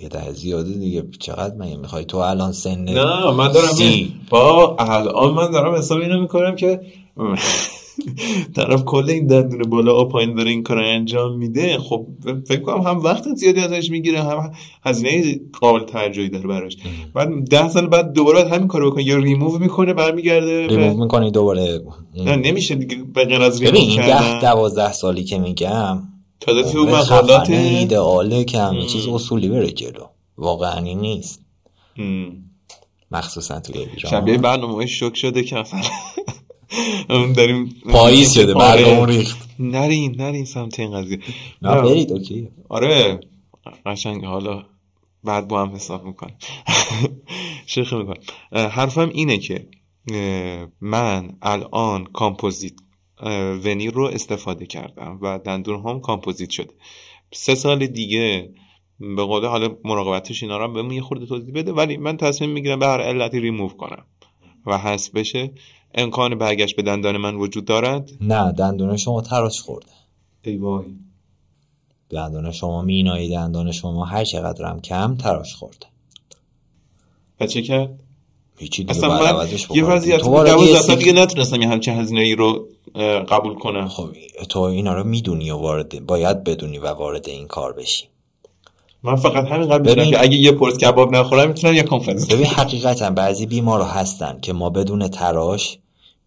یه 0.00 0.08
ده 0.08 0.32
زیاده 0.32 0.72
دیگه. 0.72 1.04
چقدر 1.18 1.54
من 1.54 1.76
می‌خوای 1.76 2.04
تو 2.04 2.16
الان 2.16 2.52
سن 2.52 2.84
نه 2.84 3.30
من 3.30 3.52
دارم 3.52 3.68
با 4.30 4.76
الان 4.78 5.34
من 5.34 5.50
دارم 5.50 5.74
حساب 5.74 6.00
اینو 6.00 6.20
می‌کنم 6.20 6.56
که 6.56 6.80
طرف 8.56 8.84
کل 8.84 9.10
این 9.10 9.26
دندون 9.26 9.62
بالا 9.62 10.00
و 10.00 10.08
پایین 10.08 10.34
داره 10.34 10.50
این 10.50 10.62
کار 10.62 10.78
انجام 10.78 11.38
میده. 11.38 11.78
خب 11.78 12.06
فکر 12.48 12.60
کنم 12.60 12.80
هم 12.80 12.98
وقت 12.98 13.34
زیادی 13.34 13.60
ازش 13.60 13.90
می‌گیره 13.90 14.22
هم 14.22 14.52
هزینه 14.84 15.40
قابل 15.60 15.84
توجهی 15.84 16.28
داره 16.28 16.46
براش. 16.46 16.76
بعد 17.14 17.48
ده 17.50 17.68
سال 17.68 17.86
بعد 17.86 18.12
دوباره 18.12 18.48
همین 18.48 18.68
کارو 18.68 18.90
بکنه. 18.90 19.04
یا 19.04 19.16
ریموو 19.16 19.58
می‌کنه 19.58 19.94
برمیگرده 19.94 20.66
ریموو 20.66 21.02
می‌کنه 21.02 21.30
دوباره. 21.30 21.80
نه 22.16 22.36
نمیشه 22.36 22.74
دیگه 22.74 22.96
به 23.14 23.44
از 23.44 23.62
ریموو 23.62 23.96
کردن. 23.96 24.70
10 24.70 24.92
سالی 24.92 25.24
که 25.24 25.38
میگم 25.38 26.02
تازه 26.40 26.72
تو 26.72 26.86
مقالات 26.86 27.50
ایدئاله 27.50 28.44
که 28.44 28.58
همه 28.58 28.86
چیز 28.86 29.06
اصولی 29.06 29.48
بره 29.48 29.70
جلو. 29.70 30.06
واقعا 30.38 30.80
نیست. 30.80 31.44
مخصوصا 33.10 33.60
توی 33.60 33.78
ایران. 33.78 34.10
شبیه 34.10 34.38
برنامه 34.38 34.86
شک 34.86 35.16
شده 35.16 35.42
که 35.42 35.64
اون 37.10 37.32
داریم 37.32 37.74
پاییز 37.90 38.32
شده 38.32 38.54
برنامه 38.54 39.06
ریخت. 39.06 39.38
نرین 39.58 40.14
نرین 40.18 40.44
سمت 40.44 40.80
این 40.80 40.92
قضیه. 40.92 41.18
نه 41.62 41.80
برید 41.82 42.12
اوکی. 42.12 42.48
آره. 42.68 43.20
قشنگ 43.86 44.24
حالا 44.24 44.64
بعد 45.24 45.48
با 45.48 45.62
هم 45.62 45.74
حساب 45.74 46.04
می‌کنم 46.04 46.34
شیخ 47.66 47.92
می‌کنم. 47.92 48.22
حرفم 48.52 49.10
اینه 49.14 49.38
که 49.38 49.68
من 50.80 51.32
الان 51.42 52.04
composite 52.04 52.72
veneer 53.64 53.92
رو 53.92 54.04
استفاده 54.04 54.66
کردم 54.66 55.18
و 55.22 55.38
دندون 55.38 55.82
هم 55.82 56.00
کامپوزیت 56.00 56.50
شده. 56.50 56.74
سه 57.32 57.54
سال 57.54 57.86
دیگه 57.86 58.50
به 59.00 59.24
قول 59.24 59.46
حالا 59.46 59.76
مراقبتش 59.84 60.42
اینا 60.42 60.58
رو 60.58 60.72
بهمون 60.72 60.90
یه 60.90 61.02
خورده 61.02 61.26
توضیح 61.26 61.54
بده 61.54 61.72
ولی 61.72 61.96
من 61.96 62.16
تصمیم 62.16 62.50
می‌گیرم 62.50 62.78
به 62.78 62.86
هر 62.86 63.00
علتی 63.00 63.40
ریموو 63.40 63.68
کنم 63.68 64.04
و 64.66 64.78
حذف 64.78 65.10
بشه. 65.10 65.50
امکان 65.94 66.34
برگشت 66.34 66.76
به 66.76 66.82
دندان 66.82 67.16
من 67.16 67.34
وجود 67.34 67.64
دارد؟ 67.64 68.10
نه 68.20 68.52
دندان 68.52 68.96
شما 68.96 69.20
تراش 69.20 69.60
خورده. 69.60 69.92
ای 70.42 70.56
وای. 70.56 70.86
دندان 72.10 72.52
شما 72.52 72.82
مینایی 72.82 73.30
دندان 73.30 73.72
شما 73.72 74.04
هر 74.04 74.24
چقدر 74.24 74.64
هم 74.64 74.80
کم 74.80 75.16
تراش 75.16 75.54
خورده. 75.54 75.86
و 77.40 77.46
چه 77.46 77.62
کرد؟ 77.62 77.98
هیچی 78.60 78.86
اصلا 78.88 79.20
من 79.20 79.48
یه 79.74 79.84
وضعیت 79.84 80.22
سال 80.22 80.96
دیگه 80.96 81.12
نتونستم 81.12 81.62
یه 81.62 81.68
همچین 81.68 81.94
هزینه 81.94 82.20
ای 82.20 82.34
رو 82.34 82.68
قبول 83.28 83.54
کنم. 83.54 83.88
خب 83.88 84.08
تو 84.48 84.60
اینا 84.60 84.94
رو 84.94 85.04
می‌دونی 85.04 85.50
و 85.50 85.56
وارد 85.56 86.06
باید 86.06 86.44
بدونی 86.44 86.78
و 86.78 86.86
وارد 86.86 87.28
این 87.28 87.46
کار 87.46 87.72
بشی. 87.72 88.04
من 89.02 89.16
فقط 89.16 89.44
همین 89.44 89.68
قبل 89.68 89.94
ببین... 89.94 90.10
که 90.10 90.22
اگه 90.22 90.36
یه 90.36 90.52
پرس 90.52 90.78
کباب 90.78 91.16
نخورم 91.16 91.48
می‌تونم 91.48 91.74
یه 91.74 91.82
کنفرانس 91.82 92.32
ببین 92.32 92.46
حقیقتا 92.46 93.10
بعضی 93.10 93.46
بیمارا 93.46 93.84
هستن 93.84 94.38
که 94.42 94.52
ما 94.52 94.70
بدون 94.70 95.08
تراش 95.08 95.78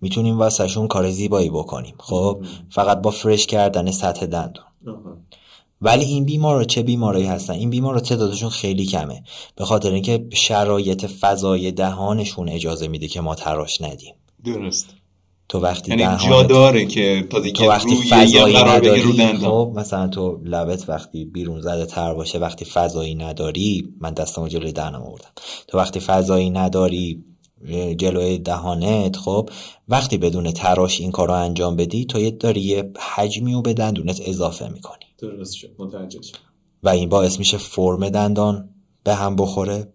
می‌تونیم 0.01 0.39
واسهشون 0.39 0.87
کار 0.87 1.11
زیبایی 1.11 1.49
بکنیم. 1.49 1.95
خب 1.97 2.39
فقط 2.69 3.01
با 3.01 3.11
فرش 3.11 3.47
کردن 3.47 3.91
سطح 3.91 4.25
دندون. 4.25 4.63
ولی 5.83 6.05
این 6.05 6.25
بیمارا 6.25 6.63
چه 6.63 6.83
بیمارایی 6.83 7.25
هستن؟ 7.25 7.53
این 7.53 7.69
بیمارا 7.69 7.99
تعدادشون 7.99 8.49
خیلی 8.49 8.85
کمه. 8.85 9.23
به 9.55 9.65
خاطر 9.65 9.91
اینکه 9.91 10.25
شرایط 10.33 11.05
فضای 11.05 11.71
دهانشون 11.71 12.49
اجازه 12.49 12.87
میده 12.87 13.07
که 13.07 13.21
ما 13.21 13.35
تراش 13.35 13.81
ندیم. 13.81 14.13
درست. 14.45 14.95
تو 15.49 15.59
وقتی 15.59 15.95
یعنی 15.97 16.17
جا 16.29 16.43
داره 16.43 16.85
که 16.85 17.27
تو 17.55 17.69
وقتی 17.69 17.95
فضایی 17.95 18.57
نداری 18.63 19.37
خب 19.37 19.71
مثلا 19.75 20.07
تو 20.07 20.39
لبت 20.45 20.89
وقتی 20.89 21.25
بیرون 21.25 21.61
زده 21.61 21.85
تر 21.85 22.13
باشه 22.13 22.39
وقتی 22.39 22.65
فضایی 22.65 23.15
نداری 23.15 23.93
من 23.99 24.13
دستمو 24.13 24.47
جلوی 24.47 24.71
دهنم 24.71 25.01
آوردم. 25.01 25.29
تو 25.67 25.77
وقتی 25.77 25.99
فضایی 25.99 26.49
نداری 26.49 27.23
جلوی 27.97 28.37
دهانت 28.37 29.15
خب 29.17 29.49
وقتی 29.87 30.17
بدون 30.17 30.51
تراش 30.51 31.01
این 31.01 31.11
کار 31.11 31.27
رو 31.27 31.33
انجام 31.33 31.75
بدی 31.75 32.05
تو 32.05 32.19
یه 32.19 32.31
داری 32.31 32.61
یه 32.61 32.91
حجمی 33.15 33.53
رو 33.53 33.61
به 33.61 33.73
دندونت 33.73 34.21
اضافه 34.25 34.67
می‌کنی. 34.67 35.05
درست 35.29 35.53
شد. 35.53 35.75
متوجه 35.79 36.21
شد 36.21 36.35
و 36.83 36.89
این 36.89 37.09
باعث 37.09 37.39
میشه 37.39 37.57
فرم 37.57 38.09
دندان 38.09 38.69
به 39.03 39.15
هم 39.15 39.35
بخوره. 39.35 39.93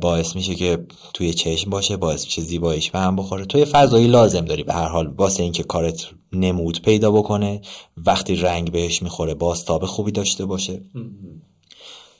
باعث 0.00 0.36
میشه 0.36 0.54
که 0.54 0.86
توی 1.14 1.34
چشم 1.34 1.70
باشه 1.70 1.96
باعث 1.96 2.24
میشه 2.24 2.42
زیباییش 2.42 2.90
به 2.90 2.98
هم 2.98 3.16
بخوره. 3.16 3.44
توی 3.44 3.64
فضایی 3.64 4.06
لازم 4.06 4.44
داری 4.44 4.62
به 4.62 4.72
هر 4.72 4.88
حال 4.88 5.06
واسه 5.06 5.42
اینکه 5.42 5.62
کارت 5.62 6.10
نمود 6.32 6.82
پیدا 6.82 7.10
بکنه 7.10 7.60
وقتی 7.96 8.36
رنگ 8.36 8.72
بهش 8.72 9.02
می‌خوره 9.02 9.34
بازتاب 9.34 9.84
خوبی 9.84 10.12
داشته 10.12 10.46
باشه. 10.46 10.82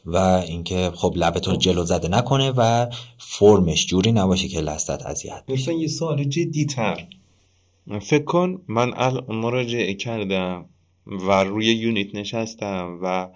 و 0.06 0.16
اینکه 0.16 0.90
خب 0.94 1.12
لبتو 1.16 1.56
جلو 1.56 1.84
زده 1.84 2.08
نکنه 2.08 2.50
و 2.56 2.86
فرمش 3.18 3.86
جوری 3.86 4.12
نباشه 4.12 4.48
که 4.48 4.60
لستت 4.60 5.06
اذیت 5.06 5.44
مثلا 5.48 5.74
یه 5.74 5.88
سوال 5.88 6.24
جدی 6.24 6.66
تر. 6.66 7.06
فکر 8.02 8.24
کن 8.24 8.62
من 8.68 8.92
الان 8.96 9.36
مراجعه 9.36 9.94
کردم. 9.94 10.66
و 11.06 11.44
روی 11.44 11.66
یونیت 11.66 12.14
نشستم 12.14 12.98
و 13.02 13.28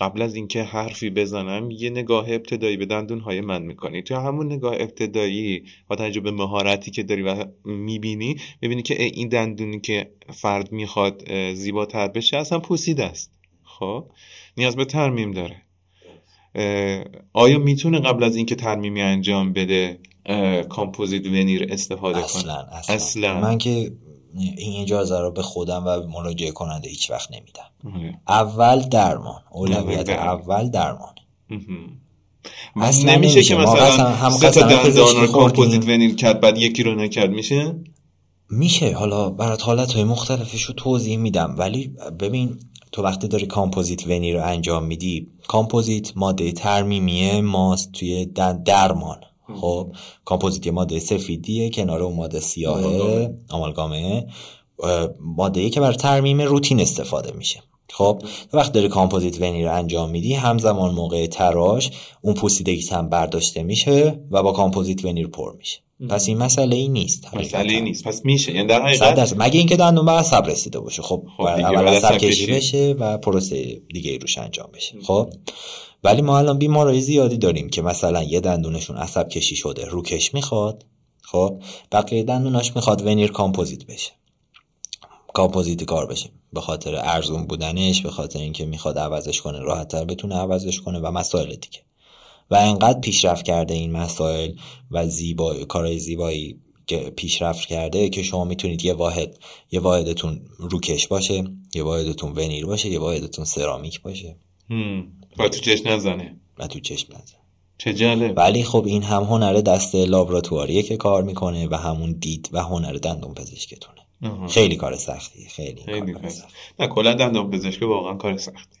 قبل 0.00 0.22
از 0.22 0.34
اینکه 0.34 0.62
حرفی 0.62 1.10
بزنم 1.10 1.70
یه 1.70 1.90
نگاه 1.90 2.30
ابتدایی 2.30 2.76
به 2.76 2.86
دندون 2.86 3.20
های 3.20 3.40
من 3.40 3.62
می‌کنی. 3.62 4.02
تو 4.02 4.16
همون 4.16 4.52
نگاه 4.52 4.74
ابتدایی 4.74 5.64
با 5.88 5.96
توجه 5.96 6.20
به 6.20 6.30
مهارتی 6.30 6.90
که 6.90 7.02
داری 7.02 7.22
و 7.22 7.44
می‌بینی 7.64 8.36
می‌بینی 8.62 8.82
که 8.82 9.02
این 9.02 9.28
دندونی 9.28 9.80
که 9.80 10.10
فرد 10.30 10.72
می‌خواد 10.72 11.34
زیباتر 11.54 12.08
بشه 12.08 12.36
اصلا 12.36 12.58
پوسیده 12.58 13.04
است. 13.04 13.32
خب؟ 13.64 14.10
نیاز 14.56 14.76
به 14.76 14.84
ترمیم 14.84 15.30
داره. 15.30 15.62
آیا 17.32 17.58
می‌تونه 17.58 17.98
قبل 17.98 18.24
از 18.24 18.36
اینکه 18.36 18.54
ترمیمی 18.54 19.00
انجام 19.00 19.52
بده 19.52 19.98
composite 20.68 21.26
veneer 21.26 21.66
استفاده 21.70 22.18
اصلا 22.18 22.42
کنه 22.42 22.76
اصلا, 22.76 22.94
اصلا. 22.94 23.40
من 23.40 23.58
که 23.58 23.92
این 24.36 24.82
اجازه 24.82 25.20
رو 25.20 25.30
به 25.30 25.42
خودم 25.42 25.84
و 25.86 26.00
مراجعه 26.06 26.50
کننده 26.50 26.88
هیچ 26.88 27.10
وقت 27.10 27.28
نمیدم. 27.32 28.16
اول 28.28 28.80
درمان 28.80 29.40
اولویت 29.50 30.08
اول 30.08 30.68
درمان. 30.68 31.14
اصلا 32.76 33.14
نمیشه 33.14 33.34
نمیشه. 33.34 33.54
که 33.54 33.60
مثلا 33.60 34.08
هم 34.08 34.30
سه 34.30 34.50
تا 34.50 34.60
دندان 34.60 34.94
رو 34.94 35.26
کامپوزیت 35.26 35.54
کردیم. 35.54 35.94
veneer 35.94 36.16
کرد 36.16 36.40
بعد 36.40 36.58
یکی 36.58 36.82
رو 36.82 36.94
نکرد. 36.94 37.30
میشه؟ 37.30 37.74
میشه. 38.50 38.92
حالا 38.92 39.30
برات 39.30 39.62
حالت 39.62 39.92
های 39.92 40.04
مختلفش 40.04 40.62
رو 40.62 40.74
توضیح 40.74 41.16
میدم. 41.16 41.54
ولی 41.58 41.96
ببین 42.20 42.58
تو 42.92 43.02
وقتی 43.02 43.28
داری 43.28 43.46
composite 43.46 44.06
veneer 44.06 44.32
رو 44.32 44.44
انجام 44.44 44.84
میدی 44.84 45.28
کامپوزیت 45.48 46.16
ماده 46.16 46.52
ترمیمی 46.52 47.40
ماست 47.40 47.92
توی 47.92 48.26
درمان. 48.64 49.20
خب 49.60 49.92
کامپوزیت 50.24 50.66
یه 50.66 50.72
ماده 50.72 50.98
سفیدیه 50.98 51.70
کنار 51.70 52.02
اون 52.02 52.16
ماده 52.16 52.40
سیاه 52.40 52.82
آمالگامه. 53.50 54.26
ماده 55.20 55.60
ای 55.60 55.70
که 55.70 55.80
برای 55.80 55.96
ترمیم 55.96 56.40
روتین 56.40 56.80
استفاده 56.80 57.32
میشه. 57.32 57.62
خب 57.90 58.22
تو 58.50 58.58
وقتی 58.58 58.72
داری 58.72 58.88
composite 58.88 59.42
veneer 59.42 59.64
رو 59.64 59.74
انجام 59.74 60.10
میدی 60.10 60.34
همزمان 60.34 60.94
موقع 60.94 61.26
تراش 61.26 61.90
اون 62.20 62.34
پوسیدگی 62.34 62.88
هم 62.88 63.08
برداشته 63.08 63.62
میشه 63.62 64.20
و 64.30 64.42
با 64.42 64.52
composite 64.52 65.04
veneer 65.04 65.30
پر 65.30 65.56
میشه. 65.56 65.80
پس 66.08 66.28
این 66.28 66.38
مسئله 66.38 66.76
ای 66.76 66.88
نیست. 66.88 67.34
مسئله 67.34 67.60
حقیقتاً. 67.60 67.84
نیست. 67.84 68.04
پس 68.04 68.24
میشه. 68.24 68.54
یعنی 68.54 68.68
در 68.68 68.82
حقیقت 68.82 69.34
مگه 69.36 69.58
اینکه 69.58 69.76
دندون 69.76 70.04
به 70.04 70.12
عصب 70.12 70.46
رسیده 70.46 70.80
باشه. 70.80 71.02
خب, 71.02 71.26
خب 71.36 71.42
اول 71.42 71.88
عصب 71.88 72.18
کشی. 72.18 72.52
بشه 72.52 72.94
و 72.98 73.18
پروسه 73.18 73.80
دیگه 73.94 74.10
ای 74.10 74.18
روش 74.18 74.38
انجام 74.38 74.68
بشه. 74.74 74.94
خب 75.02 75.30
ولی 76.04 76.22
ما 76.22 76.38
الان 76.38 76.58
بیمارای 76.58 77.00
زیادی 77.00 77.38
داریم 77.38 77.68
که 77.68 77.82
مثلا 77.82 78.22
یه 78.22 78.40
دندونشون 78.40 78.96
عصب 78.96 79.28
کشی 79.28 79.56
شده 79.56 79.84
روکش 79.84 80.34
می‌خواد 80.34 80.84
خب؟ 81.22 81.62
بقیه 81.92 82.22
دندوناش 82.22 82.76
می‌خواد 82.76 83.06
ونیر 83.06 83.32
کامپوزیت 83.32 83.86
بشه. 83.86 84.12
کامپوزیت 85.34 85.84
کار 85.84 86.06
بشه. 86.06 86.30
به 86.52 86.60
خاطر 86.60 86.96
ارزون 86.96 87.46
بودنش 87.46 88.02
به 88.02 88.10
خاطر 88.10 88.38
اینکه 88.38 88.66
می‌خواد 88.66 88.98
عوضش 88.98 89.40
کنه 89.40 89.58
راحتتر 89.58 90.04
بتونه 90.04 90.34
عوضش 90.34 90.80
کنه 90.80 90.98
و 90.98 91.10
مسائل 91.10 91.54
دیگه. 91.54 91.80
و 92.50 92.54
انقدر 92.54 93.00
پیشرفت 93.00 93.44
کرده 93.44 93.74
این 93.74 93.92
مسائل 93.92 94.52
و 94.90 95.06
زیبایی 95.06 95.64
کارهای 95.64 95.98
زیبایی 95.98 96.60
که 96.86 96.98
پیشرفت 96.98 97.68
کرده 97.68 98.08
که 98.08 98.22
شما 98.22 98.44
می‌تونید 98.44 98.84
یه 98.84 98.94
واحد 98.94 99.38
یه 99.72 99.80
واحدتون 99.80 100.40
روکش 100.58 101.08
باشه 101.08 101.44
یه 101.74 101.82
واحدتون 101.82 102.32
ونیر 102.32 102.66
باشه 102.66 102.88
یه 102.88 102.98
واحدتون 102.98 103.44
سرامیک 103.44 104.02
باشه. 104.02 104.36
و 105.38 105.48
تو 105.48 105.60
چشم 105.60 105.88
نزنه 105.88 106.36
و 106.58 106.66
تو 106.66 106.80
چشم 106.80 107.12
نزن 107.12 107.36
چه 107.78 107.94
جالب 107.94 108.32
ولی 108.36 108.64
خب 108.64 108.84
این 108.86 109.02
هم 109.02 109.22
هنر 109.22 109.52
دست 109.52 109.94
لابراتواریه 109.94 110.82
که 110.82 110.96
کار 110.96 111.22
می‌کنه 111.22 111.68
و 111.70 111.74
همون 111.74 112.12
دید 112.12 112.48
و 112.52 112.62
هنر 112.62 112.92
دندون 112.92 113.34
پزشکتونه 113.34 113.98
آها. 114.22 114.46
خیلی 114.46 114.76
کار 114.76 114.96
سختیه 114.96 115.48
خیلی, 115.48 115.82
خیلی 115.82 116.12
کار. 116.12 116.28
سخت. 116.28 116.48
نه 116.80 116.86
کلا 116.86 117.14
دندان 117.14 117.50
پزشکی 117.50 117.84
واقعا 117.84 118.14
کار 118.14 118.36
سختی 118.36 118.78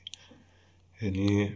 یعنی 1.02 1.48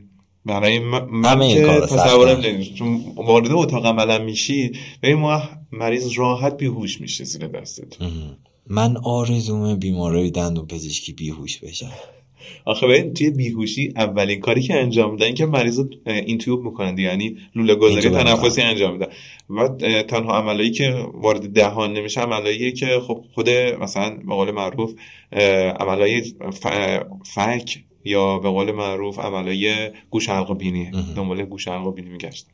برای 0.44 0.78
من, 0.78 1.48
که. 1.48 1.80
تصورم 1.80 2.62
چون 2.62 3.04
وارد 3.16 3.50
اتاق 3.50 3.86
عملم 3.86 4.24
میشی 4.24 4.72
به 5.00 5.14
ما 5.14 5.42
مریض 5.72 6.18
راحت 6.18 6.56
بیهوش 6.56 7.00
میشه 7.00 7.24
زیر 7.24 7.46
دستت. 7.46 7.96
من 8.66 8.96
آرزوم 8.96 9.74
بیمارای 9.74 10.30
دندون 10.30 10.66
پزشکی 10.66 11.12
بیهوش 11.12 11.58
بشن 11.58 11.92
آخه 12.64 12.86
ببین 12.86 13.14
توی 13.14 13.30
بیهوشی 13.30 13.92
اولین 13.96 14.40
کاری 14.40 14.62
که 14.62 14.74
انجام 14.74 15.12
میدن 15.12 15.34
که 15.34 15.46
مریض 15.46 15.78
رو 15.78 15.88
اینتیوب 16.06 16.64
می‌کنن 16.64 16.94
دیگه 16.94 17.08
یعنی 17.08 17.36
لوله 17.54 17.74
گذاری 17.74 18.10
تنفسی 18.10 18.62
انجام 18.62 18.92
میدن. 18.92 19.06
و 19.50 19.68
تنها 20.02 20.38
عملایی 20.38 20.70
که 20.70 21.06
وارد 21.14 21.52
دهان 21.52 21.92
نمیشه 21.92 22.20
عملایی 22.20 22.72
که 22.72 22.86
خب 23.06 23.24
خود 23.34 23.50
مثلا 23.50 24.10
به 24.10 24.34
قول 24.34 24.50
معروف 24.50 24.94
عملای 25.80 26.22
ف- 26.62 27.04
فک 27.24 27.78
یا 28.04 28.38
به 28.38 28.48
قول 28.48 28.72
معروف 28.72 29.18
عملای 29.18 29.90
گوش 30.10 30.28
حلق 30.28 30.58
بینی. 30.58 30.90
دنبال 31.16 31.44
گوش 31.44 31.68
حلق 31.68 31.94
بینی 31.94 32.10
میگشتن. 32.10 32.50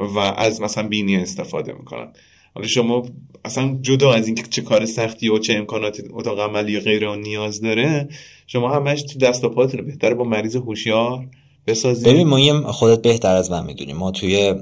و 0.00 0.18
از 0.18 0.60
مثلا 0.60 0.88
بینی 0.88 1.16
استفاده 1.16 1.72
می‌کنن. 1.72 2.12
حالا 2.54 2.66
شما 2.66 3.06
اصلا 3.44 3.78
جدا 3.82 4.12
از 4.12 4.26
اینکه 4.26 4.42
چه 4.42 4.62
کار 4.62 4.84
سختی 4.86 5.28
و 5.28 5.38
چه 5.38 5.54
امکانات 5.54 6.02
اتاق 6.10 6.40
عملی 6.40 6.76
و 6.76 6.80
غیره 6.80 7.16
نیاز 7.16 7.60
داره 7.60 8.08
شما 8.52 8.68
همش 8.68 9.02
تو 9.02 9.18
دست 9.18 9.44
و 9.44 9.48
پاتونه 9.48 9.82
بهتره 9.82 10.14
با 10.14 10.24
مریض 10.24 10.56
هوشیار 10.56 11.28
بسازید 11.66 12.08
ببین 12.08 12.26
ما 12.26 12.40
یه 12.40 12.52
خودت 12.52 13.02
بهتر 13.02 13.36
از 13.36 13.50
من 13.50 13.66
می‌دونیم 13.66 13.96
ما 13.96 14.10
توی 14.10 14.54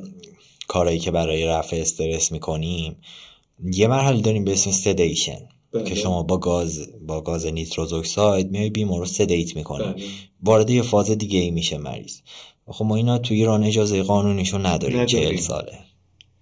کارهایی 0.68 0.98
که 0.98 1.10
برای 1.10 1.44
رفع 1.44 1.76
استرس 1.76 2.32
می‌کنیم 2.32 2.96
یه 3.72 3.86
مرحله 3.86 4.20
داریم 4.20 4.44
به 4.44 4.52
اسم 4.52 4.70
sedation 4.70 5.48
بله. 5.72 5.84
که 5.84 5.94
شما 5.94 6.22
با 6.22 6.38
گاز 6.38 6.88
با 7.06 7.20
گاز 7.20 7.46
nitrous 7.46 7.92
oxide 7.92 8.50
میای 8.50 8.70
بیمار 8.70 8.98
رو 8.98 9.06
sedate 9.06 9.56
می‌کنی. 9.56 9.84
بله. 9.84 10.04
وارد 10.42 10.70
یه 10.70 10.82
فاز 10.82 11.10
دیگه 11.10 11.38
ای 11.38 11.50
میشه 11.50 11.78
مریض. 11.78 12.20
خب 12.66 12.84
ما 12.84 12.96
اینا 12.96 13.18
توی 13.18 13.36
ایران 13.36 13.64
اجازه 13.64 14.02
قانونیشو 14.02 14.58
نداریم. 14.58 15.04
چهل 15.04 15.36
ساله. 15.36 15.78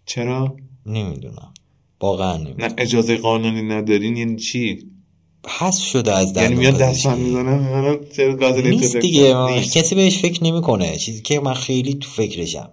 چرا؟ 0.07 0.57
نمی‌دونم. 0.86 1.55
واقعا 2.01 2.36
نه 2.36 2.44
نمی‌دونم 2.44 2.74
اجازه 2.78 3.16
قانونی 3.16 3.62
ندارین 3.62 4.16
یعنی 4.16 4.36
چی؟ 4.36 4.90
حذف 5.49 5.84
شده 5.84 6.14
از 6.14 6.26
یعنی 6.26 6.49
دندون 6.49 6.59
میاد 6.59 6.74
پزشکی. 6.74 6.90
دستم 6.90 7.18
می‌زنم 7.18 7.59
منم 7.59 7.99
چرا 8.16 8.51
نیست 8.51 8.96
دیگه. 8.96 9.34
کسی 9.61 9.94
بهش 9.94 10.18
فکر 10.18 10.44
نمی‌کنه 10.44 10.96
چیزی 10.96 11.22
که 11.22 11.40
من 11.40 11.55
خیلی 11.55 11.94
تو 11.94 12.09
فکرشم 12.11 12.70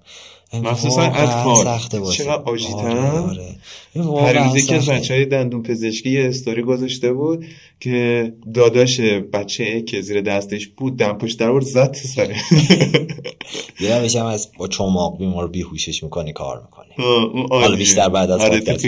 مخصوصا 0.63 1.01
واقعاً 1.01 1.23
اطفال. 1.23 2.11
چقدر. 2.11 2.41
آره، 2.45 3.09
آره. 3.09 3.55
واقعاً 3.95 4.45
روز 4.45 4.55
یکی 4.63 4.75
از. 4.75 4.89
بچه 4.89 5.13
های 5.13 5.25
دندون 5.25 5.63
پزشکی 5.63 6.09
یه 6.09 6.27
استوری 6.27 6.61
گذاشته 6.61 7.13
بود 7.13 7.45
که 7.79 8.33
داداش 8.53 8.99
بچه 9.33 9.81
که 9.81 10.01
زیر 10.01 10.21
دستش 10.21 10.67
بود 10.67 10.97
دمپش 10.97 11.33
در 11.33 11.49
آورد 11.49 11.65
زد 11.65 11.93
سره 11.93 12.35
یه 13.79 13.97
روش 13.97 14.15
هم 14.15 14.25
از 14.25 14.51
با 14.57 14.67
چماق 14.67 15.17
بیمار 15.17 15.47
بیهوشش 15.47 16.03
می‌کنی 16.03 16.33
کار 16.33 16.61
می‌کنی 16.61 17.07
آه، 17.07 17.23
اون 17.23 17.47
حالا. 17.49 17.75
بیشتر 17.75 18.09
بعد 18.09 18.31
از 18.31 18.41
آره 18.41 18.59
پادکست 18.59 18.85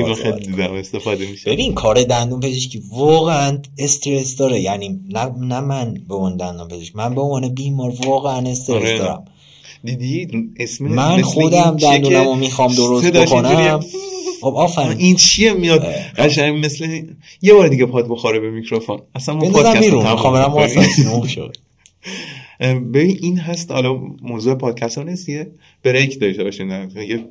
دیدم 0.48 0.74
استفاده 0.74 1.32
میشه 1.32 1.52
ببین 1.52 1.74
کار 1.74 2.04
دندون 2.04 2.40
پزشکی 2.40 2.84
واقعا 2.92 3.62
استرس 3.78 4.36
داره 4.36 4.60
یعنی 4.60 5.00
نه, 5.10 5.26
نه 5.40 5.60
من 5.60 5.94
به 6.08 6.16
عنوان 6.16 6.38
دندون 6.38 6.68
پزشک 6.68 6.96
من 6.96 7.16
به 7.16 7.22
عنوان 7.22 7.50
بیمار 7.50 7.94
واقعا 8.06 8.50
استرس 8.50 8.82
آره. 8.82 8.98
دارم 8.98 9.26
دیدی؟ 9.96 10.52
اسم 10.60 10.88
من 10.88 11.22
خودم 11.22 11.70
این 11.70 11.78
چیه 11.78 11.90
دندونم 11.90 12.26
رو 12.26 12.34
که 12.34 12.40
می‌خوام 12.40 12.76
درست 12.76 13.12
بکنم. 13.12 13.80
خب 14.42 14.54
آفرین. 14.56 14.98
این 14.98 15.16
چیه 15.16 15.54
میاد. 15.54 15.86
قشنگ 16.18 16.66
مثل 16.66 17.02
یه 17.42 17.54
بار 17.54 17.68
دیگه 17.68 17.86
پاد 17.86 18.08
بخوره 18.08 18.40
به 18.40 18.52
میکروفون. 18.52 19.02
اصلا 19.16 19.36
ما 19.36 19.50
بندازم 19.50 20.50
پادکست 20.50 21.00
نه 21.00 21.28
شد. 21.28 21.58
ببین 22.94 23.18
این 23.22 23.38
هست 23.38 23.72
حالا 23.72 24.02
موضوع 24.22 24.56
پادکست 24.56 24.98
ها 24.98 25.04
نیست 25.04 25.30
یه 25.30 25.52
بریک 25.84 26.20
داشته 26.20 26.44
باشین 26.44 26.70
یه 26.96 27.26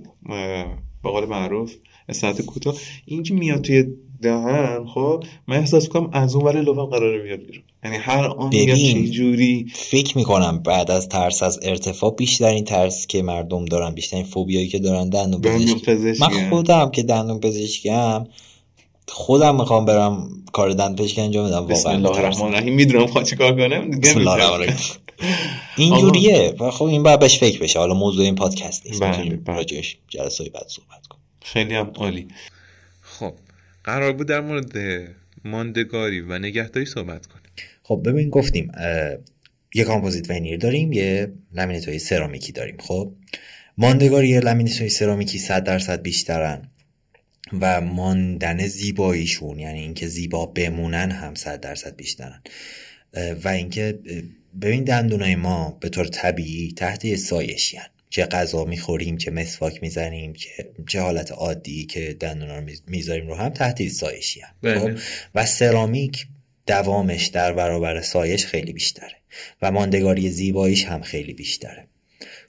به 1.02 1.10
قول 1.10 1.24
معروف 1.24 1.74
استراحت 2.08 2.42
کوتاه. 2.42 2.74
این 3.06 3.22
که 3.22 3.34
میاد 3.34 3.60
توی 3.60 3.84
دهن 4.26 4.86
خب 4.94 5.24
من 5.48 5.56
احساس 5.56 5.88
کنم 5.88 6.10
از 6.12 6.34
اون 6.34 6.44
ور 6.44 6.60
لبم 6.60 6.84
قراره 6.86 7.22
بیاد 7.22 7.38
بیرون 7.38 7.62
یعنی 7.84 7.96
هر 7.96 8.24
آن. 8.26 8.50
چه 8.50 9.08
جوری 9.08 9.66
فکر 9.74 10.18
می‌کنم 10.18 10.58
بعد 10.58 10.90
از 10.90 11.08
ترس 11.08 11.42
از 11.42 11.58
ارتفاع 11.62 12.14
بیشترین 12.14 12.64
ترس 12.64 13.06
که 13.06 13.22
مردم 13.22 13.64
دارن 13.64 13.94
بیشترین 13.94 14.24
فوبیایی 14.24 14.68
که 14.68 14.78
دارن 14.78 15.08
دندون 15.08 15.40
پزشکی 15.40 16.20
من. 16.20 16.50
خودم 16.50 16.90
که 16.90 17.02
دندون 17.02 17.40
پزشکی 17.40 17.88
هم 17.88 18.26
خودم 19.08 19.56
می‌خوام 19.56 19.84
برم 19.84 20.28
کار 20.52 20.70
دندون 20.70 20.96
پزشکی 20.96 21.20
انجام 21.20 21.48
بدم 21.48 21.66
بسم 21.66 21.88
واقعا 21.88 22.08
الله. 22.08 22.18
الرحمن 22.18 22.46
الرحیم 22.46 22.74
می‌دونم 22.74 23.06
خواهد 23.06 23.26
چیکار 23.26 23.56
کنم 23.56 23.90
بسم 23.90 24.18
الله. 24.18 24.30
الرحمن 24.30 24.52
الرحیم. 24.54 24.76
اینجوریه 25.76 26.54
و 26.60 26.70
خب 26.70 26.84
این 26.84 27.02
باید 27.02 27.20
بهش 27.20 27.38
فکر 27.38 27.58
بشه 27.58 27.78
حالا 27.78 27.94
موضوع 27.94 28.24
این 28.24 28.34
پادکست 28.34 28.86
نیست 28.86 29.02
بله، 29.02 29.36
بله. 29.36 29.56
راجعش 29.56 29.96
جلسه 30.08 30.44
بعد 30.44 30.66
صحبت 30.68 31.06
کنیم 31.08 31.22
خیلی 31.42 31.74
هم 31.74 31.90
عالی 31.96 32.28
خب 33.02 33.32
قرار 33.86 34.12
بود 34.12 34.28
در 34.28 34.40
مورد 34.40 34.72
ماندگاری 35.44 36.20
و 36.20 36.38
نگهداری 36.38 36.86
صحبت 36.86 37.26
کنیم. 37.26 37.50
خب 37.82 38.02
ببین 38.04 38.30
گفتیم 38.30 38.72
یه 39.74 39.84
کامپوزیت 39.84 40.30
ونیر 40.30 40.56
داریم 40.58 40.92
یه 40.92 41.32
لامینیت 41.52 41.88
های 41.88 41.98
سرامیکی 41.98 42.52
داریم. 42.52 42.76
خب 42.80 43.12
ماندگاری 43.78 44.40
لامینیت 44.40 44.80
های 44.80 44.88
سرامیکی 44.88 45.38
100 45.38 45.64
درصد 45.64 46.02
بیشترن 46.02 46.68
و 47.60 47.80
ماندن 47.80 48.66
زیباییشون 48.66 49.58
یعنی 49.58 49.80
اینکه 49.80 50.06
زیبا 50.06 50.46
بمونن 50.46 51.10
هم 51.10 51.34
100 51.34 51.60
درصد 51.60 51.96
بیشترن. 51.96 52.42
و 53.44 53.48
اینکه 53.48 53.98
ببین 54.60 54.84
دندونای 54.84 55.34
ما 55.36 55.78
به 55.80 55.88
طور 55.88 56.06
طبیعی 56.06 56.72
تحت 56.72 57.04
یه 57.04 57.16
سایشی 57.16 57.76
هن. 57.76 57.86
چه 58.10 58.26
غذا 58.26 58.64
می‌خوریم 58.64 59.16
چه 59.16 59.30
مسواک 59.30 59.82
می‌زنیم 59.82 60.32
چه, 60.32 60.70
چه 60.88 61.00
حالت 61.00 61.32
عادی 61.32 61.86
که 61.86 62.16
دندونا 62.20 62.58
رو 62.58 62.64
می‌ذاریم 62.86 63.28
رو 63.28 63.34
هم 63.34 63.48
تحت 63.48 63.88
سایشی 63.88 64.40
هم. 64.40 64.54
بله. 64.62 64.78
خب 64.78 65.00
و 65.34 65.46
سرامیک 65.46 66.26
دوامش 66.66 67.26
در 67.26 67.52
برابر 67.52 68.00
سایش 68.00 68.46
خیلی 68.46 68.72
بیشتره 68.72 69.16
و 69.62 69.70
ماندگاری 69.70 70.30
زیباییش 70.30 70.84
هم 70.84 71.02
خیلی 71.02 71.34
بیشتره 71.34 71.86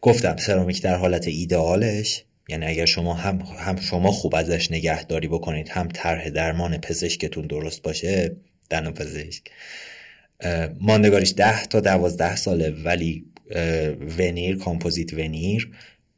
گفتم 0.01 0.37
سرامیک 0.37 0.81
در 0.81 0.95
حالت 0.95 1.27
ایدئالش 1.27 2.23
یعنی 2.49 2.65
اگر 2.65 2.85
شما 2.85 3.13
هم, 3.13 3.39
هم 3.57 3.81
شما 3.81 4.11
خوب 4.11 4.35
ازش 4.35 4.71
نگهداری 4.71 5.27
بکنید 5.27 5.69
هم 5.69 5.87
طرح 5.93 6.29
درمان 6.29 6.77
پزشکتون 6.77 7.47
درست 7.47 7.81
باشه 7.81 8.35
دندون 8.69 8.93
پزشک 8.93 9.41
ماندگاریش 10.79 11.33
ده 11.37 11.65
تا 11.65 11.79
دوازده 11.79 12.35
ساله 12.35 12.69
ولی 12.69 13.25
ونیر 14.19 14.57
کامپوزیت 14.57 15.13
ونیر 15.13 15.71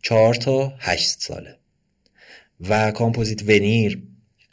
چهار 0.04 0.36
تا 0.36 0.74
هشت 0.80 1.20
ساله. 1.20 1.56
و 2.70 2.92
کامپوزیت 2.92 3.44
ونیر 3.50 4.02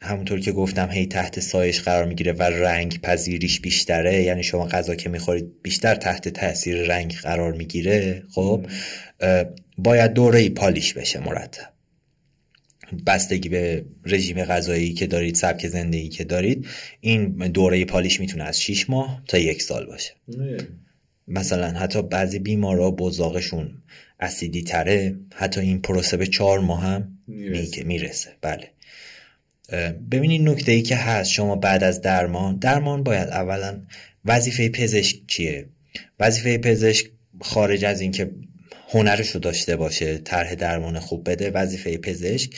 همونطور 0.02 0.40
که 0.40 0.52
گفتم 0.52 0.90
هی 0.90 1.06
تحت 1.06 1.40
سایش 1.40 1.80
قرار 1.80 2.04
می‌گیره 2.04 2.32
و 2.32 2.42
رنگ 2.42 3.00
پذیریش 3.00 3.60
بیشتره. 3.60 4.22
یعنی 4.22 4.42
شما 4.42 4.66
غذا 4.66 4.94
که 4.94 5.08
می‌خورید 5.08 5.62
بیشتر 5.62 5.94
تحت 5.94 6.28
تاثیر 6.28 6.82
رنگ 6.82 7.14
قرار 7.14 7.52
می‌گیره. 7.52 8.22
خب 8.30 8.66
باید 9.78 10.12
دوره 10.12 10.48
پالیش 10.48 10.94
بشه 10.94 11.20
مرتب. 11.20 11.68
بستگی 13.06 13.48
به 13.48 13.84
رژیم 14.04 14.44
غذایی 14.44 14.92
که 14.92 15.06
دارید 15.06 15.34
سبک 15.34 15.68
زندگی 15.68 16.08
که 16.08 16.24
دارید 16.24 16.66
این 17.00 17.28
دوره 17.28 17.84
پالیش 17.84 18.20
می‌تونه 18.20 18.44
از 18.44 18.62
6 18.62 18.90
ماه 18.90 19.22
تا 19.28 19.38
یک 19.38 19.62
سال 19.62 19.86
باشه. 19.86 20.12
مثلا 21.28 21.78
حتی 21.78 22.02
بعضی 22.02 22.38
بیمارا 22.38 22.90
بزاقشون 22.90 23.82
اسیدی 24.20 24.62
تره 24.62 25.16
حتی 25.34 25.60
این 25.60 25.82
پروسه 25.82 26.16
به 26.16 26.26
چهار 26.26 26.58
ماه 26.58 26.82
هم 26.82 27.18
می‌رسه. 27.84 28.30
بله. 28.40 28.70
ببینید 30.10 30.42
نکته 30.42 30.72
ای 30.72 30.82
که 30.82 30.96
هست 30.96 31.30
شما 31.30 31.56
بعد 31.56 31.84
از 31.84 32.00
درمان 32.00 32.56
درمان 32.56 33.02
باید 33.02 33.28
اولا 33.28 33.82
وظیفه 34.24 34.68
پزشک 34.68 35.16
چیه؟ 35.26 35.66
وظیفه 36.20 36.58
پزشک 36.58 37.06
خارج 37.40 37.84
از 37.84 38.00
اینکه 38.00 38.30
هنرش 38.88 39.30
رو 39.30 39.40
داشته 39.40 39.76
باشه 39.76 40.18
طرح 40.18 40.54
درمان 40.54 40.98
خوب 40.98 41.30
بده 41.30 41.50
وظیفه 41.50 41.98
پزشک 41.98 42.50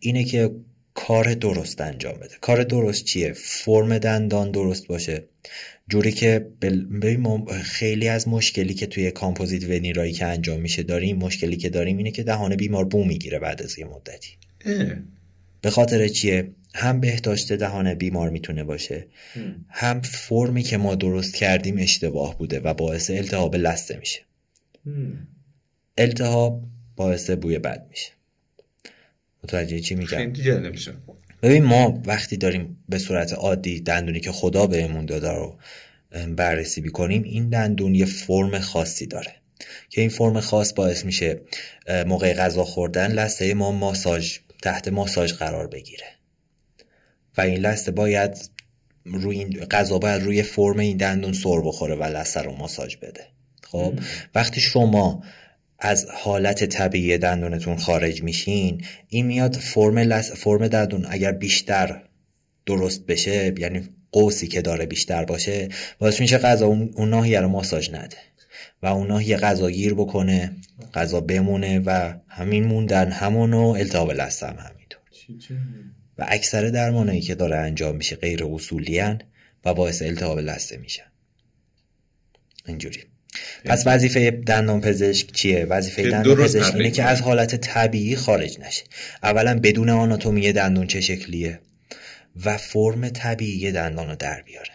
اینه 0.00 0.24
که 0.24 0.50
کار 0.94 1.34
درست 1.34 1.80
انجام 1.80 2.14
بده. 2.14 2.34
کار 2.40 2.62
درست 2.62 3.04
چیه؟ 3.04 3.32
فرم 3.32 3.98
دندان 3.98 4.50
درست 4.50 4.86
باشه. 4.86 5.24
جوری 5.88 6.12
که 6.12 6.46
ببین 6.60 7.44
خیلی 7.46 8.08
از 8.08 8.28
مشکلی 8.28 8.74
که 8.74 8.86
توی 8.86 9.10
کامپوزیت 9.10 9.64
ونیرایی 9.64 10.12
که 10.12 10.26
انجام 10.26 10.60
میشه 10.60 10.82
داریم 10.82 11.16
مشکلی 11.16 11.56
که 11.56 11.70
داریم 11.70 11.96
اینه 11.96 12.10
که 12.10 12.22
دهان 12.22 12.56
بیمار 12.56 12.84
بو 12.84 13.04
می‌گیره 13.04 13.38
بعد 13.38 13.62
از 13.62 13.78
یه 13.78 13.84
مدتی. 13.84 14.30
به 15.60 15.70
خاطر 15.70 16.08
چیه؟ 16.08 16.50
هم 16.74 17.00
بهداشت 17.00 17.52
دهان 17.52 17.94
بیمار 17.94 18.30
می‌تونه 18.30 18.64
باشه 18.64 19.06
هم. 19.68 20.00
فرمی 20.00 20.62
که 20.62 20.76
ما 20.76 20.94
درست 20.94 21.34
کردیم 21.34 21.78
اشتباه 21.78 22.38
بوده 22.38 22.60
و 22.60 22.74
باعث 22.74 23.10
التهاب 23.10 23.56
لسته 23.56 23.96
میشه. 23.96 24.20
التهاب 25.98 26.62
باعث 26.96 27.30
بوی 27.30 27.58
بد 27.58 27.86
میشه. 27.90 28.10
متوجه 29.44 29.80
چی 29.80 29.94
میگم؟ 29.94 30.18
ببین 31.42 31.64
ما 31.64 32.02
وقتی 32.06 32.36
داریم 32.36 32.84
به 32.88 32.98
صورت 32.98 33.32
عادی 33.32 33.80
دندونی 33.80 34.20
که 34.20 34.32
خدا 34.32 34.66
بهمون 34.66 35.06
داده 35.06 35.32
رو 35.32 35.58
بررسی 36.36 36.80
می‌کنیم 36.80 37.22
این 37.22 37.48
دندون 37.48 37.94
یه 37.94 38.04
فرم 38.04 38.58
خاصی 38.58 39.06
داره 39.06 39.34
که 39.90 40.00
این 40.00 40.10
فرم 40.10 40.40
خاص 40.40 40.72
باعث 40.72 41.04
میشه 41.04 41.40
موقع 42.06 42.34
غذا 42.34 42.64
خوردن 42.64 43.12
لسته 43.12 43.54
ما 43.54 43.72
ماساژ 43.72 44.38
تحت 44.62 44.88
ماساژ 44.88 45.32
قرار 45.32 45.66
بگیره. 45.66 46.06
و 47.36 47.40
این 47.40 47.60
لسته 47.60 47.90
باید 47.90 48.50
روی 49.04 49.38
این 49.38 49.64
غذا 49.64 49.98
باید 49.98 50.22
روی 50.22 50.42
فرم 50.42 50.78
این 50.78 50.96
دندون 50.96 51.32
سر 51.32 51.60
بخوره 51.64 51.94
و 51.94 52.02
لسته 52.02 52.42
رو 52.42 52.52
ماساژ 52.56 52.96
بده. 52.96 53.26
خب؟ 53.62 53.94
وقتی 54.34 54.60
شما 54.60 55.22
از 55.84 56.06
حالت 56.10 56.64
طبیعی 56.64 57.18
دندونتون 57.18 57.76
خارج 57.76 58.22
میشین 58.22 58.84
این 59.08 59.26
میاد 59.26 59.56
فرم, 59.56 59.98
لس... 59.98 60.32
فرم 60.32 60.68
دندون 60.68 61.06
اگر 61.08 61.32
بیشتر 61.32 62.02
درست 62.66 63.06
بشه 63.06 63.54
یعنی 63.58 63.88
قوسی 64.12 64.46
که 64.46 64.62
داره 64.62 64.86
بیشتر 64.86 65.24
باشه 65.24 65.68
باعث 65.98 66.20
میشه 66.20 66.38
غذا 66.38 66.66
اون, 66.66 67.08
ناحیه 67.08 67.40
رو 67.40 67.48
ماساژ 67.48 67.90
نده 67.90 68.16
و 68.82 68.86
اون 68.86 69.06
ناحیه 69.06 69.36
غذا 69.36 69.70
گیر 69.70 69.94
بکنه 69.94 70.56
غذا 70.94 71.20
بمونه 71.20 71.78
و 71.78 72.12
همین 72.28 72.64
موندن 72.64 73.10
همونو 73.10 73.68
التهاب 73.68 74.10
لثه 74.10 74.46
هم 74.46 74.56
همینطور. 74.58 75.00
و 76.18 76.24
اکثر 76.28 76.68
درمانایی 76.68 77.20
که 77.20 77.34
داره 77.34 77.56
انجام 77.56 77.96
میشه 77.96 78.16
غیر 78.16 78.44
اصولی 78.44 79.00
و 79.64 79.74
باعث 79.74 80.02
التهاب 80.02 80.38
لثه 80.38 80.76
میشن. 80.76 81.12
اینجوری. 82.66 83.11
پس 83.64 83.82
وظیفه 83.86 84.30
دندان 84.30 84.80
پزشک 84.80 85.32
چیه؟ 85.32 85.64
وظیفه 85.64 86.10
دندان 86.10 86.36
پزشک 86.36 86.74
اینه 86.74 86.90
که 86.90 87.02
از 87.02 87.20
حالت 87.20 87.56
طبیعی 87.56 88.16
خارج 88.16 88.60
نشه. 88.60 88.84
اولا 89.22 89.60
بدون 89.62 89.90
آناتومی 89.90 90.52
دندون 90.52 90.86
چه 90.86 91.00
شکلیه؟ 91.00 91.60
و 92.44 92.56
فرم 92.56 93.08
طبیعی 93.08 93.72
دندان 93.72 94.08
رو 94.08 94.16
در 94.16 94.42
بیاره 94.42 94.70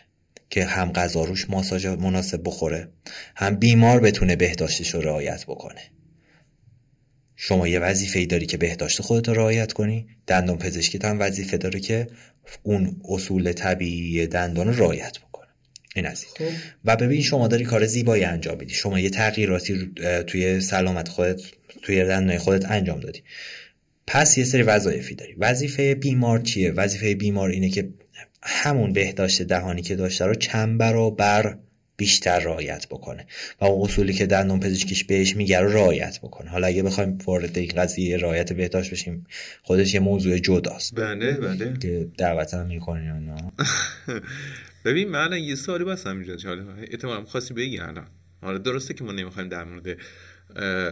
که 0.49 0.66
هم 0.66 0.91
غذا 0.91 1.24
روش 1.24 1.49
ماساژ 1.49 1.86
مناسب 1.86 2.41
بخوره 2.45 2.89
هم 3.36 3.55
بیمار 3.55 3.99
بتونه 3.99 4.36
بهداشتش 4.36 4.93
رو 4.93 5.01
رعایت 5.01 5.45
بکنه. 5.45 5.82
شما 7.36 7.68
یه 7.68 7.80
وظیفه 7.80 8.20
ای 8.20 8.26
داری 8.26 8.45
که 8.45 8.58
بهداشت 8.58 9.01
خودت 9.01 9.28
رو 9.28 9.34
رعایت 9.34 9.74
کنی 9.74 10.08
دندان 10.28 10.58
پزشکی 10.58 10.99
هم 11.03 11.20
وظیفه 11.20 11.58
داره 11.58 11.80
که 11.80 12.08
اون 12.64 13.01
اصول 13.10 13.51
طبیعی 13.51 14.28
دندان 14.28 14.68
رو 14.68 14.84
رعایت 14.84 15.18
بکنه 15.18 15.26
این 15.98 16.06
از 16.06 16.26
این. 16.39 16.50
خب. 16.50 16.56
و 16.86 16.95
ببین 16.95 17.22
شما 17.22 17.48
داری 17.48 17.64
کار 17.64 17.86
زیبایی 17.86 18.24
انجام 18.24 18.58
میدی. 18.58 18.74
شما 18.74 19.00
یه 19.00 19.10
تغییراتی 19.10 19.91
توی 20.28 20.62
سلامت 20.62 21.10
خودت 21.10 21.41
توی 21.82 22.06
دندان 22.06 22.38
خودت 22.38 22.72
انجام 22.72 23.00
دادی. 23.00 23.24
پس 24.08 24.38
یه 24.38 24.43
سری 24.43 24.62
وظایفی 24.62 25.16
داری. 25.16 25.36
وظیفه 25.38 25.95
بیمار 25.95 26.39
چیه؟ 26.39 26.72
وظیفه 26.72 27.16
بیمار 27.16 27.50
اینه 27.50 27.70
که 27.70 27.89
همون 28.43 28.93
بهداشت 28.93 29.41
دهانی 29.41 29.82
که 29.82 29.95
داشته 29.95 30.26
رو 30.26 30.36
چند 30.36 30.78
برابر 30.78 31.58
بیشتر 31.98 32.39
رعایت 32.39 32.88
بکنه. 32.88 33.26
و 33.62 33.66
اون 33.66 33.86
اصولی 33.86 34.14
که 34.14 34.26
دندون 34.26 34.60
پزشکیش 34.60 35.04
بهش 35.04 35.36
میگه 35.36 35.60
رو 35.60 35.74
رعایت 35.74 36.20
بکنه. 36.20 36.50
حالا 36.50 36.68
اگه 36.68 36.84
بخوایم 36.84 37.18
وارد 37.26 37.58
این 37.58 37.72
قضیه 37.78 38.18
رعایت 38.18 38.54
بهداشت 38.54 38.91
بشیم 38.91 39.26
خودش 39.64 39.93
یه 39.93 40.00
موضوع 40.00 40.38
جداست. 40.38 40.95
بله 40.95 41.34
بله. 41.34 41.74
که 41.82 42.08
دعوت 42.18 42.54
هم 42.54 42.66
می‌کنین 42.66 43.10
نه؟ 43.12 43.52
ببین 44.88 45.10
من 45.10 45.44
یه 45.44 45.56
سوالی 45.56 45.84
بس 45.84 46.08
اینجا 46.08 46.50
حالا؟ 46.50 46.74
احتمالاً 46.92 47.26
خاصی 47.26 47.54
بگی 47.54 47.80
الان. 47.80 48.08
حالا 48.42 48.58
درسته 48.58 48.94
که 48.94 49.04
ما 49.04 49.12
نمی‌خوایم 49.12 49.50
در 49.50 49.64
مورد 49.64 49.98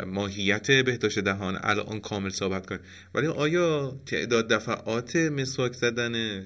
ماهیت 0.08 0.72
بهداشت 0.72 1.20
دهان 1.20 1.58
الان 1.62 2.00
کامل 2.00 2.30
صحبت 2.30 2.66
کنیم. 2.66 2.82
ولی 3.14 3.28
آیا 3.28 4.00
تعداد 4.06 4.50
دفعات 4.50 5.16
مسواک 5.16 5.74
زدن 5.74 6.43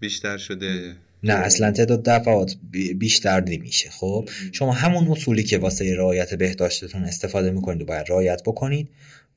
بیشتر 0.00 0.36
شده؟ 0.36 0.96
نه 1.22 1.32
اصلا 1.32 1.70
تعداد 1.70 2.02
دفعات 2.02 2.56
بیشتر 2.98 3.40
نمیشه. 3.40 3.90
خب 3.90 4.28
شما 4.52 4.72
همون 4.72 5.08
اصولی 5.08 5.42
که 5.42 5.58
واسه 5.58 5.94
رعایت 5.96 6.34
بهداشتتون 6.34 7.04
استفاده 7.04 7.50
می‌کنید 7.50 7.82
و 7.82 7.84
باید 7.84 8.06
رعایت 8.08 8.42
بکنید 8.46 8.88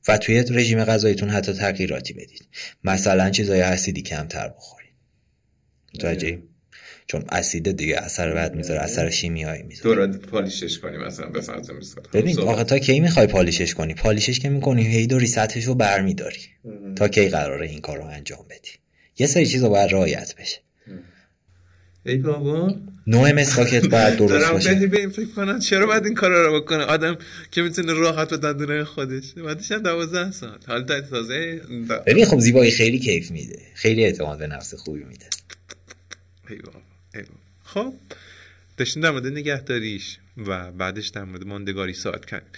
و 0.08 0.18
توی 0.18 0.44
رژیم 0.50 0.84
غذاییتون 0.84 1.28
حتی 1.28 1.52
تغییراتی 1.52 2.14
بدید. 2.14 2.48
مثلا 2.84 3.30
چیزای 3.30 3.60
اسیدی 3.60 4.02
کمتر 4.02 4.48
بخورید. 4.48 4.92
متوجه 5.94 6.38
چون 7.06 7.24
اسید 7.28 7.76
دیگه 7.76 7.96
اثر 7.96 8.34
بد 8.34 8.54
می‌ذاره 8.54 8.80
اثر 8.80 9.10
شیمیایی 9.10 9.62
می‌ذاره. 9.62 10.06
دورت 10.06 10.16
پالیشش 10.16 10.78
کنی 10.78 10.96
مثلا 10.96 11.26
به 11.28 11.40
فرض 11.40 11.70
مثال. 11.70 12.04
ببین 12.12 12.38
آخه 12.38 12.64
تا 12.64 12.78
کی 12.78 13.00
می‌خوای 13.00 13.26
پالیشش 13.26 13.74
کنی؟ 13.74 13.94
پالیشش 13.94 14.40
که 14.40 14.48
می‌کنی 14.48 14.86
هی 14.86 15.06
دوری 15.06 15.26
سطحشو 15.26 15.74
برمیداری. 15.74 16.40
تا 16.96 17.08
کی 17.08 17.28
قراره 17.28 17.66
این 17.66 17.80
کار 17.80 17.98
رو 17.98 18.04
انجام 18.04 18.44
بدی؟ 18.50 18.70
یه 19.18 19.26
سری 19.26 19.46
چیزا 19.46 19.68
باید 19.68 19.92
رعایت 19.92 20.34
بشه. 20.40 20.58
ای 22.06 22.16
بابا. 22.16 22.74
نوع 23.06 23.32
مسواکت 23.32 23.86
باید 23.88 24.16
درست 24.16 24.50
باشه. 24.50 24.74
دارم 24.74 24.92
این 24.92 25.10
فکر 25.10 25.26
کنم. 25.36 25.58
چرا 25.58 25.86
باید 25.86 26.04
این 26.04 26.14
کار 26.14 26.30
رو 26.30 26.60
بکنه؟ 26.60 26.84
آدم 26.84 27.18
که 27.50 27.62
می‌تونه 27.62 27.92
راحت 27.92 28.30
به 28.30 28.36
دندونه 28.36 28.84
خودش. 28.84 29.32
بعدش 29.32 29.72
هم 29.72 29.82
12 29.82 30.30
سال. 30.30 30.58
حالا 30.66 31.00
تازه 31.00 31.60
ببین 32.06 32.24
خب 32.24 32.38
زیبایی 32.38 32.70
خیلی 32.70 32.98
کیف 32.98 33.30
میده. 33.30 33.58
خیلی 33.74 34.04
اعتماد 34.04 34.38
به 34.38 34.46
نفس 34.46 34.74
خوبی 34.74 35.04
میده. 35.04 35.26
ای 36.50 36.56
بابا. 36.56 36.78
خب 37.64 37.94
داشتیم 38.76 39.02
در 39.02 39.10
مورد 39.10 39.26
نگهداریش 39.26 40.18
و 40.46 40.72
بعدش 40.72 41.08
در 41.08 41.24
مورد 41.24 41.46
ماندگاری 41.46 41.92
صحبت 41.92 42.24
کردیم 42.24 42.48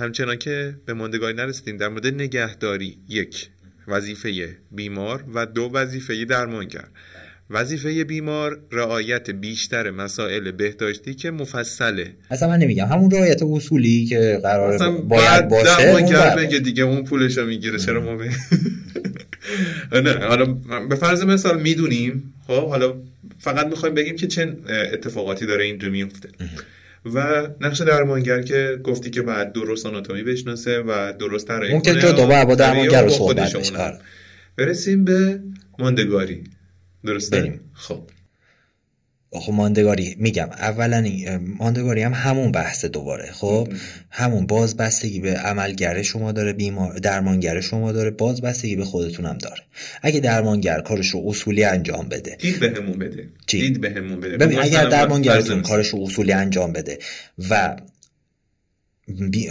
همچنان 0.00 0.36
که 0.36 0.74
به 0.86 0.92
ماندگاری 0.94 1.36
نرسیدیم 1.36 1.76
در 1.76 1.88
مورد 1.88 2.06
نگهداری 2.06 2.96
یک 3.08 3.48
وظیفه 3.88 4.56
بیمار 4.72 5.24
و 5.34 5.46
دو 5.46 5.70
وظیفه 5.72 6.24
درمانگر. 6.24 6.84
وظیفه 7.50 8.04
بیمار 8.04 8.60
رعایت 8.72 9.30
بیشتر 9.30 9.90
مسائل 9.90 10.50
بهداشتی 10.50 11.14
که 11.14 11.30
مفصله 11.30 12.12
اصلا 12.30 12.48
من 12.48 12.58
نمیگم 12.58 12.86
همون 12.86 13.10
رعایت 13.10 13.42
اصولی 13.42 14.06
که 14.06 14.40
قرار 14.42 14.72
اصلا 14.72 14.90
باید 14.90 15.48
باشه 15.48 15.64
درمانگر 15.64 16.36
بگه 16.36 16.58
دیگه 16.58 16.82
اون 16.82 17.04
پولشو 17.04 17.46
می‌گیره 17.46 17.78
چرا 17.78 18.00
ما 18.00 18.24
نه 19.92 20.12
حالا 20.28 20.44
به 20.88 20.94
فرض 20.94 21.22
مثال 21.22 21.62
می‌دونیم 21.62 22.34
خب 22.46 22.68
حالا 22.68 22.94
فقط 23.38 23.66
می‌خوایم 23.66 23.94
بگیم 23.94 24.16
که 24.16 24.26
چه 24.26 24.56
اتفاقاتی 24.92 25.46
داره 25.46 25.64
اینجا 25.64 25.88
میفته 25.88 26.28
و 27.14 27.48
نقش 27.60 27.80
درمانگر 27.80 28.42
که 28.42 28.80
گفتی 28.84 29.10
که 29.10 29.22
باید 29.22 29.52
درست 29.52 29.86
آناتومی 29.86 30.22
بشناسه 30.22 30.78
و 30.78 31.12
درست 31.18 31.46
طراحی 31.48 31.72
اون 31.72 31.82
که. 31.82 31.94
جدا 31.94 32.44
با 32.44 32.54
درمانگر 32.54 33.02
رو 33.02 33.10
صحبت. 33.10 34.00
برسیم 34.56 35.04
به 35.04 35.40
ماندگاری 35.78 36.44
درسته. 37.04 37.60
خب 37.74 38.02
خب 39.40 39.52
ماندگاری 39.52 40.16
میگم. 40.18 40.48
اولا 40.52 41.04
ماندگاری 41.58 42.02
هم 42.02 42.12
همون 42.14 42.52
بحث 42.52 42.84
دوباره. 42.84 43.32
خب 43.32 43.68
همون 44.10 44.46
باز 44.46 44.76
بستگی 44.76 45.20
به 45.20 45.34
عملگر 45.34 46.02
شما 46.02 46.32
داره 46.32 46.52
بیمار 46.52 46.98
درمانگر 46.98 47.60
شما 47.60 47.92
داره 47.92 48.10
باز 48.10 48.40
بستگی 48.40 48.76
به 48.76 48.84
خودتون 48.84 49.26
هم 49.26 49.38
داره. 49.38 49.62
اگه 50.02 50.20
درمانگر 50.20 50.80
کارش 50.80 51.08
رو 51.08 51.22
اصولی 51.26 51.64
انجام 51.64 52.08
بده. 52.08 52.36
دید 52.36 52.60
بهمون 52.60 52.98
بده. 52.98 53.28
چی؟ 53.46 53.60
دید 53.60 53.80
بهمون 53.80 54.20
بده. 54.20 54.36
ببین 54.36 54.58
اگر 54.58 54.84
درمانگرتون. 54.84 55.62
کارش 55.62 55.88
رو 55.88 56.02
اصولی 56.02 56.32
انجام 56.32 56.72
بده 56.72 56.98
و 57.50 57.76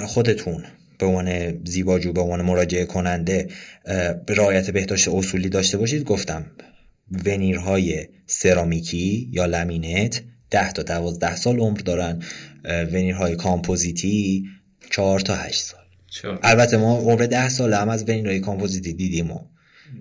خودتون 0.05 0.63
به 0.99 1.05
عنوان 1.05 1.59
زیباجو 1.65 2.13
به 2.13 2.21
عنوان 2.21 2.41
مراجعه 2.41 2.85
کننده 2.85 3.47
به 4.25 4.33
رعایت 4.35 4.71
بهداشت 4.71 5.07
اصولی 5.07 5.49
داشته 5.49 5.77
باشید 5.77 6.03
گفتم 6.03 6.45
ونیرهای 7.25 8.07
سرامیکی 8.25 9.29
یا 9.31 9.45
لامینت 9.45 10.23
10 10.49 10.71
تا 10.71 10.83
12 10.83 11.35
سال 11.35 11.59
عمر 11.59 11.79
دارن. 11.79 12.23
ونیرهای 12.65 13.35
کامپوزیتی 13.35 14.45
4 14.89 15.19
تا 15.19 15.35
8 15.35 15.61
سال. 15.61 15.81
چرا؟ 16.07 16.39
البته 16.43 16.77
ما 16.77 16.97
عمر 16.97 17.25
10 17.25 17.49
سال 17.49 17.73
هم 17.73 17.89
از 17.89 18.03
ونیرهای 18.03 18.39
کامپوزیتی 18.39 18.93
دیدیم 18.93 19.31
و 19.31 19.39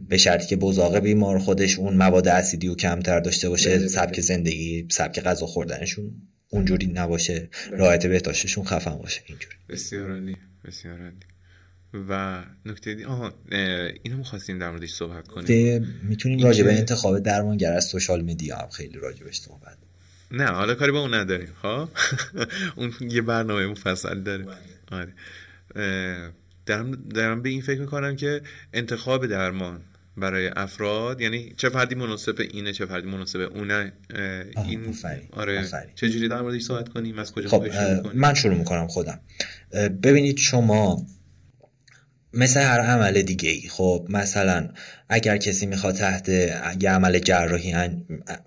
به 0.09 0.17
شرطی 0.17 0.47
که 0.47 0.57
بزاق 0.57 0.99
بیمار 0.99 1.39
خودش 1.39 1.79
اون 1.79 1.97
مواد 1.97 2.29
اسیدی 2.29 2.69
و 2.69 2.75
کمتر 2.75 3.21
داشته 3.21 3.49
باشه 3.49 3.79
بله، 3.79 3.89
سبک 3.89 4.13
بله. 4.13 4.21
زندگی 4.21 4.89
سبک 4.91 5.21
غذا 5.21 5.47
خوردنشون 5.47 6.11
اونجوری 6.49 6.87
نباشه 6.87 7.49
رعایت 7.73 8.07
بهداشتشون 8.07 8.65
خفن 8.65 8.95
باشه 8.97 9.21
اینجوری. 9.27 9.57
بسیار 9.69 10.11
عالی 10.11 10.37
بسیار 10.65 11.03
عالی. 11.03 11.32
و 12.09 12.43
نکته 12.67 12.95
دی 12.95 13.05
آها 13.05 13.33
اینو 14.03 14.17
می‌خواستیم 14.17 14.59
در 14.59 14.71
موردش 14.71 14.93
صحبت 14.93 15.29
کنیم. 15.29 15.47
ده 15.47 15.87
می‌تونیم 16.03 16.47
راجع 16.47 16.65
به 16.65 16.73
انتخاب 16.73 17.19
درمانگر 17.19 17.73
از 17.73 17.85
سوشال 17.85 18.21
میدیا 18.21 18.57
هم 18.57 18.69
خیلی 18.69 18.99
راجبش 18.99 19.41
صحبت 19.41 19.77
نه 20.31 20.47
حالا 20.47 20.75
کاری 20.75 20.93
با 20.93 21.01
اون 21.01 21.15
نداریم 21.15 21.49
خب؟ 21.63 21.89
اون 22.77 22.93
یه 23.01 23.23
برنامه 23.23 23.67
مفصل 23.67 24.21
داره 24.21 24.47
آره. 24.93 25.13
اه، 25.77 26.31
دارم, 26.67 26.91
دارم 26.91 27.43
به 27.43 27.49
این 27.49 27.63
فکر 27.63 27.81
می‌کنم 27.81 28.17
که 28.17 28.41
انتخاب 28.73 29.27
درمان 29.27 29.81
برای 30.17 30.51
افراد 30.57 31.21
یعنی 31.21 31.55
چه 31.57 31.69
فردی 31.69 31.95
مناسب 31.95 32.35
اینه 32.41 32.73
چه 32.73 32.87
فردی 32.87 33.09
مناسب 33.09 33.41
اونه 33.41 33.93
این 34.57 34.95
آره 35.31 35.61
آفرین. 35.61 35.91
چجوری 35.95 36.29
در 36.29 36.43
موردش 36.43 36.63
صحبت 36.63 36.89
کنیم؟ 36.89 37.19
از 37.19 37.33
کجا 37.33 37.49
خب؟ 37.49 37.67
من 38.15 38.35
شروع 38.35 38.55
می‌کنم 38.55 38.87
خودم. 38.87 39.21
ببینید 40.03 40.39
شما 40.39 41.07
مثل 42.35 42.61
هر 42.61 42.81
عمل 42.81 43.23
دیگه 43.23 43.51
ای 43.51 43.69
خب 43.69 44.07
مثلا 44.09 44.69
اگر 45.09 45.37
کسی 45.37 45.67
می‌خواد 45.67 45.95
تحت 45.95 46.29
یه 46.29 46.91
عمل 46.91 47.19
جراحی 47.19 47.75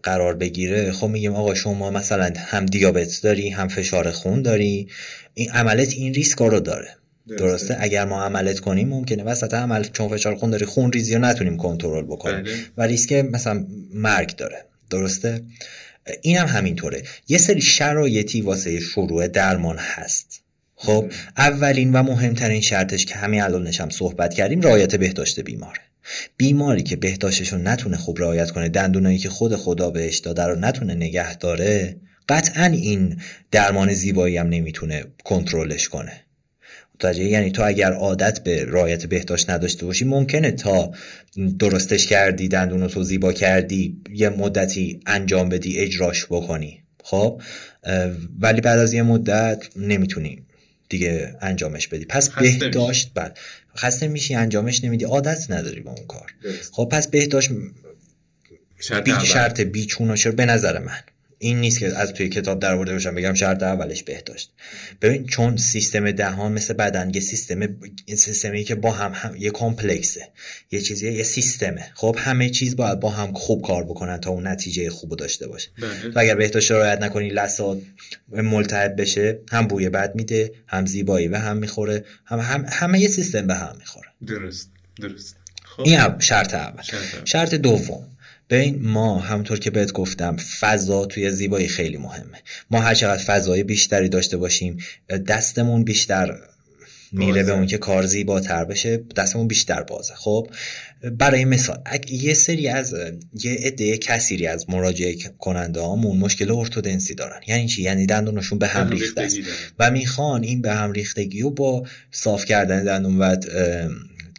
قرار 0.03 0.35
بگیره 0.35 0.91
خب 0.91 1.07
میگیم 1.07 1.33
آقا 1.33 1.53
شما 1.53 1.91
مثلا 1.91 2.33
هم 2.37 2.65
دیابت 2.65 3.19
داری 3.23 3.49
هم 3.49 3.67
فشار 3.67 4.11
خون 4.11 4.41
داری. 4.41 4.87
این 5.33 5.51
عملت 5.51 5.93
این 5.93 6.13
ریسک 6.13 6.37
رو 6.37 6.59
داره. 6.59 6.89
درسته. 7.27 7.77
اگر 7.79 8.05
ما 8.05 8.23
عملت 8.23 8.59
کنیم 8.59 8.89
ممکنه 8.89 9.23
وسط 9.23 9.53
عمل 9.53 9.83
چون 9.83 10.09
فشار 10.09 10.35
خون 10.35 10.49
داری 10.49 10.65
خون 10.65 10.91
ریزی 10.91 11.15
رو 11.15 11.21
نتونیم 11.21 11.57
کنترل 11.57 12.03
بکنیم. 12.03 12.43
بله. 12.43 12.53
و 12.77 12.83
ریسک 12.83 13.13
مثلا 13.13 13.65
مرگ 13.93 14.35
داره. 14.35 14.65
درسته؟ 14.89 15.41
این 16.21 16.37
هم 16.37 16.47
همینطوره. 16.47 17.03
یه 17.27 17.37
سری 17.37 17.61
شرایطی 17.61 18.41
واسه 18.41 18.79
شروع 18.79 19.27
درمان 19.27 19.77
هست. 19.77 20.44
خب 20.85 21.11
اولین 21.37 21.93
و 21.93 22.03
مهمترین 22.03 22.61
شرطش 22.61 23.05
که 23.05 23.15
همین 23.15 23.41
الانش 23.41 23.81
هم 23.81 23.89
صحبت 23.89 24.33
کردیم 24.33 24.61
رعایت 24.61 24.95
بهداشت 24.95 25.39
بیماره. 25.39 25.79
بیماری 26.37 26.83
که 26.83 26.95
بهداشتش 26.95 27.53
رو 27.53 27.57
نتونه 27.57 27.97
خوب 27.97 28.19
رعایت 28.19 28.51
کنه 28.51 28.69
دندونایی 28.69 29.17
که 29.17 29.29
خود 29.29 29.55
خدا 29.55 29.89
بهش 29.89 30.17
داده 30.17 30.43
رو 30.43 30.55
نتونه 30.55 30.95
نگه 30.95 31.37
داره 31.37 31.95
قطعا 32.29 32.65
این 32.65 33.19
درمان 33.51 33.93
زیبایی 33.93 34.37
هم 34.37 34.47
نمی‌تونه 34.47 35.03
کنترلش 35.23 35.89
کنه. 35.89 36.21
متوجه 36.95 37.23
یعنی 37.23 37.51
تو 37.51 37.63
اگر 37.65 37.93
عادت 37.93 38.43
به 38.43 38.65
رعایت 38.65 39.05
بهداشت 39.05 39.49
نداشته 39.49 39.85
باشی 39.85 40.05
ممکنه 40.05 40.51
تا 40.51 40.91
درستش 41.59 42.07
کردی 42.07 42.47
دندون 42.47 42.87
تو 42.87 43.03
زیبا 43.03 43.33
کردی 43.33 44.01
یه 44.13 44.29
مدتی 44.29 44.99
انجام 45.05 45.49
بدی 45.49 45.79
اجراش 45.79 46.25
بکنی. 46.25 46.83
خب 47.03 47.41
ولی 48.39 48.61
بعد 48.61 48.79
از 48.79 48.93
یه 48.93 49.03
مدت 49.03 49.63
نمی‌تونی 49.75 50.45
دیگه 50.89 51.35
انجامش 51.41 51.87
بدی 51.87 52.05
پس. 52.05 52.29
بهداشت 52.59 53.11
بعد 53.13 53.37
خسته 53.77 54.07
میشی 54.07 54.35
انجامش 54.35 54.83
نمیدی 54.83 55.05
عادت 55.05 55.45
نداری 55.49 55.81
با 55.81 55.91
اون 55.91 56.07
کار. 56.07 56.33
خب 56.71 56.89
پس 56.91 57.07
بهداشت 57.07 57.49
شرط 58.79 59.03
بی. 59.03 59.11
شرط 59.25 59.61
بیچون 59.61 60.11
و 60.11 60.15
چرا 60.15 60.31
به 60.31 60.45
نظر 60.45 60.79
من 60.79 60.99
این 61.39 61.61
نیست 61.61 61.79
که 61.79 61.97
از 61.97 62.13
توی 62.13 62.29
کتاب 62.29 62.59
در 62.59 62.73
آورده 62.73 62.93
باشم 62.93 63.15
بگم 63.15 63.33
شرط 63.33 63.63
اولش 63.63 64.03
بهداشت. 64.03 64.51
ببین 65.01 65.25
چون 65.25 65.57
سیستم 65.57 66.11
دهان 66.11 66.51
مثل 66.51 66.73
بدن 66.73 67.11
یه 67.13 67.21
سیستم 67.21 67.77
سیستمی 68.15 68.63
که 68.63 68.75
با 68.75 68.91
هم, 68.91 69.11
هم 69.15 69.35
یه 69.35 69.51
کامپلکسه 69.51 70.29
یه 70.71 70.81
چیزیه 70.81 71.11
یه 71.11 71.23
سیستمه. 71.23 71.91
خب 71.93 72.15
همه 72.19 72.49
چیز 72.49 72.75
باید 72.75 72.99
با 72.99 73.09
هم 73.09 73.33
خوب 73.33 73.61
کار 73.61 73.83
بکنن 73.83 74.17
تا 74.17 74.29
اون 74.29 74.47
نتیجه 74.47 74.89
خوب 74.89 75.09
رو 75.09 75.15
داشته 75.15 75.47
باشه. 75.47 75.69
بله. 75.81 76.13
و 76.15 76.19
اگر 76.19 76.35
بهداشت 76.35 76.71
رو 76.71 76.77
رعایت 76.77 77.01
نکنی 77.01 77.29
لثات 77.29 77.77
ملتهب 78.29 79.01
بشه 79.01 79.39
هم 79.51 79.67
بوی 79.67 79.89
بد 79.89 80.15
میده 80.15 80.51
هم 80.67 80.85
زیبایی 80.85 81.27
به 81.27 81.39
هم 81.39 81.57
می‌خوره 81.57 82.05
هم, 82.25 82.39
هم 82.39 82.65
همه 82.69 82.99
یه 82.99 83.07
سیستم 83.07 83.47
به 83.47 83.55
هم 83.55 83.75
می‌خوره. 83.79 84.07
درست 84.27 84.69
درست. 85.01 85.35
خب. 85.63 85.83
این 85.85 85.95
هم 85.95 86.19
شرط 86.19 86.53
اول. 86.53 86.81
شرط 86.81 87.15
اول. 87.15 87.25
شرط 87.25 87.55
دوم. 87.55 88.14
ببین 88.49 88.79
ما 88.81 89.19
همونطور 89.19 89.59
که 89.59 89.71
بهت 89.71 89.91
گفتم 89.91 90.37
فضا 90.37 91.05
توی 91.05 91.31
زیبایی 91.31 91.67
خیلی 91.67 91.97
مهمه. 91.97 92.37
ما 92.71 92.79
هر 92.79 92.93
چقدر 92.93 93.23
فضای 93.23 93.63
بیشتری 93.63 94.09
داشته 94.09 94.37
باشیم 94.37 94.77
دستمون 95.27 95.83
بیشتر 95.83 96.37
میره 97.11 97.31
بازه. 97.31 97.43
به 97.43 97.51
اون 97.51 97.67
که 97.67 97.77
کار 97.77 98.05
زیباتر 98.05 98.65
بشه 98.65 98.97
دستمون 99.15 99.47
بیشتر 99.47 99.83
بازه. 99.83 100.13
خب 100.15 100.49
برای 101.11 101.45
مثال 101.45 101.81
اگه 101.85 102.13
یه 102.13 102.33
سری 102.33 102.67
از 102.67 102.95
یه 103.43 103.51
عده 103.51 103.97
کثیری 103.97 104.47
از 104.47 104.69
مراجعه 104.69 105.15
کننده 105.39 105.81
هامون 105.81 106.17
مشکل 106.17 106.51
ارتودنسی 106.51 107.15
دارن. 107.15 107.39
یعنی 107.47 107.67
چی؟ 107.67 107.81
یعنی 107.81 108.05
دندونشون 108.05 108.59
به 108.59 108.67
هم 108.67 108.89
ریخته 108.89 109.21
است. 109.21 109.37
و 109.79 109.91
می‌خوان 109.91 110.43
این 110.43 110.61
به 110.61 110.73
هم 110.73 110.91
ریختگی 110.91 111.41
رو 111.41 111.49
با 111.49 111.87
صاف 112.11 112.45
کردن 112.45 112.83
دندون 112.83 113.17
و 113.17 113.35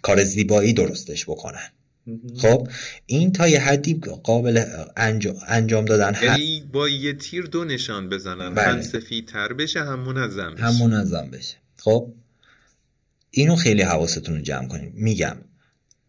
کار 0.03 0.25
زیبایی 0.25 0.73
درستش 0.73 1.25
بکنن. 1.25 1.71
خب 2.37 2.69
این 3.07 3.33
تا 3.33 3.49
یه 3.49 3.61
حدی 3.61 4.01
قابل 4.23 4.65
انجام, 4.97 5.37
انجام 5.49 5.85
دادن 5.85 6.19
یعنی 6.23 6.69
با 6.73 6.89
یه 6.89 7.13
تیر 7.13 7.47
دو 7.47 7.65
نشان 7.65 8.09
بزنن. 8.09 8.55
بله. 8.55 8.69
هم 8.69 8.83
سفیدتر 8.83 9.53
بشه 9.53 9.81
هم 9.85 9.99
منظم 9.99 10.55
بشه 10.55 10.65
هم 10.65 10.89
منظم 10.89 11.31
بشه. 11.31 11.57
خب 11.77 12.13
اینو 13.31 13.57
خیلی 13.57 13.83
حواستون 13.83 14.37
رو 14.37 14.43
جمع 14.43 14.69
کنیم 14.69 14.93
میگم 14.95 15.37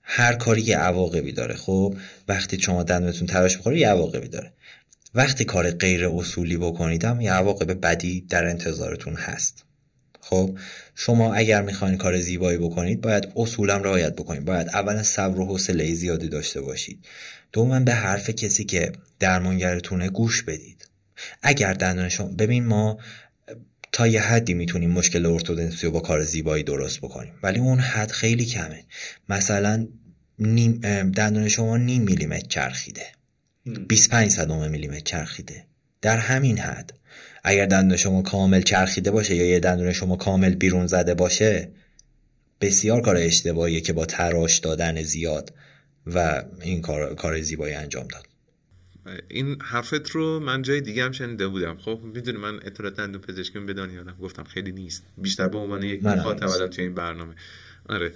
هر 0.02 0.34
کاری 0.34 0.62
یه 0.62 0.78
عواقبی 0.78 1.32
داره. 1.32 1.56
خب 1.56 1.96
وقتی 2.28 2.60
شما 2.60 2.84
دندونتون 2.84 3.28
تراش 3.28 3.58
بخوره 3.58 3.80
یه 3.80 3.90
عواقبی 3.90 4.28
داره. 4.28 4.54
وقتی 5.16 5.46
کار 5.46 5.72
غیر 5.72 6.08
اصولی 6.08 6.58
بکنید 6.58 7.06
هم 7.06 7.22
یه 7.22 7.32
عواقب 7.32 7.82
بدی 7.82 8.22
در 8.22 8.46
انتظارتون 8.46 9.16
هست. 9.16 9.66
خب 10.22 10.58
شما 11.00 11.34
اگر 11.34 11.62
می‌خواین 11.62 11.98
کار 11.98 12.22
زیبایی 12.22 12.58
بکنید 12.58 13.02
باید 13.02 13.28
اصولم 13.36 13.84
رعایت 13.84 14.14
بکنید. 14.14 14.46
باید 14.46 14.68
اولا 14.70 15.04
صبر 15.04 15.40
و 15.40 15.46
حوصله 15.46 15.94
زیادی 15.94 16.28
داشته 16.28 16.62
باشید. 16.62 17.06
دوما 17.52 17.80
به 17.80 17.94
حرف 17.94 18.30
کسی 18.30 18.64
که 18.64 18.92
درمانگرتونه 19.20 20.10
گوش 20.10 20.44
بدید. 20.44 20.88
اگر 21.42 21.74
دندون 21.74 22.10
شما 22.10 22.28
ببین 22.28 22.66
ما 22.66 22.98
تا 23.92 24.08
یه 24.08 24.22
حدی 24.22 24.54
می‌تونیم 24.54 24.92
مشکل 24.92 25.26
ارتودنسی 25.26 25.86
رو 25.86 25.92
با 25.92 26.00
کار 26.00 26.24
زیبایی 26.24 26.64
درست 26.64 26.98
بکنیم 26.98 27.34
ولی 27.44 27.60
اون 27.60 27.80
حد 27.80 28.12
خیلی 28.12 28.46
کمه. 28.46 28.84
مثلا 29.30 29.88
نیم 30.40 30.80
دندون 31.12 31.50
شما 31.50 31.78
نیم 31.78 32.02
میلیمتر 32.02 32.48
چرخیده. 32.48 33.06
25 33.66 34.32
صدم 34.32 34.72
میلیمتر 34.72 35.00
چرخیده. 35.00 35.66
در 36.02 36.18
همین 36.18 36.58
حد. 36.58 36.94
اگر 37.48 37.66
دندون 37.66 37.98
شما 37.98 38.22
کامل 38.22 38.62
چرخیده 38.62 39.12
باشه 39.12 39.36
یا 39.36 39.46
یه 39.46 39.60
دندون 39.60 39.94
شما 39.94 40.16
کامل 40.16 40.56
بیرون 40.56 40.88
زده 40.88 41.14
باشه 41.14 41.72
بسیار 42.62 43.02
کار 43.02 43.18
اشتباهیه 43.18 43.82
که 43.82 43.94
با 43.94 44.06
تراش 44.06 44.58
دادن 44.58 45.02
زیاد 45.02 45.54
و 46.08 46.44
این 46.62 46.82
کار, 46.82 47.16
کار 47.16 47.42
زیبایی 47.42 47.74
انجام 47.74 48.08
داد. 48.08 48.28
این 49.28 49.62
حرفت 49.62 50.10
رو 50.10 50.40
من 50.40 50.62
جای 50.62 50.82
دیگه 50.82 51.04
هم 51.04 51.12
شنیده 51.12 51.48
بودم. 51.48 51.78
خب 51.78 52.00
می‌دونی 52.04 52.38
من 52.38 52.56
اطلاعات 52.56 52.96
دندون 52.96 53.22
پزشکی 53.22 53.60
به 53.60 53.74
دنیا 53.74 54.04
گفتم 54.22 54.44
خیلی 54.44 54.72
نیست. 54.72 55.04
بیشتر 55.18 55.48
به 55.48 55.58
عنوان 55.58 55.84
یک 55.84 56.04
مخاطب 56.04 56.68
توی 56.68 56.84
این 56.84 56.94
برنامه. 56.94 57.36
آره 57.90 58.12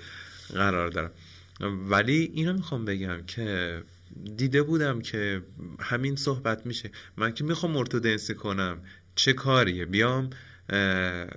قرار 0.53 0.89
دارم. 0.89 1.11
ولی 1.89 2.31
اینو 2.33 2.53
می‌خوام 2.53 2.85
بگم 2.85 3.23
که 3.27 3.77
دیده 4.37 4.63
بودم 4.63 5.01
که 5.01 5.41
همین 5.79 6.15
صحبت 6.15 6.65
میشه. 6.65 6.91
من 7.17 7.33
که 7.33 7.43
می‌خوام 7.43 7.77
ارتودنسی 7.77 8.33
کنم. 8.33 8.77
چه 9.21 9.33
کاریه 9.33 9.85
بیام 9.85 10.29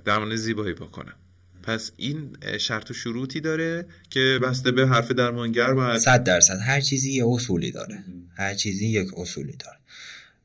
درمان 0.05 0.37
زیبایی 0.37 0.75
بکنم. 0.75 1.15
پس 1.63 1.93
این 1.97 2.37
شرط 2.59 2.91
و 2.91 2.95
شروطی 2.95 3.41
داره 3.41 3.87
که 4.11 4.39
بسته 4.43 4.71
به 4.71 4.87
حرف 4.87 5.11
درمانگر 5.11 5.75
باید 5.75 5.99
صد 5.99 6.25
درصد. 6.25 6.59
هر 6.67 6.81
چیزی 6.81 7.13
یه 7.13 7.25
اصولی 7.27 7.71
داره. 7.71 8.05
هر 8.37 8.55
چیزی 8.55 8.87
یک 8.87 9.09
اصولی 9.17 9.57
داره. 9.57 9.79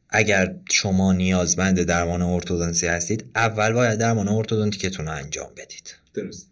اگر 0.10 0.56
شما 0.72 1.14
نیازمند 1.14 1.84
درمان 1.84 2.22
ارتودنسی 2.22 2.88
هستید 2.88 3.26
اول 3.36 3.74
باید 3.74 4.00
درمان 4.00 4.28
ارتودنتیکتون 4.28 5.06
رو 5.06 5.12
انجام 5.12 5.52
بدید. 5.58 5.96
درست. 6.14 6.50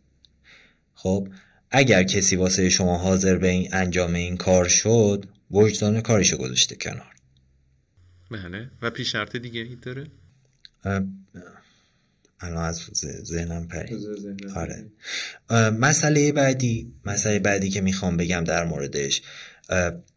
خب 0.95 1.27
اگر 1.71 2.03
کسی 2.03 2.35
واسه 2.35 2.69
شما 2.69 2.97
حاضر 2.97 3.37
به 3.37 3.47
این 3.47 3.69
انجام 3.71 4.13
این 4.13 4.37
کار 4.37 4.67
شد 4.67 5.25
وجدان 5.51 6.01
کارشو 6.01 6.37
گذاشته 6.37 6.75
کنار. 6.75 7.13
بله. 8.31 8.71
و 8.81 8.89
پیش 8.89 9.11
شرط 9.11 9.35
دیگه 9.35 9.61
ای 9.61 9.75
داره؟ 9.75 10.07
الان 12.39 12.65
از 12.65 12.81
ذهنم 13.23 13.67
پری 13.67 13.97
آره. 14.55 14.85
مسئله 15.71 16.31
بعدی 16.31 16.93
مسئله 17.05 17.39
بعدی 17.39 17.69
که 17.69 17.81
می‌خوام 17.81 18.17
بگم 18.17 18.43
در 18.43 18.65
موردش 18.65 19.21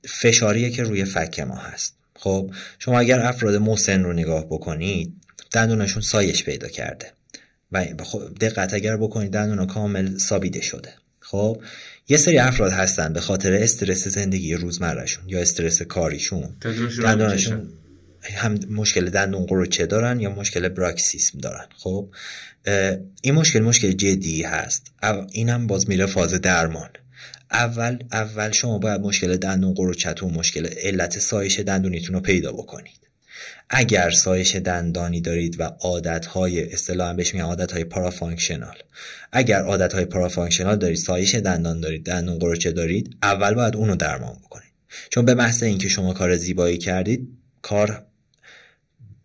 فشاریه 0.08 0.70
که 0.70 0.82
روی 0.82 1.04
فک 1.04 1.40
ما 1.40 1.56
هست. 1.56 1.94
خب 2.16 2.50
شما 2.78 3.00
اگر 3.00 3.20
افراد 3.20 3.54
مسن 3.54 4.02
رو 4.02 4.12
نگاه 4.12 4.46
بکنید 4.46 5.12
دندونشون 5.52 6.02
سایش 6.02 6.44
پیدا 6.44 6.68
کرده. 6.68 7.12
و 7.72 7.86
دقت 8.40 8.74
اگر 8.74 8.96
بکنید 8.96 9.32
دندون 9.32 9.66
کامل 9.66 10.18
سابیده 10.18 10.60
شده. 10.60 10.94
خب 11.20 11.62
یه 12.08 12.16
سری 12.16 12.38
افراد 12.38 12.72
هستن 12.72 13.12
به 13.12 13.20
خاطر 13.20 13.52
استرس 13.52 14.08
زندگی 14.08 14.54
روزمرهشون 14.54 15.28
یا 15.28 15.40
استرس 15.40 15.82
کاریشون. 15.82 16.56
دندونشون 17.02 17.68
هم 18.22 18.58
مشکل 18.70 19.10
دندون 19.10 19.46
قروچه 19.46 19.86
دارن 19.86 20.20
یا 20.20 20.30
مشکل 20.30 20.68
براکسیسم 20.68 21.38
دارن. 21.38 21.66
خب 21.76 22.08
این 23.22 23.34
مشکل 23.34 23.60
مشکل 23.60 23.92
جدی 23.92 24.42
هست. 24.42 24.92
اینم 25.32 25.66
باز 25.66 25.88
میره 25.88 26.06
فاز 26.06 26.34
درمان. 26.34 26.90
اول 27.52 27.98
اول 28.12 28.50
شما 28.50 28.78
باید 28.78 29.00
مشکل 29.00 29.36
دندون 29.36 29.74
قروچتون 29.74 30.34
مشکل 30.34 30.66
علت 30.66 31.18
سایش 31.18 31.60
دندونیتون 31.60 32.14
رو 32.14 32.20
پیدا 32.20 32.52
بکنید. 32.52 33.00
اگر 33.70 34.10
سایش 34.10 34.56
دندانی 34.56 35.20
دارید 35.20 35.60
و 35.60 35.62
عادتهای 35.62 36.72
اصطلاحا 36.72 37.12
بهش 37.12 37.34
میگن 37.34 37.46
عادتهای 37.46 37.84
پارافانکشنال. 37.84 38.76
اگر 39.32 39.62
عادتهای 39.62 40.04
پارافانکشنال 40.04 40.76
دارید 40.76 40.96
سایش 40.96 41.34
دندان 41.34 41.80
دارید 41.80 42.04
دندون 42.04 42.38
قروچه 42.38 42.72
دارید 42.72 43.16
اول 43.22 43.54
باید 43.54 43.76
اونو 43.76 43.96
درمان 43.96 44.36
بکنید. 44.44 44.70
چون 45.10 45.24
به 45.24 45.34
محض 45.34 45.62
اینکه 45.62 45.88
شما 45.88 46.12
کار 46.12 46.36
زیبایی 46.36 46.78
کردید 46.78 47.28
کار 47.62 48.06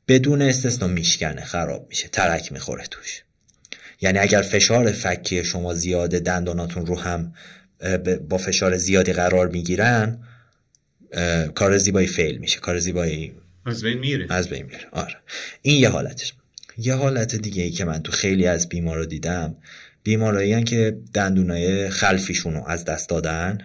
بدون 0.08 0.42
استثنا 0.42 0.88
میشکنه 0.88 1.42
خراب 1.42 1.88
میشه 1.90 2.08
ترک 2.08 2.52
می‌خوره 2.52 2.86
توش. 2.92 3.24
یعنی 4.02 4.20
اگر 4.20 4.42
فشار 4.42 4.92
فکی 4.92 5.44
شما 5.44 5.74
زیاده 5.74 6.20
دنداناتون 6.20 6.86
رو 6.86 7.00
هم 7.00 7.34
با 8.30 8.38
فشار 8.38 8.78
زیادی 8.78 9.14
قرار 9.14 9.48
می‌گیرن 9.48 10.20
کار 11.56 11.78
زیبایی 11.78 12.08
فیل 12.08 12.38
میشه 12.38 12.60
کار 12.60 12.80
زیبایی 12.80 13.34
از 13.66 13.84
بین 13.84 13.98
میره. 13.98 14.28
از 14.30 14.50
بین 14.50 14.64
میره. 14.66 14.86
آره. 14.92 15.16
این 15.62 15.82
یه 15.82 15.90
حالتش. 15.90 16.34
یه 16.78 16.94
حالت 16.94 17.36
دیگه 17.36 17.64
ای 17.64 17.72
که 17.72 17.86
من 17.86 18.04
تو 18.04 18.12
خیلی 18.12 18.48
از 18.48 18.70
بیمارا 18.70 19.06
دیدم 19.06 19.56
بیمارایی 20.04 20.64
که 20.64 20.98
دندونای 21.14 21.90
خلفیشون 21.90 22.54
رو 22.54 22.64
از 22.68 22.86
دست 22.86 23.10
دادن 23.10 23.58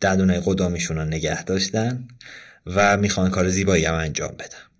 دندونای 0.00 0.42
قدامیشون 0.44 0.96
رو 0.96 1.04
نگه 1.04 1.44
داشتن 1.44 2.08
و 2.66 2.96
می‌خوان 2.96 3.30
کار 3.30 3.48
زیبایی 3.48 3.84
هم 3.84 3.94
انجام 3.94 4.34
بدن. 4.38 4.71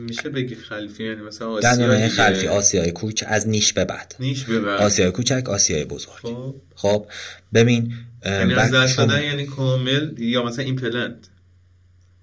میشه 0.00 0.28
بگی 0.28 0.54
خلفی؟ 0.54 1.04
یعنی 1.04 1.22
مثلا 1.22 1.48
آسیا 1.48 2.08
خلفی 2.08 2.46
آسیای 2.46 2.92
کوچ 2.92 3.24
از 3.26 3.48
نیش 3.48 3.72
به 3.72 3.84
بعد. 3.84 4.14
نیش 4.20 4.44
به 4.44 4.60
بعد. 4.60 4.80
آسیای 4.80 5.10
کوچک 5.10 5.48
آسیای 5.48 5.84
بزرگ. 5.84 6.12
خب, 6.22 6.54
خب 6.74 7.06
ببین 7.54 7.92
یعنی 8.24 8.54
از 8.54 8.70
دست 8.70 8.98
دادن 8.98 9.22
یعنی 9.22 9.46
کامل 9.46 10.14
یا 10.18 10.42
مثلا 10.42 10.64
ایمپلنت؟ 10.64 11.16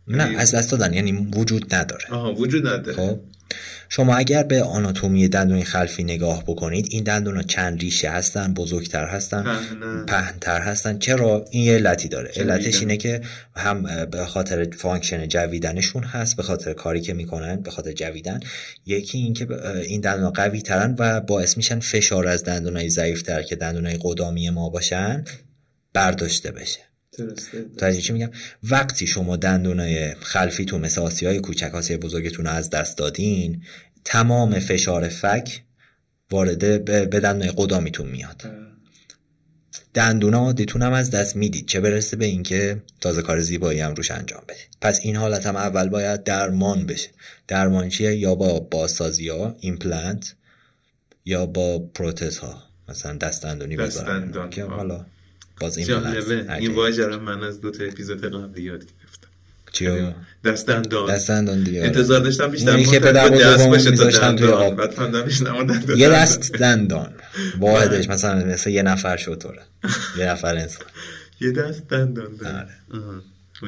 نه 0.07 0.23
یعنی 0.23 0.35
از 0.35 0.55
دست 0.55 0.71
دادن 0.71 0.93
یعنی 0.93 1.11
وجود 1.11 1.75
نداره. 1.75 2.05
آها 2.11 2.33
وجود 2.33 2.67
نداره. 2.67 2.97
خب. 2.97 3.19
شما 3.89 4.15
اگر 4.15 4.43
به 4.43 4.63
آناتومی 4.63 5.27
دندون 5.27 5.63
خلفی 5.63 6.03
نگاه 6.03 6.43
بکنید 6.43 6.87
این 6.91 7.03
دندون 7.03 7.35
ها 7.35 7.43
چند 7.43 7.79
ریشه 7.79 8.09
هستن 8.09 8.53
بزرگتر 8.53 9.05
هستن 9.05 9.57
پهنتر 10.07 10.61
هستن. 10.61 10.97
چرا؟ 10.99 11.45
این 11.51 11.63
یه 11.63 11.73
علتی 11.73 12.07
داره. 12.07 12.31
علتش 12.35 12.79
اینه 12.79 12.97
که 12.97 13.21
هم 13.55 14.05
به 14.05 14.25
خاطر 14.25 14.67
function 14.77 15.27
جویدنشون 15.27 16.03
هست 16.03 16.37
به 16.37 16.43
خاطر 16.43 16.73
کاری 16.73 17.01
که 17.01 17.13
می‌کنن 17.13 17.55
به 17.55 17.71
خاطر 17.71 17.91
جویدن. 17.91 18.39
یکی 18.85 19.17
اینکه 19.17 19.47
این 19.81 20.01
دندون 20.01 20.29
قوی 20.29 20.61
ترن 20.61 20.95
و 20.99 21.21
باعث 21.21 21.57
میشن 21.57 21.79
فشار 21.79 22.27
از 22.27 22.43
دندون 22.43 22.77
های 22.77 22.89
ضعیف 22.89 23.21
تر 23.21 23.41
که 23.41 23.55
دندون 23.55 23.85
های 23.85 23.97
قدامی 24.01 24.49
ما 24.49 24.69
باشن 24.69 25.23
برداشته 25.93 26.51
بشه. 26.51 26.92
تا 27.77 27.91
چی 27.91 28.13
میگم؟ 28.13 28.31
وقتی 28.63 29.07
شما 29.07 29.35
دندونای 29.35 30.15
خلفیتون 30.15 30.81
مثل 30.81 31.25
های 31.25 31.39
کوچک 31.39 31.75
آسیای 31.75 31.99
بزرگتون 31.99 32.47
از 32.47 32.69
دست 32.69 32.97
دادین 32.97 33.63
تمام 34.05 34.59
فشار 34.59 35.09
فک 35.09 35.61
وارد 36.31 36.85
به 36.85 37.19
دندونای 37.19 37.53
قدامیتون 37.57 38.07
میاد. 38.07 38.41
دندونا 39.93 40.39
عادیتون 40.39 40.81
هم 40.81 40.93
از 40.93 41.11
دست 41.11 41.35
می‌دید 41.35 41.65
چه 41.65 41.79
برسه 41.79 42.17
به 42.17 42.25
اینکه 42.25 42.81
تازه 43.01 43.21
کار 43.21 43.41
زیبایی 43.41 43.79
هم 43.79 43.93
روش 43.93 44.11
انجام 44.11 44.41
بدید. 44.49 44.77
پس 44.81 44.99
این 45.03 45.15
حالت 45.15 45.45
هم 45.45 45.55
اول 45.55 45.89
باید 45.89 46.23
درمان 46.23 46.85
بشه. 46.85 47.09
درمان 47.47 47.89
چیه؟ 47.89 48.15
یا 48.15 48.35
با 48.35 48.59
بازسازی 48.59 49.29
ها 49.29 49.55
ایمپلنت 49.59 50.35
یا 51.25 51.45
با 51.45 51.79
پروتز 51.79 52.37
ها. 52.37 52.63
مثلا 52.89 53.13
دست 53.13 53.43
دندونی 53.43 53.75
بذارن 53.75 54.49
که 54.49 54.63
حالا 54.63 55.05
باز 55.59 55.77
این 55.77 55.87
جالبه. 55.87 56.53
این 56.59 56.75
واژه 56.75 57.07
من 57.07 57.43
از 57.43 57.61
دو 57.61 57.71
تا 57.71 57.83
اپیزود 57.83 58.25
قبل 58.25 58.59
یاد 58.59 58.79
گرفتم. 58.79 59.27
چیو 59.71 60.11
دست 60.45 60.67
دندان 60.67 61.09
دست 61.09 61.27
دندان 61.27 61.63
دیگه. 61.63 61.83
انتظار 61.83 62.19
داشتم 62.19 62.51
بیشتر 62.51 62.83
که 62.83 62.99
پدر 62.99 63.29
دست 63.29 63.67
باشه 63.67 63.91
تا 63.91 64.09
دندان. 64.09 64.75
بعد 64.75 64.91
فهمیدم 64.91 65.97
یه 65.97 66.09
دست 66.09 66.53
دندان. 66.53 67.13
واحدش 67.59 68.09
مثلا 68.15 68.45
مثل 68.45 68.69
یه 68.69 68.81
نفر 68.81 69.17
شطوره. 69.17 69.61
یه 70.17 70.25
نفر 70.25 70.55
انسان. 70.55 70.87
یه 71.41 71.51
دست 71.51 71.87
دندان 71.87 72.35
داره. 72.35 72.67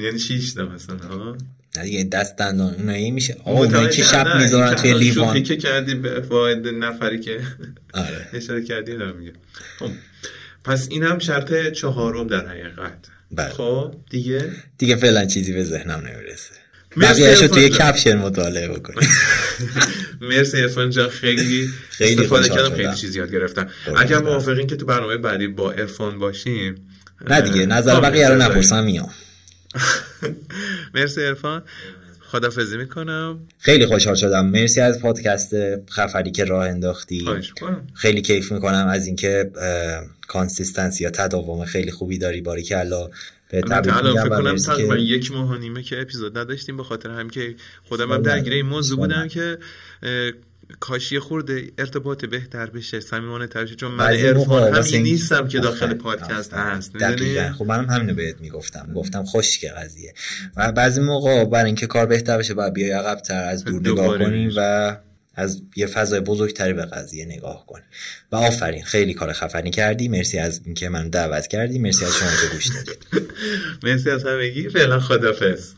یعنی 0.01 0.19
شیش 0.19 0.53
تا 0.53 0.65
مثلا 0.65 0.97
ها 0.97 1.38
دیگه 1.83 2.03
دست 2.03 2.38
دندان 2.38 2.73
اونایی 2.73 3.11
میشه. 3.11 3.38
آقا 3.43 3.88
که 3.88 4.03
شب 4.03 4.38
می‌ذارن 4.41 4.75
توی 4.75 4.93
لیوان. 4.93 5.43
که 5.43 5.57
کردی 5.57 5.95
به 5.95 6.21
فاید 6.21 6.67
نفری 6.67 7.19
که 7.19 7.41
آره. 7.93 8.29
اشاره 8.33 8.63
کردی 8.63 8.97
دارم 8.97 9.17
میگه. 9.17 9.33
پس 10.66 10.88
این 10.91 11.03
هم 11.03 11.20
شرط 11.20 11.53
چهارم 11.68 12.28
در 12.28 12.47
حقیقت. 12.47 12.97
بله. 13.32 13.49
خب 13.49 13.95
دیگه؟ 14.09 14.51
دیگه 14.78 14.95
فعلا 14.95 15.26
چیزی 15.26 15.53
به 15.53 15.63
ذهنم 15.63 15.99
نمی‌رسه. 16.07 16.51
بقیهشو 17.01 17.47
توی 17.47 17.70
کپشن 17.70 18.18
مطالعه 18.18 18.68
بکنی 18.68 19.07
مرسی 20.30 20.57
ارفان 20.57 20.89
جان. 20.89 21.09
خیلی 21.09 21.70
خیلی 21.89 22.22
استفاده 22.22 22.49
کردم 22.49 22.76
خیلی 22.76 22.95
چیزی 22.95 23.20
یاد 23.20 23.32
گرفتم. 23.32 23.70
اگر 23.97 24.18
موافقین 24.18 24.68
که 24.68 24.76
تو 24.76 24.86
برنامه 24.86 25.18
بعدی 25.18 25.47
با 25.47 25.72
ارفان 25.72 26.20
باشیم 26.20 26.76
نه 27.30 27.41
دیگه 27.41 27.66
نظر 27.66 27.99
بقیه 27.99 28.30
رو 28.30 28.36
نپرسم 28.36 28.84
میام. 28.84 29.09
مرسی 30.95 31.24
عرفان 31.24 31.63
خدافزی 32.36 32.77
می‌کنم. 32.77 33.39
خیلی 33.57 33.86
خوشحال 33.86 34.15
شدم. 34.15 34.45
مرسی 34.45 34.81
از 34.81 35.01
پادکست 35.01 35.55
خفنی 35.89 36.32
که 36.31 36.45
راه 36.45 36.67
انداختی. 36.67 37.25
خیلی 37.93 38.21
کیف 38.21 38.51
می‌کنم 38.51 38.88
از 38.88 39.07
اینکه 39.07 39.51
consistency 40.28 41.03
یا 41.03 41.09
تداوم 41.09 41.65
خیلی 41.65 41.91
خوبی 41.91 42.17
داری. 42.17 42.41
باریکلا 42.41 43.09
بهت 43.49 43.61
تبریک 43.61 43.95
میگم 44.03 44.29
کنم 44.29 44.55
تقریبا 44.55 44.97
یک 44.97 45.31
ماه 45.31 45.51
و 45.51 45.55
نیمه 45.55 45.83
که 45.83 46.01
اپیزود 46.01 46.38
نداشتیم 46.38 46.77
به 46.77 46.83
خاطر 46.83 47.09
هم 47.09 47.29
که 47.29 47.55
خودم 47.83 48.11
هم 48.11 48.21
درگیر 48.21 48.53
این 48.53 48.65
موضوع 48.65 48.97
بودم 48.97 49.27
که 49.27 49.57
کاش 50.80 51.06
یه 51.06 51.20
خورده 51.20 51.72
ارتباط 51.78 52.26
بهتر 52.26 52.66
بشه 52.66 52.99
صمیمانه 52.99 53.47
تر 53.47 53.66
چون 53.66 53.91
من 53.91 54.05
عرفان 54.05 54.45
موقع 54.47 54.80
همین 54.80 55.01
نیستم 55.01 55.47
که 55.47 55.59
داخل 55.59 55.93
پادکست. 55.93 56.53
هست. 56.53 56.93
دقیقاً؟ 56.93 57.53
خب 57.57 57.66
منم 57.66 57.89
همینو 57.89 58.13
بهت 58.13 58.41
می‌گفتم. 58.41 58.93
گفتم 58.95 59.24
خشک 59.26 59.66
قضیه. 59.66 60.13
و 60.57 60.72
بعضی 60.72 61.01
موقع 61.01 61.45
برای 61.45 61.66
اینکه 61.66 61.88
کار 61.88 62.05
بهتر 62.05 62.38
بشه 62.38 62.53
باید 62.53 62.74
بیای 62.74 62.91
عقب‌تر 62.91 63.43
از 63.43 63.66
دور 63.66 63.80
نگاه 63.80 64.18
کنی. 64.18 64.53
و 64.57 64.97
از 65.36 65.61
یه 65.76 65.88
فضای 65.88 66.20
بزرگتری 66.20 66.74
به 66.74 66.86
قضیه 66.86 67.26
نگاه 67.26 67.66
کنی. 67.66 67.84
و 68.32 68.36
آفرین. 68.36 68.84
خیلی 68.84 69.13
کار 69.13 69.34
خفنی 69.34 69.72
کردی. 69.72 70.07
مرسی 70.07 70.38
از 70.38 70.61
اینکه 70.66 70.89
من 70.89 71.09
دعوت 71.09 71.47
کردی. 71.47 71.80
مرسی 71.80 72.05
از 72.05 72.16
شما 72.16 72.30
که 72.30 72.53
گوش 72.53 72.68
دادید 72.68 73.28
مرسی 73.84 74.09
از 74.09 74.24
همگی. 74.24 74.70
فعلا 74.70 74.99
خدافظ 74.99 75.74